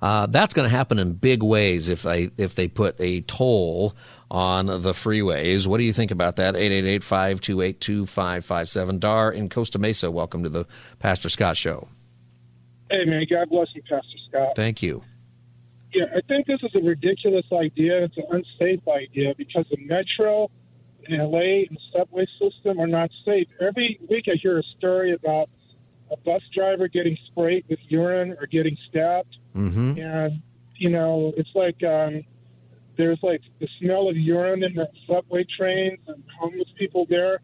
Uh, 0.00 0.26
that's 0.26 0.52
going 0.52 0.68
to 0.68 0.76
happen 0.76 0.98
in 0.98 1.12
big 1.12 1.44
ways 1.44 1.88
if 1.88 2.02
they 2.02 2.28
if 2.36 2.56
they 2.56 2.66
put 2.66 2.96
a 2.98 3.20
toll 3.20 3.94
on 4.32 4.66
the 4.66 4.92
freeways. 4.92 5.66
What 5.66 5.78
do 5.78 5.84
you 5.84 5.92
think 5.92 6.10
about 6.10 6.36
that? 6.36 6.54
888-528-2557. 6.54 8.98
Dar 8.98 9.30
in 9.30 9.48
Costa 9.48 9.78
Mesa, 9.78 10.10
welcome 10.10 10.42
to 10.42 10.48
the 10.48 10.66
Pastor 10.98 11.28
Scott 11.28 11.56
Show. 11.56 11.86
Hey, 12.92 13.06
man, 13.06 13.24
God 13.28 13.48
bless 13.48 13.68
you, 13.74 13.80
Pastor 13.88 14.18
Scott. 14.28 14.52
Thank 14.54 14.82
you. 14.82 15.02
Yeah, 15.94 16.04
I 16.14 16.20
think 16.28 16.46
this 16.46 16.60
is 16.62 16.74
a 16.74 16.84
ridiculous 16.84 17.46
idea. 17.50 18.04
It's 18.04 18.18
an 18.18 18.24
unsafe 18.30 18.86
idea 18.86 19.32
because 19.34 19.64
the 19.70 19.78
metro 19.78 20.50
in 21.08 21.18
LA 21.18 21.64
and 21.68 21.70
the 21.70 21.78
subway 21.90 22.26
system 22.38 22.78
are 22.78 22.86
not 22.86 23.10
safe. 23.24 23.48
Every 23.62 23.98
week 24.10 24.26
I 24.28 24.36
hear 24.42 24.58
a 24.58 24.62
story 24.76 25.14
about 25.14 25.48
a 26.10 26.18
bus 26.18 26.42
driver 26.54 26.86
getting 26.86 27.16
sprayed 27.28 27.64
with 27.70 27.78
urine 27.88 28.36
or 28.38 28.46
getting 28.46 28.76
stabbed. 28.90 29.38
Mm-hmm. 29.56 29.98
And, 29.98 30.42
you 30.76 30.90
know, 30.90 31.32
it's 31.38 31.54
like 31.54 31.82
um, 31.82 32.22
there's 32.98 33.22
like 33.22 33.40
the 33.58 33.68
smell 33.80 34.10
of 34.10 34.18
urine 34.18 34.62
in 34.64 34.74
the 34.74 34.88
subway 35.06 35.46
trains 35.56 36.00
and 36.08 36.22
homeless 36.38 36.68
people 36.78 37.06
there. 37.08 37.40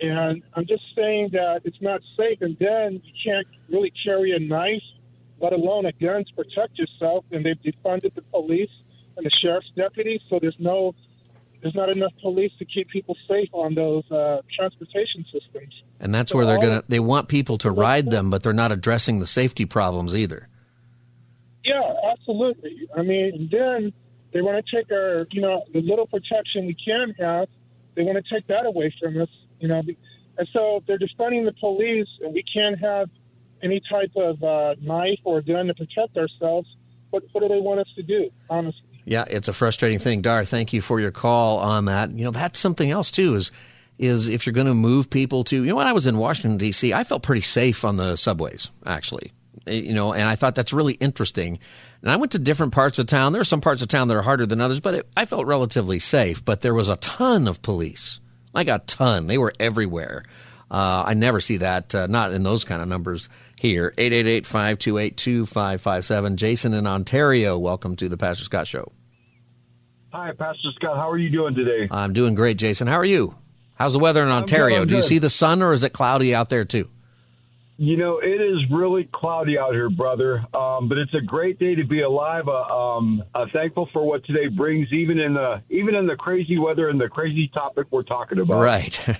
And 0.00 0.42
I'm 0.54 0.66
just 0.66 0.82
saying 0.96 1.30
that 1.32 1.62
it's 1.64 1.80
not 1.80 2.00
safe. 2.16 2.38
And 2.40 2.56
then 2.58 3.00
you 3.04 3.12
can't 3.24 3.46
really 3.68 3.92
carry 4.04 4.32
a 4.32 4.38
knife, 4.38 4.82
let 5.40 5.52
alone 5.52 5.86
a 5.86 5.92
gun 5.92 6.24
to 6.24 6.34
protect 6.34 6.78
yourself. 6.78 7.24
And 7.30 7.44
they've 7.44 7.60
defunded 7.60 8.14
the 8.14 8.22
police 8.22 8.70
and 9.16 9.26
the 9.26 9.30
sheriff's 9.30 9.70
deputies, 9.76 10.20
so 10.30 10.38
there's 10.40 10.56
no, 10.58 10.94
there's 11.60 11.74
not 11.74 11.90
enough 11.90 12.12
police 12.22 12.52
to 12.58 12.64
keep 12.64 12.88
people 12.88 13.16
safe 13.28 13.48
on 13.52 13.74
those 13.74 14.10
uh, 14.10 14.40
transportation 14.56 15.24
systems. 15.30 15.74
And 16.00 16.14
that's 16.14 16.32
So 16.32 16.38
where 16.38 16.46
they're 16.46 16.58
gonna. 16.58 16.82
They 16.88 16.98
want 16.98 17.28
people 17.28 17.58
to 17.58 17.70
ride 17.70 18.10
them, 18.10 18.30
but 18.30 18.42
they're 18.42 18.52
not 18.52 18.72
addressing 18.72 19.20
the 19.20 19.26
safety 19.26 19.66
problems 19.66 20.14
either. 20.14 20.48
Yeah, 21.64 21.92
absolutely. 22.10 22.88
I 22.96 23.02
mean, 23.02 23.48
then 23.52 23.92
they 24.32 24.40
want 24.40 24.64
to 24.64 24.76
take 24.76 24.90
our, 24.90 25.26
you 25.30 25.40
know, 25.40 25.64
the 25.72 25.80
little 25.80 26.06
protection 26.06 26.66
we 26.66 26.74
can 26.74 27.14
have. 27.20 27.48
They 27.94 28.02
want 28.02 28.24
to 28.24 28.34
take 28.34 28.46
that 28.48 28.64
away 28.64 28.92
from 29.00 29.20
us, 29.20 29.28
you 29.62 29.68
know. 29.68 29.82
And 30.38 30.48
so 30.52 30.82
they're 30.86 30.98
defunding 30.98 31.44
the 31.44 31.54
police, 31.60 32.08
and 32.22 32.34
we 32.34 32.42
can't 32.42 32.78
have 32.80 33.08
any 33.62 33.80
type 33.90 34.10
of 34.16 34.42
uh, 34.42 34.74
knife 34.80 35.20
or 35.24 35.40
gun 35.40 35.66
to 35.68 35.74
protect 35.74 36.16
ourselves. 36.16 36.68
What, 37.10 37.22
what 37.32 37.42
do 37.42 37.48
they 37.48 37.60
want 37.60 37.80
us 37.80 37.88
to 37.96 38.02
do? 38.02 38.30
Honestly. 38.50 38.82
Yeah, 39.04 39.24
it's 39.28 39.48
a 39.48 39.52
frustrating 39.52 39.98
thing. 39.98 40.22
Dar, 40.22 40.44
thank 40.44 40.72
you 40.72 40.80
for 40.80 41.00
your 41.00 41.10
call 41.10 41.58
on 41.58 41.86
that. 41.86 42.10
You 42.12 42.24
know, 42.24 42.30
that's 42.30 42.58
something 42.58 42.90
else 42.90 43.10
too. 43.10 43.34
Is 43.34 43.50
is 43.98 44.28
if 44.28 44.46
you're 44.46 44.52
going 44.54 44.66
to 44.66 44.74
move 44.74 45.10
people 45.10 45.44
to, 45.44 45.56
you 45.56 45.66
know, 45.66 45.76
when 45.76 45.86
I 45.86 45.92
was 45.92 46.06
in 46.06 46.16
Washington 46.18 46.56
D.C., 46.58 46.92
I 46.92 47.04
felt 47.04 47.22
pretty 47.22 47.42
safe 47.42 47.84
on 47.84 47.96
the 47.96 48.16
subways, 48.16 48.70
actually. 48.86 49.32
Eh, 49.66 49.74
You 49.74 49.94
know, 49.94 50.12
and 50.12 50.26
I 50.28 50.34
thought 50.34 50.54
that's 50.54 50.72
really 50.72 50.94
interesting. 50.94 51.58
And 52.00 52.10
I 52.10 52.16
went 52.16 52.32
to 52.32 52.38
different 52.38 52.72
parts 52.72 52.98
of 52.98 53.06
town. 53.06 53.32
There 53.32 53.42
are 53.42 53.44
some 53.44 53.60
parts 53.60 53.82
of 53.82 53.88
town 53.88 54.08
that 54.08 54.16
are 54.16 54.22
harder 54.22 54.46
than 54.46 54.60
others, 54.60 54.80
but 54.80 54.94
it, 54.94 55.08
I 55.16 55.26
felt 55.26 55.46
relatively 55.46 55.98
safe. 55.98 56.44
But 56.44 56.62
there 56.62 56.74
was 56.74 56.88
a 56.88 56.96
ton 56.96 57.46
of 57.46 57.62
police, 57.62 58.18
like 58.52 58.68
a 58.68 58.80
ton. 58.80 59.26
They 59.26 59.38
were 59.38 59.52
everywhere. 59.58 60.24
Uh, 60.70 61.04
I 61.06 61.14
never 61.14 61.40
see 61.40 61.58
that, 61.58 61.94
uh, 61.94 62.06
not 62.06 62.32
in 62.32 62.42
those 62.42 62.64
kind 62.64 62.80
of 62.80 62.88
numbers 62.88 63.28
here. 63.56 63.92
888-528-2557. 63.98 66.36
Jason 66.36 66.74
in 66.74 66.86
Ontario, 66.86 67.58
welcome 67.58 67.96
to 67.96 68.08
the 68.08 68.16
Pastor 68.16 68.44
Scott 68.44 68.66
Show. 68.66 68.90
Hi, 70.12 70.32
Pastor 70.32 70.68
Scott. 70.76 70.96
How 70.96 71.10
are 71.10 71.18
you 71.18 71.30
doing 71.30 71.54
today? 71.54 71.88
I'm 71.90 72.12
doing 72.12 72.34
great, 72.34 72.58
Jason. 72.58 72.86
How 72.86 72.98
are 72.98 73.04
you? 73.04 73.34
How's 73.74 73.94
the 73.94 73.98
weather 73.98 74.22
in 74.22 74.28
Ontario? 74.28 74.82
I'm 74.82 74.88
Do 74.88 74.96
you 74.96 75.02
see 75.02 75.18
the 75.18 75.30
sun 75.30 75.62
or 75.62 75.72
is 75.72 75.82
it 75.82 75.92
cloudy 75.92 76.34
out 76.34 76.50
there 76.50 76.64
too? 76.64 76.88
You 77.82 77.96
know, 77.96 78.20
it 78.20 78.40
is 78.40 78.58
really 78.70 79.08
cloudy 79.12 79.58
out 79.58 79.72
here, 79.72 79.90
brother. 79.90 80.46
Um, 80.54 80.88
but 80.88 80.98
it's 80.98 81.14
a 81.14 81.20
great 81.20 81.58
day 81.58 81.74
to 81.74 81.84
be 81.84 82.02
alive. 82.02 82.46
Uh, 82.46 82.62
um, 82.62 83.24
uh, 83.34 83.46
thankful 83.52 83.88
for 83.92 84.06
what 84.06 84.24
today 84.24 84.46
brings, 84.46 84.92
even 84.92 85.18
in 85.18 85.34
the 85.34 85.60
even 85.68 85.96
in 85.96 86.06
the 86.06 86.14
crazy 86.14 86.58
weather 86.58 86.90
and 86.90 87.00
the 87.00 87.08
crazy 87.08 87.48
topic 87.48 87.88
we're 87.90 88.04
talking 88.04 88.38
about. 88.38 88.60
Right. 88.60 88.98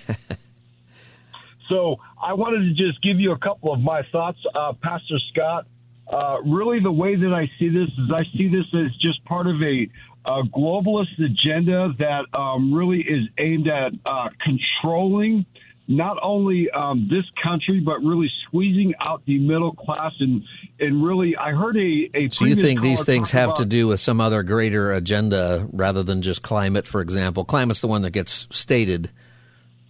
So 1.69 1.97
I 2.21 2.33
wanted 2.33 2.59
to 2.67 2.73
just 2.73 3.01
give 3.01 3.19
you 3.19 3.31
a 3.31 3.37
couple 3.37 3.73
of 3.73 3.79
my 3.79 4.03
thoughts, 4.11 4.37
uh, 4.53 4.73
Pastor 4.81 5.17
Scott. 5.31 5.65
Uh, 6.07 6.37
really, 6.45 6.79
the 6.79 6.91
way 6.91 7.15
that 7.15 7.33
I 7.33 7.49
see 7.57 7.69
this 7.69 7.87
is 7.87 8.11
I 8.13 8.23
see 8.37 8.49
this 8.49 8.65
as 8.73 8.93
just 8.97 9.23
part 9.25 9.47
of 9.47 9.61
a, 9.61 9.87
a 10.25 10.43
globalist 10.43 11.17
agenda 11.23 11.93
that 11.99 12.25
um, 12.37 12.73
really 12.73 12.99
is 12.99 13.27
aimed 13.37 13.67
at 13.67 13.93
uh, 14.05 14.29
controlling 14.43 15.45
not 15.87 16.17
only 16.21 16.69
um, 16.71 17.07
this 17.09 17.23
country 17.41 17.79
but 17.79 17.99
really 17.99 18.31
squeezing 18.45 18.93
out 19.01 19.21
the 19.25 19.37
middle 19.39 19.73
class 19.73 20.13
and 20.19 20.43
and 20.79 21.03
really 21.03 21.35
I 21.35 21.51
heard 21.51 21.75
a 21.77 22.09
a 22.13 22.29
So 22.29 22.45
you 22.45 22.55
think 22.55 22.81
these 22.81 23.03
things 23.03 23.31
have 23.31 23.55
to 23.55 23.65
do 23.65 23.87
with 23.87 23.99
some 23.99 24.21
other 24.21 24.43
greater 24.43 24.91
agenda 24.91 25.67
rather 25.71 26.03
than 26.03 26.21
just 26.21 26.41
climate, 26.41 26.87
for 26.87 27.01
example? 27.01 27.43
Climate's 27.45 27.81
the 27.81 27.87
one 27.87 28.03
that 28.03 28.11
gets 28.11 28.47
stated, 28.49 29.11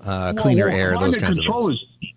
uh, 0.01 0.33
Well, 0.35 0.43
cleaner 0.43 0.67
well, 0.67 0.75
air, 0.75 0.97
those 0.97 1.17
kinds 1.17 1.39
of 1.39 1.45
things. 1.45 1.79
Is, 2.01 2.09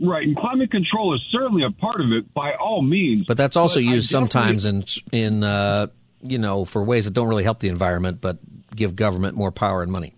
right, 0.00 0.26
and 0.26 0.36
climate 0.36 0.70
control 0.70 1.14
is 1.14 1.20
certainly 1.30 1.64
a 1.64 1.70
part 1.70 2.00
of 2.00 2.12
it 2.12 2.32
by 2.34 2.54
all 2.54 2.82
means. 2.82 3.26
But 3.26 3.36
that's 3.36 3.56
also 3.56 3.80
But 3.80 3.94
used 3.94 4.10
sometimes 4.10 4.66
in 4.66 4.84
in 5.10 5.42
uh, 5.42 5.86
you 6.20 6.38
know 6.38 6.64
for 6.64 6.84
ways 6.84 7.06
that 7.06 7.14
don't 7.14 7.28
really 7.28 7.44
help 7.44 7.60
the 7.60 7.68
environment, 7.68 8.20
but 8.20 8.38
give 8.74 8.94
government 8.94 9.36
more 9.36 9.50
power 9.50 9.82
and 9.82 9.90
money. 9.90 10.14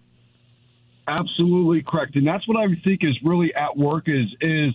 Absolutely 1.06 1.82
correct, 1.82 2.16
and 2.16 2.26
that's 2.26 2.46
what 2.48 2.56
I 2.56 2.74
think 2.82 3.04
is 3.04 3.18
really 3.22 3.54
at 3.54 3.76
work. 3.76 4.04
Is 4.06 4.34
is 4.40 4.74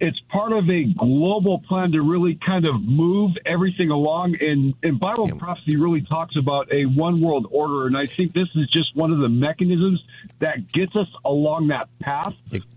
it's 0.00 0.20
part 0.28 0.52
of 0.52 0.68
a 0.70 0.84
global 0.84 1.60
plan 1.60 1.92
to 1.92 2.02
really 2.02 2.38
kind 2.46 2.64
of 2.64 2.80
move 2.82 3.32
everything 3.44 3.90
along. 3.90 4.36
And, 4.40 4.74
and 4.82 4.98
Bible 5.00 5.28
prophecy 5.36 5.76
really 5.76 6.02
talks 6.02 6.36
about 6.36 6.72
a 6.72 6.84
one 6.84 7.20
world 7.20 7.48
order, 7.50 7.86
and 7.86 7.96
I 7.96 8.06
think 8.06 8.32
this 8.32 8.48
is 8.54 8.68
just 8.68 8.94
one 8.94 9.12
of 9.12 9.18
the 9.18 9.28
mechanisms 9.28 10.02
that 10.38 10.70
gets 10.72 10.94
us 10.94 11.08
along 11.24 11.68
that 11.68 11.88
path. 12.00 12.34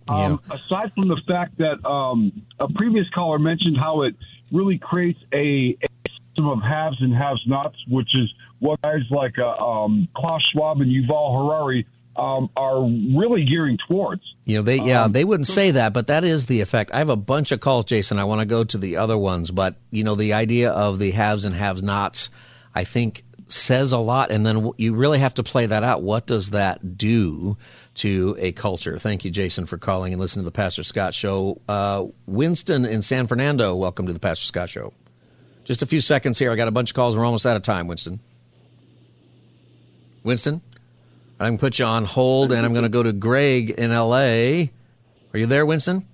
Um, 0.08 0.42
aside 0.50 0.92
from 0.96 1.08
the 1.08 1.22
fact 1.28 1.58
that 1.60 1.86
um, 1.88 2.42
a 2.60 2.68
previous 2.68 3.08
caller 3.10 3.40
mentioned 3.40 3.78
how 3.78 4.02
it 4.02 4.16
really 4.52 4.78
creates 4.78 5.20
a, 5.32 5.78
a 5.82 6.10
system 6.10 6.48
of 6.48 6.62
haves 6.62 7.02
and 7.02 7.14
have-nots, 7.14 7.78
which 7.88 8.16
is 8.16 8.34
what 8.60 8.82
guys 8.82 9.02
like 9.12 9.38
uh, 9.38 9.56
um, 9.58 10.08
Klaus 10.16 10.42
Schwab 10.52 10.82
and 10.82 10.92
Yuval 10.92 11.44
Harari 11.44 11.86
um, 12.16 12.50
are 12.56 12.82
really 12.82 13.46
gearing 13.46 13.78
towards. 13.88 14.22
You 14.44 14.58
know, 14.58 14.64
they 14.64 14.78
yeah, 14.78 15.04
Um, 15.06 15.12
they 15.12 15.24
wouldn't 15.24 15.48
say 15.48 15.72
that, 15.72 15.94
but 15.94 16.08
that 16.08 16.24
is 16.24 16.46
the 16.46 16.62
effect. 16.62 16.92
I 16.94 16.98
have 16.98 17.10
a 17.10 17.16
bunch 17.16 17.52
of 17.52 17.60
calls, 17.60 17.86
Jason. 17.86 18.20
I 18.20 18.26
want 18.26 18.42
to 18.42 18.46
go 18.46 18.64
to 18.64 18.78
the 18.78 18.98
other 18.98 19.18
ones, 19.18 19.52
but 19.52 19.76
you 19.92 20.04
know, 20.04 20.16
the 20.16 20.34
idea 20.34 20.72
of 20.72 21.00
the 21.00 21.12
haves 21.12 21.46
and 21.46 21.56
have-nots, 21.56 22.30
I 22.76 22.84
think 22.84 23.24
says 23.48 23.92
a 23.92 23.98
lot 23.98 24.32
and 24.32 24.46
then 24.46 24.72
you 24.78 24.94
really 24.94 25.20
have 25.20 25.34
to 25.34 25.44
play 25.44 25.66
that 25.66 25.84
out. 25.84 26.02
What 26.02 26.26
does 26.26 26.52
that 26.52 26.98
do 26.98 27.58
to 27.96 28.36
a 28.40 28.54
culture? 28.54 28.98
Thank 28.98 29.26
you, 29.26 29.32
Jason, 29.32 29.66
for 29.66 29.78
calling 29.78 30.14
and 30.14 30.22
listening 30.22 30.44
to 30.44 30.48
the 30.48 30.54
Pastor 30.56 30.84
Scott 30.84 31.14
show. 31.14 31.60
Uh, 31.68 32.06
Winston 32.26 32.86
in 32.86 33.02
San 33.02 33.28
Fernando, 33.28 33.76
welcome 33.76 34.08
to 34.08 34.14
the 34.14 34.20
Pastor 34.20 34.46
Scott 34.46 34.70
show. 34.70 34.94
Just 35.66 35.82
a 35.82 35.86
few 35.86 36.02
seconds 36.02 36.40
here. 36.40 36.52
I 36.52 36.56
got 36.56 36.68
a 36.68 36.72
bunch 36.72 36.92
of 36.92 36.96
calls. 36.96 37.18
We're 37.18 37.26
almost 37.26 37.46
out 37.46 37.58
of 37.58 37.64
time, 37.64 37.88
Winston. 37.88 38.20
Winston? 40.24 40.62
I'm 41.42 41.48
going 41.48 41.58
to 41.58 41.62
put 41.62 41.80
you 41.80 41.86
on 41.86 42.06
hold, 42.06 42.52
and 42.52 42.64
I'm 42.64 42.72
going 42.72 42.84
to 42.84 42.90
go 42.90 43.02
to 43.02 43.12
Greg 43.12 43.72
in 43.72 43.90
L.A. 43.90 44.72
Are 45.34 45.40
you 45.40 45.48
there, 45.48 45.66
Winston? 45.66 46.06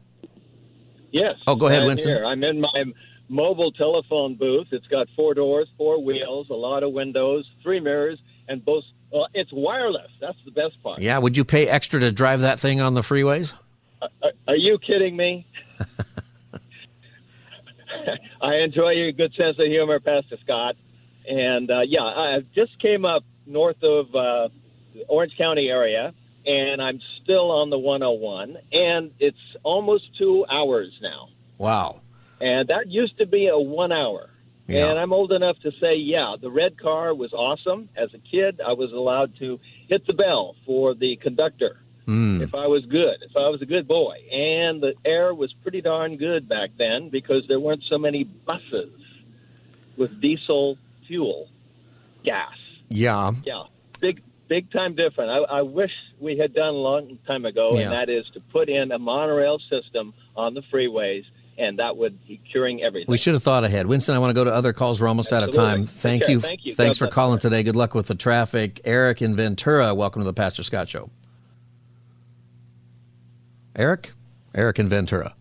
Yes. 1.11 1.36
Oh, 1.45 1.57
go 1.57 1.67
ahead, 1.67 1.82
I'm 1.82 1.88
Winston. 1.88 2.15
Here. 2.15 2.25
I'm 2.25 2.41
in 2.45 2.61
my 2.61 2.86
mobile 3.28 3.73
telephone 3.73 4.36
booth. 4.36 4.67
It's 4.71 4.88
got 4.88 5.07
four 5.17 5.34
doors, 5.34 5.67
four 5.78 6.01
wheels, 6.01 6.49
a 6.49 6.53
lot 6.53 6.84
of 6.84 6.93
windows, 6.93 7.45
three 7.61 7.82
mirrors, 7.82 8.19
and 8.47 8.63
both. 8.63 8.86
Well, 9.11 9.28
it's 9.34 9.51
wireless. 9.51 10.09
That's 10.21 10.38
the 10.45 10.51
best 10.51 10.82
part. 10.82 11.01
Yeah, 11.01 11.17
would 11.17 11.36
you 11.36 11.43
pay 11.43 11.67
extra 11.67 11.99
to 11.99 12.09
drive 12.13 12.39
that 12.39 12.61
thing 12.61 12.80
on 12.80 12.93
the 12.93 13.01
freeways? 13.01 13.51
Are, 14.01 14.32
are 14.47 14.55
you 14.55 14.78
kidding 14.80 15.17
me? 15.17 15.45
I 18.41 18.55
enjoy 18.63 18.91
your 18.91 19.11
good 19.11 19.34
sense 19.34 19.59
of 19.59 19.65
humor, 19.65 19.99
Pastor 19.99 20.38
Scott. 20.41 20.78
And 21.28 21.69
uh, 21.69 21.82
yeah, 21.86 22.03
I 22.03 22.39
just 22.55 22.80
came 22.82 23.03
up 23.03 23.25
north 23.45 23.84
of 23.84 24.15
uh, 24.15 24.47
Orange 25.07 25.37
County 25.37 25.69
area, 25.69 26.13
and 26.45 26.81
I'm 26.81 26.99
still 27.23 27.51
on 27.51 27.69
the 27.69 27.77
101, 27.77 28.57
and 28.71 29.11
it's 29.19 29.37
almost 29.63 30.17
two 30.17 30.45
hours 30.49 30.91
now. 31.01 31.29
Wow. 31.57 32.01
And 32.39 32.69
that 32.69 32.87
used 32.87 33.17
to 33.17 33.25
be 33.25 33.47
a 33.47 33.57
one 33.57 33.91
hour. 33.91 34.29
Yeah. 34.67 34.89
And 34.89 34.99
I'm 34.99 35.13
old 35.13 35.31
enough 35.31 35.57
to 35.63 35.71
say, 35.79 35.95
yeah, 35.95 36.35
the 36.39 36.51
red 36.51 36.77
car 36.79 37.13
was 37.13 37.33
awesome. 37.33 37.89
As 37.95 38.13
a 38.13 38.19
kid, 38.19 38.59
I 38.65 38.73
was 38.73 38.91
allowed 38.91 39.37
to 39.39 39.59
hit 39.87 40.05
the 40.05 40.13
bell 40.13 40.55
for 40.65 40.93
the 40.93 41.15
conductor 41.17 41.77
Mm. 42.07 42.41
if 42.41 42.55
I 42.55 42.67
was 42.67 42.85
good, 42.85 43.17
if 43.21 43.35
I 43.35 43.49
was 43.49 43.61
a 43.61 43.65
good 43.65 43.85
boy. 43.85 44.15
And 44.31 44.81
the 44.81 44.93
air 45.03 45.33
was 45.33 45.51
pretty 45.61 45.81
darn 45.81 46.15
good 46.15 46.47
back 46.47 46.69
then 46.77 47.09
because 47.09 47.45
there 47.49 47.59
weren't 47.59 47.83
so 47.89 47.97
many 47.97 48.23
buses 48.23 48.93
with 49.97 50.21
diesel 50.21 50.77
fuel 51.05 51.49
gas. 52.23 52.55
Yeah. 52.87 53.33
Yeah, 53.43 53.63
big 53.99 54.21
big 54.47 54.71
time 54.71 54.95
different. 54.95 55.29
I, 55.31 55.57
I 55.57 55.61
wish 55.61 55.91
we 56.19 56.37
had 56.37 56.53
done 56.53 56.69
a 56.69 56.71
long 56.77 57.17
time 57.27 57.45
ago, 57.45 57.71
Yeah. 57.73 57.81
and 57.83 57.91
that 57.91 58.09
is 58.09 58.25
to 58.33 58.39
put 58.39 58.69
in 58.69 58.91
a 58.91 58.99
monorail 58.99 59.59
system 59.69 60.13
on 60.35 60.53
the 60.53 60.61
freeways, 60.73 61.23
and 61.57 61.79
that 61.79 61.97
would 61.97 62.25
be 62.27 62.39
curing 62.51 62.81
everything. 62.83 63.05
We 63.11 63.17
should 63.17 63.33
have 63.33 63.43
thought 63.43 63.63
ahead. 63.63 63.85
Winston, 63.87 64.15
I 64.15 64.19
want 64.19 64.29
to 64.31 64.33
go 64.35 64.43
to 64.43 64.53
other 64.53 64.73
calls. 64.73 65.01
We're 65.01 65.07
almost 65.07 65.33
out 65.33 65.43
of 65.43 65.51
time. 65.51 65.87
Thank 65.87 66.23
Okay, 66.23 66.33
you. 66.33 66.39
thank 66.41 66.65
you. 66.65 66.75
Thanks 66.75 66.99
God 66.99 67.07
for 67.07 67.11
calling 67.11 67.39
today. 67.39 67.63
Good 67.63 67.75
luck 67.75 67.93
with 67.95 68.07
the 68.07 68.15
traffic. 68.15 68.81
Eric 68.85 69.21
in 69.21 69.35
Ventura, 69.35 69.93
welcome 69.95 70.21
to 70.21 70.25
the 70.25 70.33
Pastor 70.33 70.63
Scott 70.63 70.89
Show. 70.89 71.09
Eric? 73.75 74.11
Eric 74.55 74.79
in 74.79 74.89
Ventura. 74.89 75.35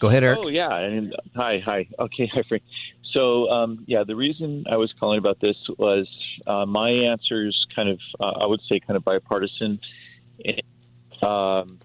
Go 0.00 0.08
ahead, 0.08 0.24
Eric. 0.24 0.40
Oh 0.42 0.48
yeah, 0.48 0.74
and 0.76 1.14
hi, 1.36 1.60
hi. 1.64 1.86
Okay, 1.98 2.28
hi, 2.34 2.42
Frank. 2.48 2.62
So 3.12 3.48
um, 3.50 3.84
yeah, 3.86 4.04
the 4.04 4.16
reason 4.16 4.64
I 4.70 4.76
was 4.76 4.92
calling 4.98 5.18
about 5.18 5.38
this 5.40 5.56
was 5.78 6.08
uh, 6.46 6.64
my 6.66 6.90
answers 6.90 7.66
kind 7.74 7.88
of, 7.88 7.98
uh, 8.20 8.42
I 8.42 8.46
would 8.46 8.60
say, 8.68 8.80
kind 8.80 8.96
of 8.96 9.04
bipartisan. 9.04 9.80
Um, 11.22 11.78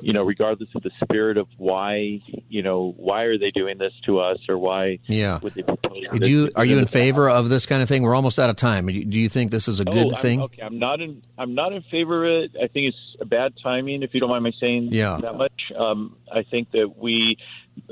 you 0.00 0.12
know, 0.12 0.22
regardless 0.24 0.68
of 0.74 0.82
the 0.82 0.90
spirit 1.02 1.38
of 1.38 1.46
why, 1.56 2.20
you 2.48 2.62
know, 2.62 2.92
why 2.96 3.22
are 3.22 3.38
they 3.38 3.50
doing 3.50 3.78
this 3.78 3.92
to 4.04 4.18
us, 4.18 4.38
or 4.48 4.58
why 4.58 4.98
Yeah. 5.06 5.38
would 5.40 5.54
they 5.54 5.62
propose? 5.62 6.02
This? 6.12 6.28
you 6.28 6.50
are 6.56 6.64
you 6.64 6.78
in 6.78 6.86
favor 6.86 7.30
of 7.30 7.48
this 7.48 7.64
kind 7.64 7.80
of 7.82 7.88
thing? 7.88 8.02
We're 8.02 8.14
almost 8.14 8.38
out 8.38 8.50
of 8.50 8.56
time. 8.56 8.86
Do 8.86 8.92
you- 8.92 9.04
do 9.04 9.18
you 9.18 9.28
think 9.28 9.50
this 9.50 9.66
is 9.68 9.80
a 9.80 9.84
good 9.84 10.06
oh, 10.08 10.10
I'm- 10.10 10.20
thing? 10.22 10.42
okay, 10.42 10.62
I'm 10.62 10.78
not 10.78 11.00
in. 11.00 11.22
I'm 11.38 11.54
not 11.54 11.72
in 11.72 11.82
favor 11.82 12.24
of 12.26 12.44
it. 12.44 12.56
I 12.56 12.66
think 12.66 12.88
it's 12.88 13.16
a 13.20 13.24
bad 13.24 13.54
timing. 13.62 14.02
If 14.02 14.12
you 14.14 14.20
don't 14.20 14.28
mind 14.30 14.44
my 14.44 14.52
saying 14.60 14.88
Yeah. 14.92 15.18
that 15.22 15.36
much, 15.36 15.72
um, 15.76 16.16
I 16.30 16.42
think 16.42 16.72
that 16.72 16.98
we 16.98 17.38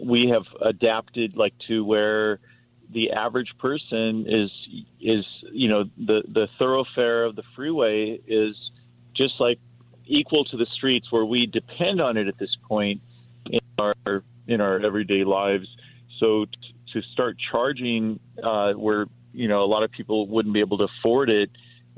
we 0.04 0.28
have 0.28 0.44
adapted 0.60 1.36
like 1.36 1.54
to 1.68 1.84
where 1.84 2.40
the 2.92 3.10
average 3.12 3.52
person 3.58 4.26
is 4.28 4.50
is 5.00 5.24
you 5.50 5.68
know 5.68 5.84
the 5.96 6.22
the 6.28 6.48
thoroughfare 6.58 7.24
of 7.24 7.36
the 7.36 7.42
freeway 7.54 8.18
is 8.26 8.54
just 9.14 9.34
like 9.40 9.58
equal 10.06 10.44
to 10.44 10.56
the 10.56 10.66
streets 10.74 11.10
where 11.10 11.24
we 11.24 11.46
depend 11.46 12.00
on 12.00 12.16
it 12.16 12.28
at 12.28 12.38
this 12.38 12.54
point 12.68 13.00
in 13.46 13.60
our 13.78 14.22
in 14.46 14.60
our 14.60 14.80
everyday 14.80 15.24
lives. 15.24 15.66
So 16.18 16.46
to 16.92 17.02
start 17.12 17.36
charging 17.50 18.20
uh, 18.42 18.72
where 18.72 19.06
you 19.32 19.48
know 19.48 19.62
a 19.62 19.66
lot 19.66 19.82
of 19.82 19.90
people 19.90 20.26
wouldn't 20.28 20.54
be 20.54 20.60
able 20.60 20.78
to 20.78 20.88
afford 20.98 21.30
it, 21.30 21.50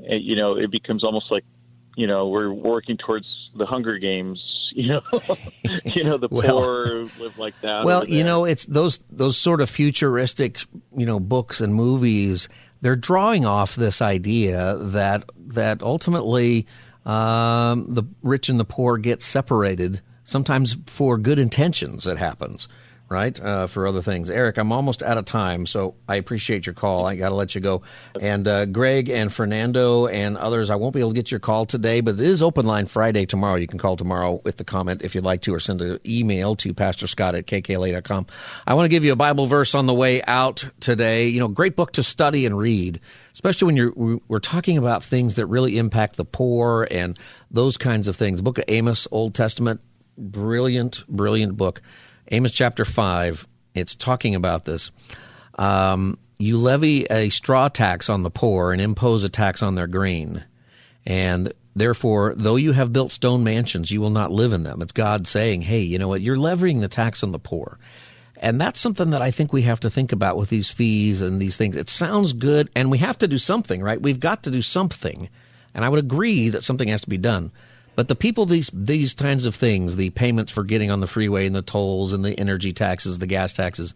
eh, 0.07 0.15
you 0.15 0.35
know, 0.35 0.55
it 0.55 0.71
becomes 0.71 1.03
almost 1.03 1.31
like 1.31 1.43
you 1.95 2.07
know 2.07 2.27
we're 2.27 2.51
working 2.51 2.97
towards 2.97 3.27
the 3.55 3.65
Hunger 3.65 3.97
Games. 3.97 4.43
You 4.75 4.89
know, 4.89 5.01
you 5.85 6.03
know 6.03 6.17
the 6.17 6.27
Well- 6.29 6.57
poor 6.59 7.05
live 7.17 7.37
like 7.37 7.53
that. 7.61 7.85
Well, 7.85 8.05
you 8.05 8.25
know, 8.25 8.43
it's 8.43 8.65
those 8.65 8.99
those 9.09 9.37
sort 9.37 9.61
of 9.61 9.69
futuristic, 9.69 10.59
you 10.97 11.05
know, 11.05 11.17
books 11.17 11.61
and 11.61 11.73
movies. 11.73 12.49
They're 12.81 12.97
drawing 12.97 13.45
off 13.45 13.77
this 13.77 14.01
idea 14.01 14.75
that 14.75 15.29
that 15.47 15.81
ultimately 15.81 16.67
um, 17.05 17.85
the 17.93 18.03
rich 18.21 18.49
and 18.49 18.59
the 18.59 18.65
poor 18.65 18.97
get 18.97 19.21
separated. 19.21 20.01
Sometimes 20.25 20.75
for 20.87 21.17
good 21.17 21.39
intentions, 21.39 22.05
it 22.05 22.17
happens. 22.17 22.67
Right? 23.07 23.39
Uh, 23.39 23.67
for 23.67 23.87
other 23.87 24.01
things. 24.01 24.29
Eric, 24.29 24.57
I'm 24.57 24.71
almost 24.71 25.03
out 25.03 25.17
of 25.17 25.25
time, 25.25 25.65
so 25.65 25.95
I 26.07 26.15
appreciate 26.15 26.65
your 26.65 26.73
call. 26.73 27.05
I 27.05 27.15
got 27.15 27.29
to 27.29 27.35
let 27.35 27.53
you 27.53 27.61
go. 27.61 27.83
And 28.19 28.47
uh, 28.47 28.65
Greg 28.65 29.09
and 29.09 29.31
Fernando 29.31 30.07
and 30.07 30.37
others, 30.37 30.69
I 30.69 30.75
won't 30.75 30.93
be 30.93 31.01
able 31.01 31.11
to 31.11 31.15
get 31.15 31.29
your 31.29 31.39
call 31.39 31.65
today, 31.65 32.01
but 32.01 32.15
it 32.15 32.21
is 32.21 32.41
open 32.41 32.65
line 32.65 32.87
Friday 32.87 33.25
tomorrow. 33.25 33.55
You 33.55 33.67
can 33.67 33.77
call 33.77 33.95
tomorrow 33.95 34.41
with 34.43 34.57
the 34.57 34.63
comment 34.63 35.01
if 35.03 35.13
you'd 35.13 35.23
like 35.23 35.41
to, 35.41 35.53
or 35.53 35.59
send 35.59 35.81
an 35.81 35.99
email 36.05 36.55
to 36.57 36.73
Pastor 36.73 37.05
Scott 37.07 37.35
at 37.35 37.45
kkla.com. 37.45 38.25
I 38.65 38.73
want 38.73 38.85
to 38.85 38.89
give 38.89 39.03
you 39.03 39.11
a 39.11 39.17
Bible 39.17 39.45
verse 39.45 39.75
on 39.75 39.85
the 39.85 39.93
way 39.93 40.23
out 40.23 40.67
today. 40.79 41.27
You 41.27 41.39
know, 41.39 41.47
great 41.47 41.75
book 41.75 41.93
to 41.93 42.03
study 42.03 42.45
and 42.45 42.57
read, 42.57 43.01
especially 43.33 43.67
when 43.67 43.75
you're 43.75 44.19
we're 44.27 44.39
talking 44.39 44.77
about 44.77 45.03
things 45.03 45.35
that 45.35 45.45
really 45.45 45.77
impact 45.77 46.15
the 46.15 46.25
poor 46.25 46.87
and 46.89 47.19
those 47.51 47.77
kinds 47.77 48.07
of 48.07 48.15
things. 48.15 48.41
Book 48.41 48.57
of 48.57 48.65
Amos, 48.67 49.07
Old 49.11 49.35
Testament, 49.35 49.81
brilliant, 50.17 51.05
brilliant 51.07 51.55
book. 51.57 51.81
Amos 52.31 52.51
chapter 52.51 52.85
5, 52.85 53.47
it's 53.75 53.93
talking 53.93 54.33
about 54.33 54.65
this. 54.65 54.91
Um, 55.59 56.17
you 56.39 56.57
levy 56.57 57.03
a 57.05 57.29
straw 57.29 57.69
tax 57.69 58.09
on 58.09 58.23
the 58.23 58.31
poor 58.31 58.71
and 58.71 58.81
impose 58.81 59.23
a 59.23 59.29
tax 59.29 59.61
on 59.61 59.75
their 59.75 59.87
grain. 59.87 60.43
And 61.05 61.53
therefore, 61.75 62.33
though 62.35 62.55
you 62.55 62.71
have 62.71 62.91
built 62.91 63.11
stone 63.11 63.43
mansions, 63.43 63.91
you 63.91 64.01
will 64.01 64.09
not 64.09 64.31
live 64.31 64.53
in 64.53 64.63
them. 64.63 64.81
It's 64.81 64.91
God 64.91 65.27
saying, 65.27 65.61
hey, 65.61 65.81
you 65.81 65.99
know 65.99 66.07
what? 66.07 66.21
You're 66.21 66.37
levying 66.37 66.79
the 66.79 66.87
tax 66.87 67.21
on 67.21 67.31
the 67.31 67.39
poor. 67.39 67.77
And 68.37 68.59
that's 68.59 68.79
something 68.79 69.11
that 69.11 69.21
I 69.21 69.29
think 69.29 69.53
we 69.53 69.61
have 69.61 69.79
to 69.81 69.89
think 69.89 70.11
about 70.11 70.35
with 70.35 70.49
these 70.49 70.69
fees 70.69 71.21
and 71.21 71.39
these 71.39 71.57
things. 71.57 71.77
It 71.77 71.89
sounds 71.89 72.33
good, 72.33 72.69
and 72.75 72.91
we 72.91 72.97
have 72.97 73.17
to 73.19 73.27
do 73.27 73.37
something, 73.37 73.81
right? 73.81 74.01
We've 74.01 74.19
got 74.19 74.43
to 74.43 74.51
do 74.51 74.61
something. 74.61 75.29
And 75.73 75.85
I 75.85 75.89
would 75.89 75.99
agree 75.99 76.49
that 76.49 76.63
something 76.63 76.87
has 76.89 77.01
to 77.01 77.09
be 77.09 77.17
done. 77.17 77.51
But 77.95 78.07
the 78.07 78.15
people 78.15 78.45
these 78.45 78.69
these 78.73 79.13
kinds 79.13 79.45
of 79.45 79.55
things, 79.55 79.95
the 79.95 80.09
payments 80.11 80.51
for 80.51 80.63
getting 80.63 80.91
on 80.91 80.99
the 80.99 81.07
freeway 81.07 81.45
and 81.45 81.55
the 81.55 81.61
tolls 81.61 82.13
and 82.13 82.23
the 82.23 82.37
energy 82.37 82.73
taxes, 82.73 83.19
the 83.19 83.27
gas 83.27 83.53
taxes, 83.53 83.93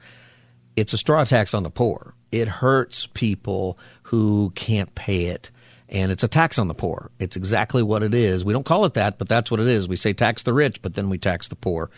it's 0.75 0.93
a 0.93 0.97
straw 0.97 1.23
tax 1.25 1.53
on 1.53 1.63
the 1.63 1.69
poor. 1.69 2.13
It 2.31 2.47
hurts 2.47 3.07
people 3.13 3.77
who 4.03 4.51
can't 4.55 4.93
pay 4.95 5.25
it. 5.25 5.51
And 5.91 6.11
it's 6.11 6.23
a 6.23 6.27
tax 6.27 6.59
on 6.59 6.67
the 6.67 6.75
poor. 6.75 7.09
It's 7.19 7.35
exactly 7.35 7.81
what 7.81 8.03
it 8.03 8.13
is. 8.13 8.45
We 8.45 8.53
don't 8.53 8.65
call 8.65 8.85
it 8.85 8.93
that, 8.93 9.17
but 9.17 9.27
that's 9.27 9.49
what 9.49 9.59
it 9.59 9.67
is. 9.67 9.87
We 9.87 9.95
say 9.95 10.13
tax 10.13 10.43
the 10.43 10.53
rich, 10.53 10.83
but 10.83 10.93
then 10.93 11.09
we 11.09 11.17
tax 11.17 11.47
the 11.47 11.55
poor. 11.55 11.89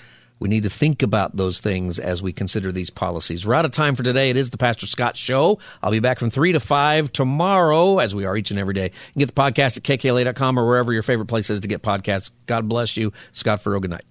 We 0.42 0.50
need 0.50 0.64
to 0.64 0.72
think 0.72 1.04
about 1.04 1.38
those 1.38 1.60
things 1.60 2.00
as 2.00 2.24
we 2.24 2.34
consider 2.34 2.72
these 2.72 2.90
policies. 2.90 3.46
We're 3.46 3.54
out 3.54 3.64
of 3.64 3.72
time 3.72 3.94
for 3.94 4.02
today. 4.02 4.32
It 4.32 4.38
is 4.38 4.50
the 4.50 4.58
Pastor 4.58 4.88
Scott 4.88 5.16
Show. 5.16 5.60
I'll 5.84 5.92
be 5.92 6.00
back 6.00 6.18
from 6.18 6.32
3 6.32 6.54
to 6.54 6.60
5 6.60 7.12
tomorrow, 7.12 8.00
as 8.00 8.16
we 8.16 8.26
are 8.26 8.36
each 8.36 8.50
and 8.50 8.60
every 8.60 8.74
day. 8.74 8.86
You 8.86 8.90
can 9.14 9.20
get 9.20 9.36
the 9.36 9.40
podcast 9.40 9.78
at 9.78 9.84
kkla.com 9.84 10.58
or 10.58 10.68
wherever 10.68 10.92
your 10.92 11.04
favorite 11.04 11.28
place 11.28 11.52
is 11.52 11.60
to 11.60 11.68
get 11.68 11.84
podcasts. 11.84 12.32
God 12.48 12.68
bless 12.68 12.98
you. 12.98 13.14
Scott 13.32 13.62
Furrow, 13.62 13.80
good 13.80 13.92
night. 13.92 14.11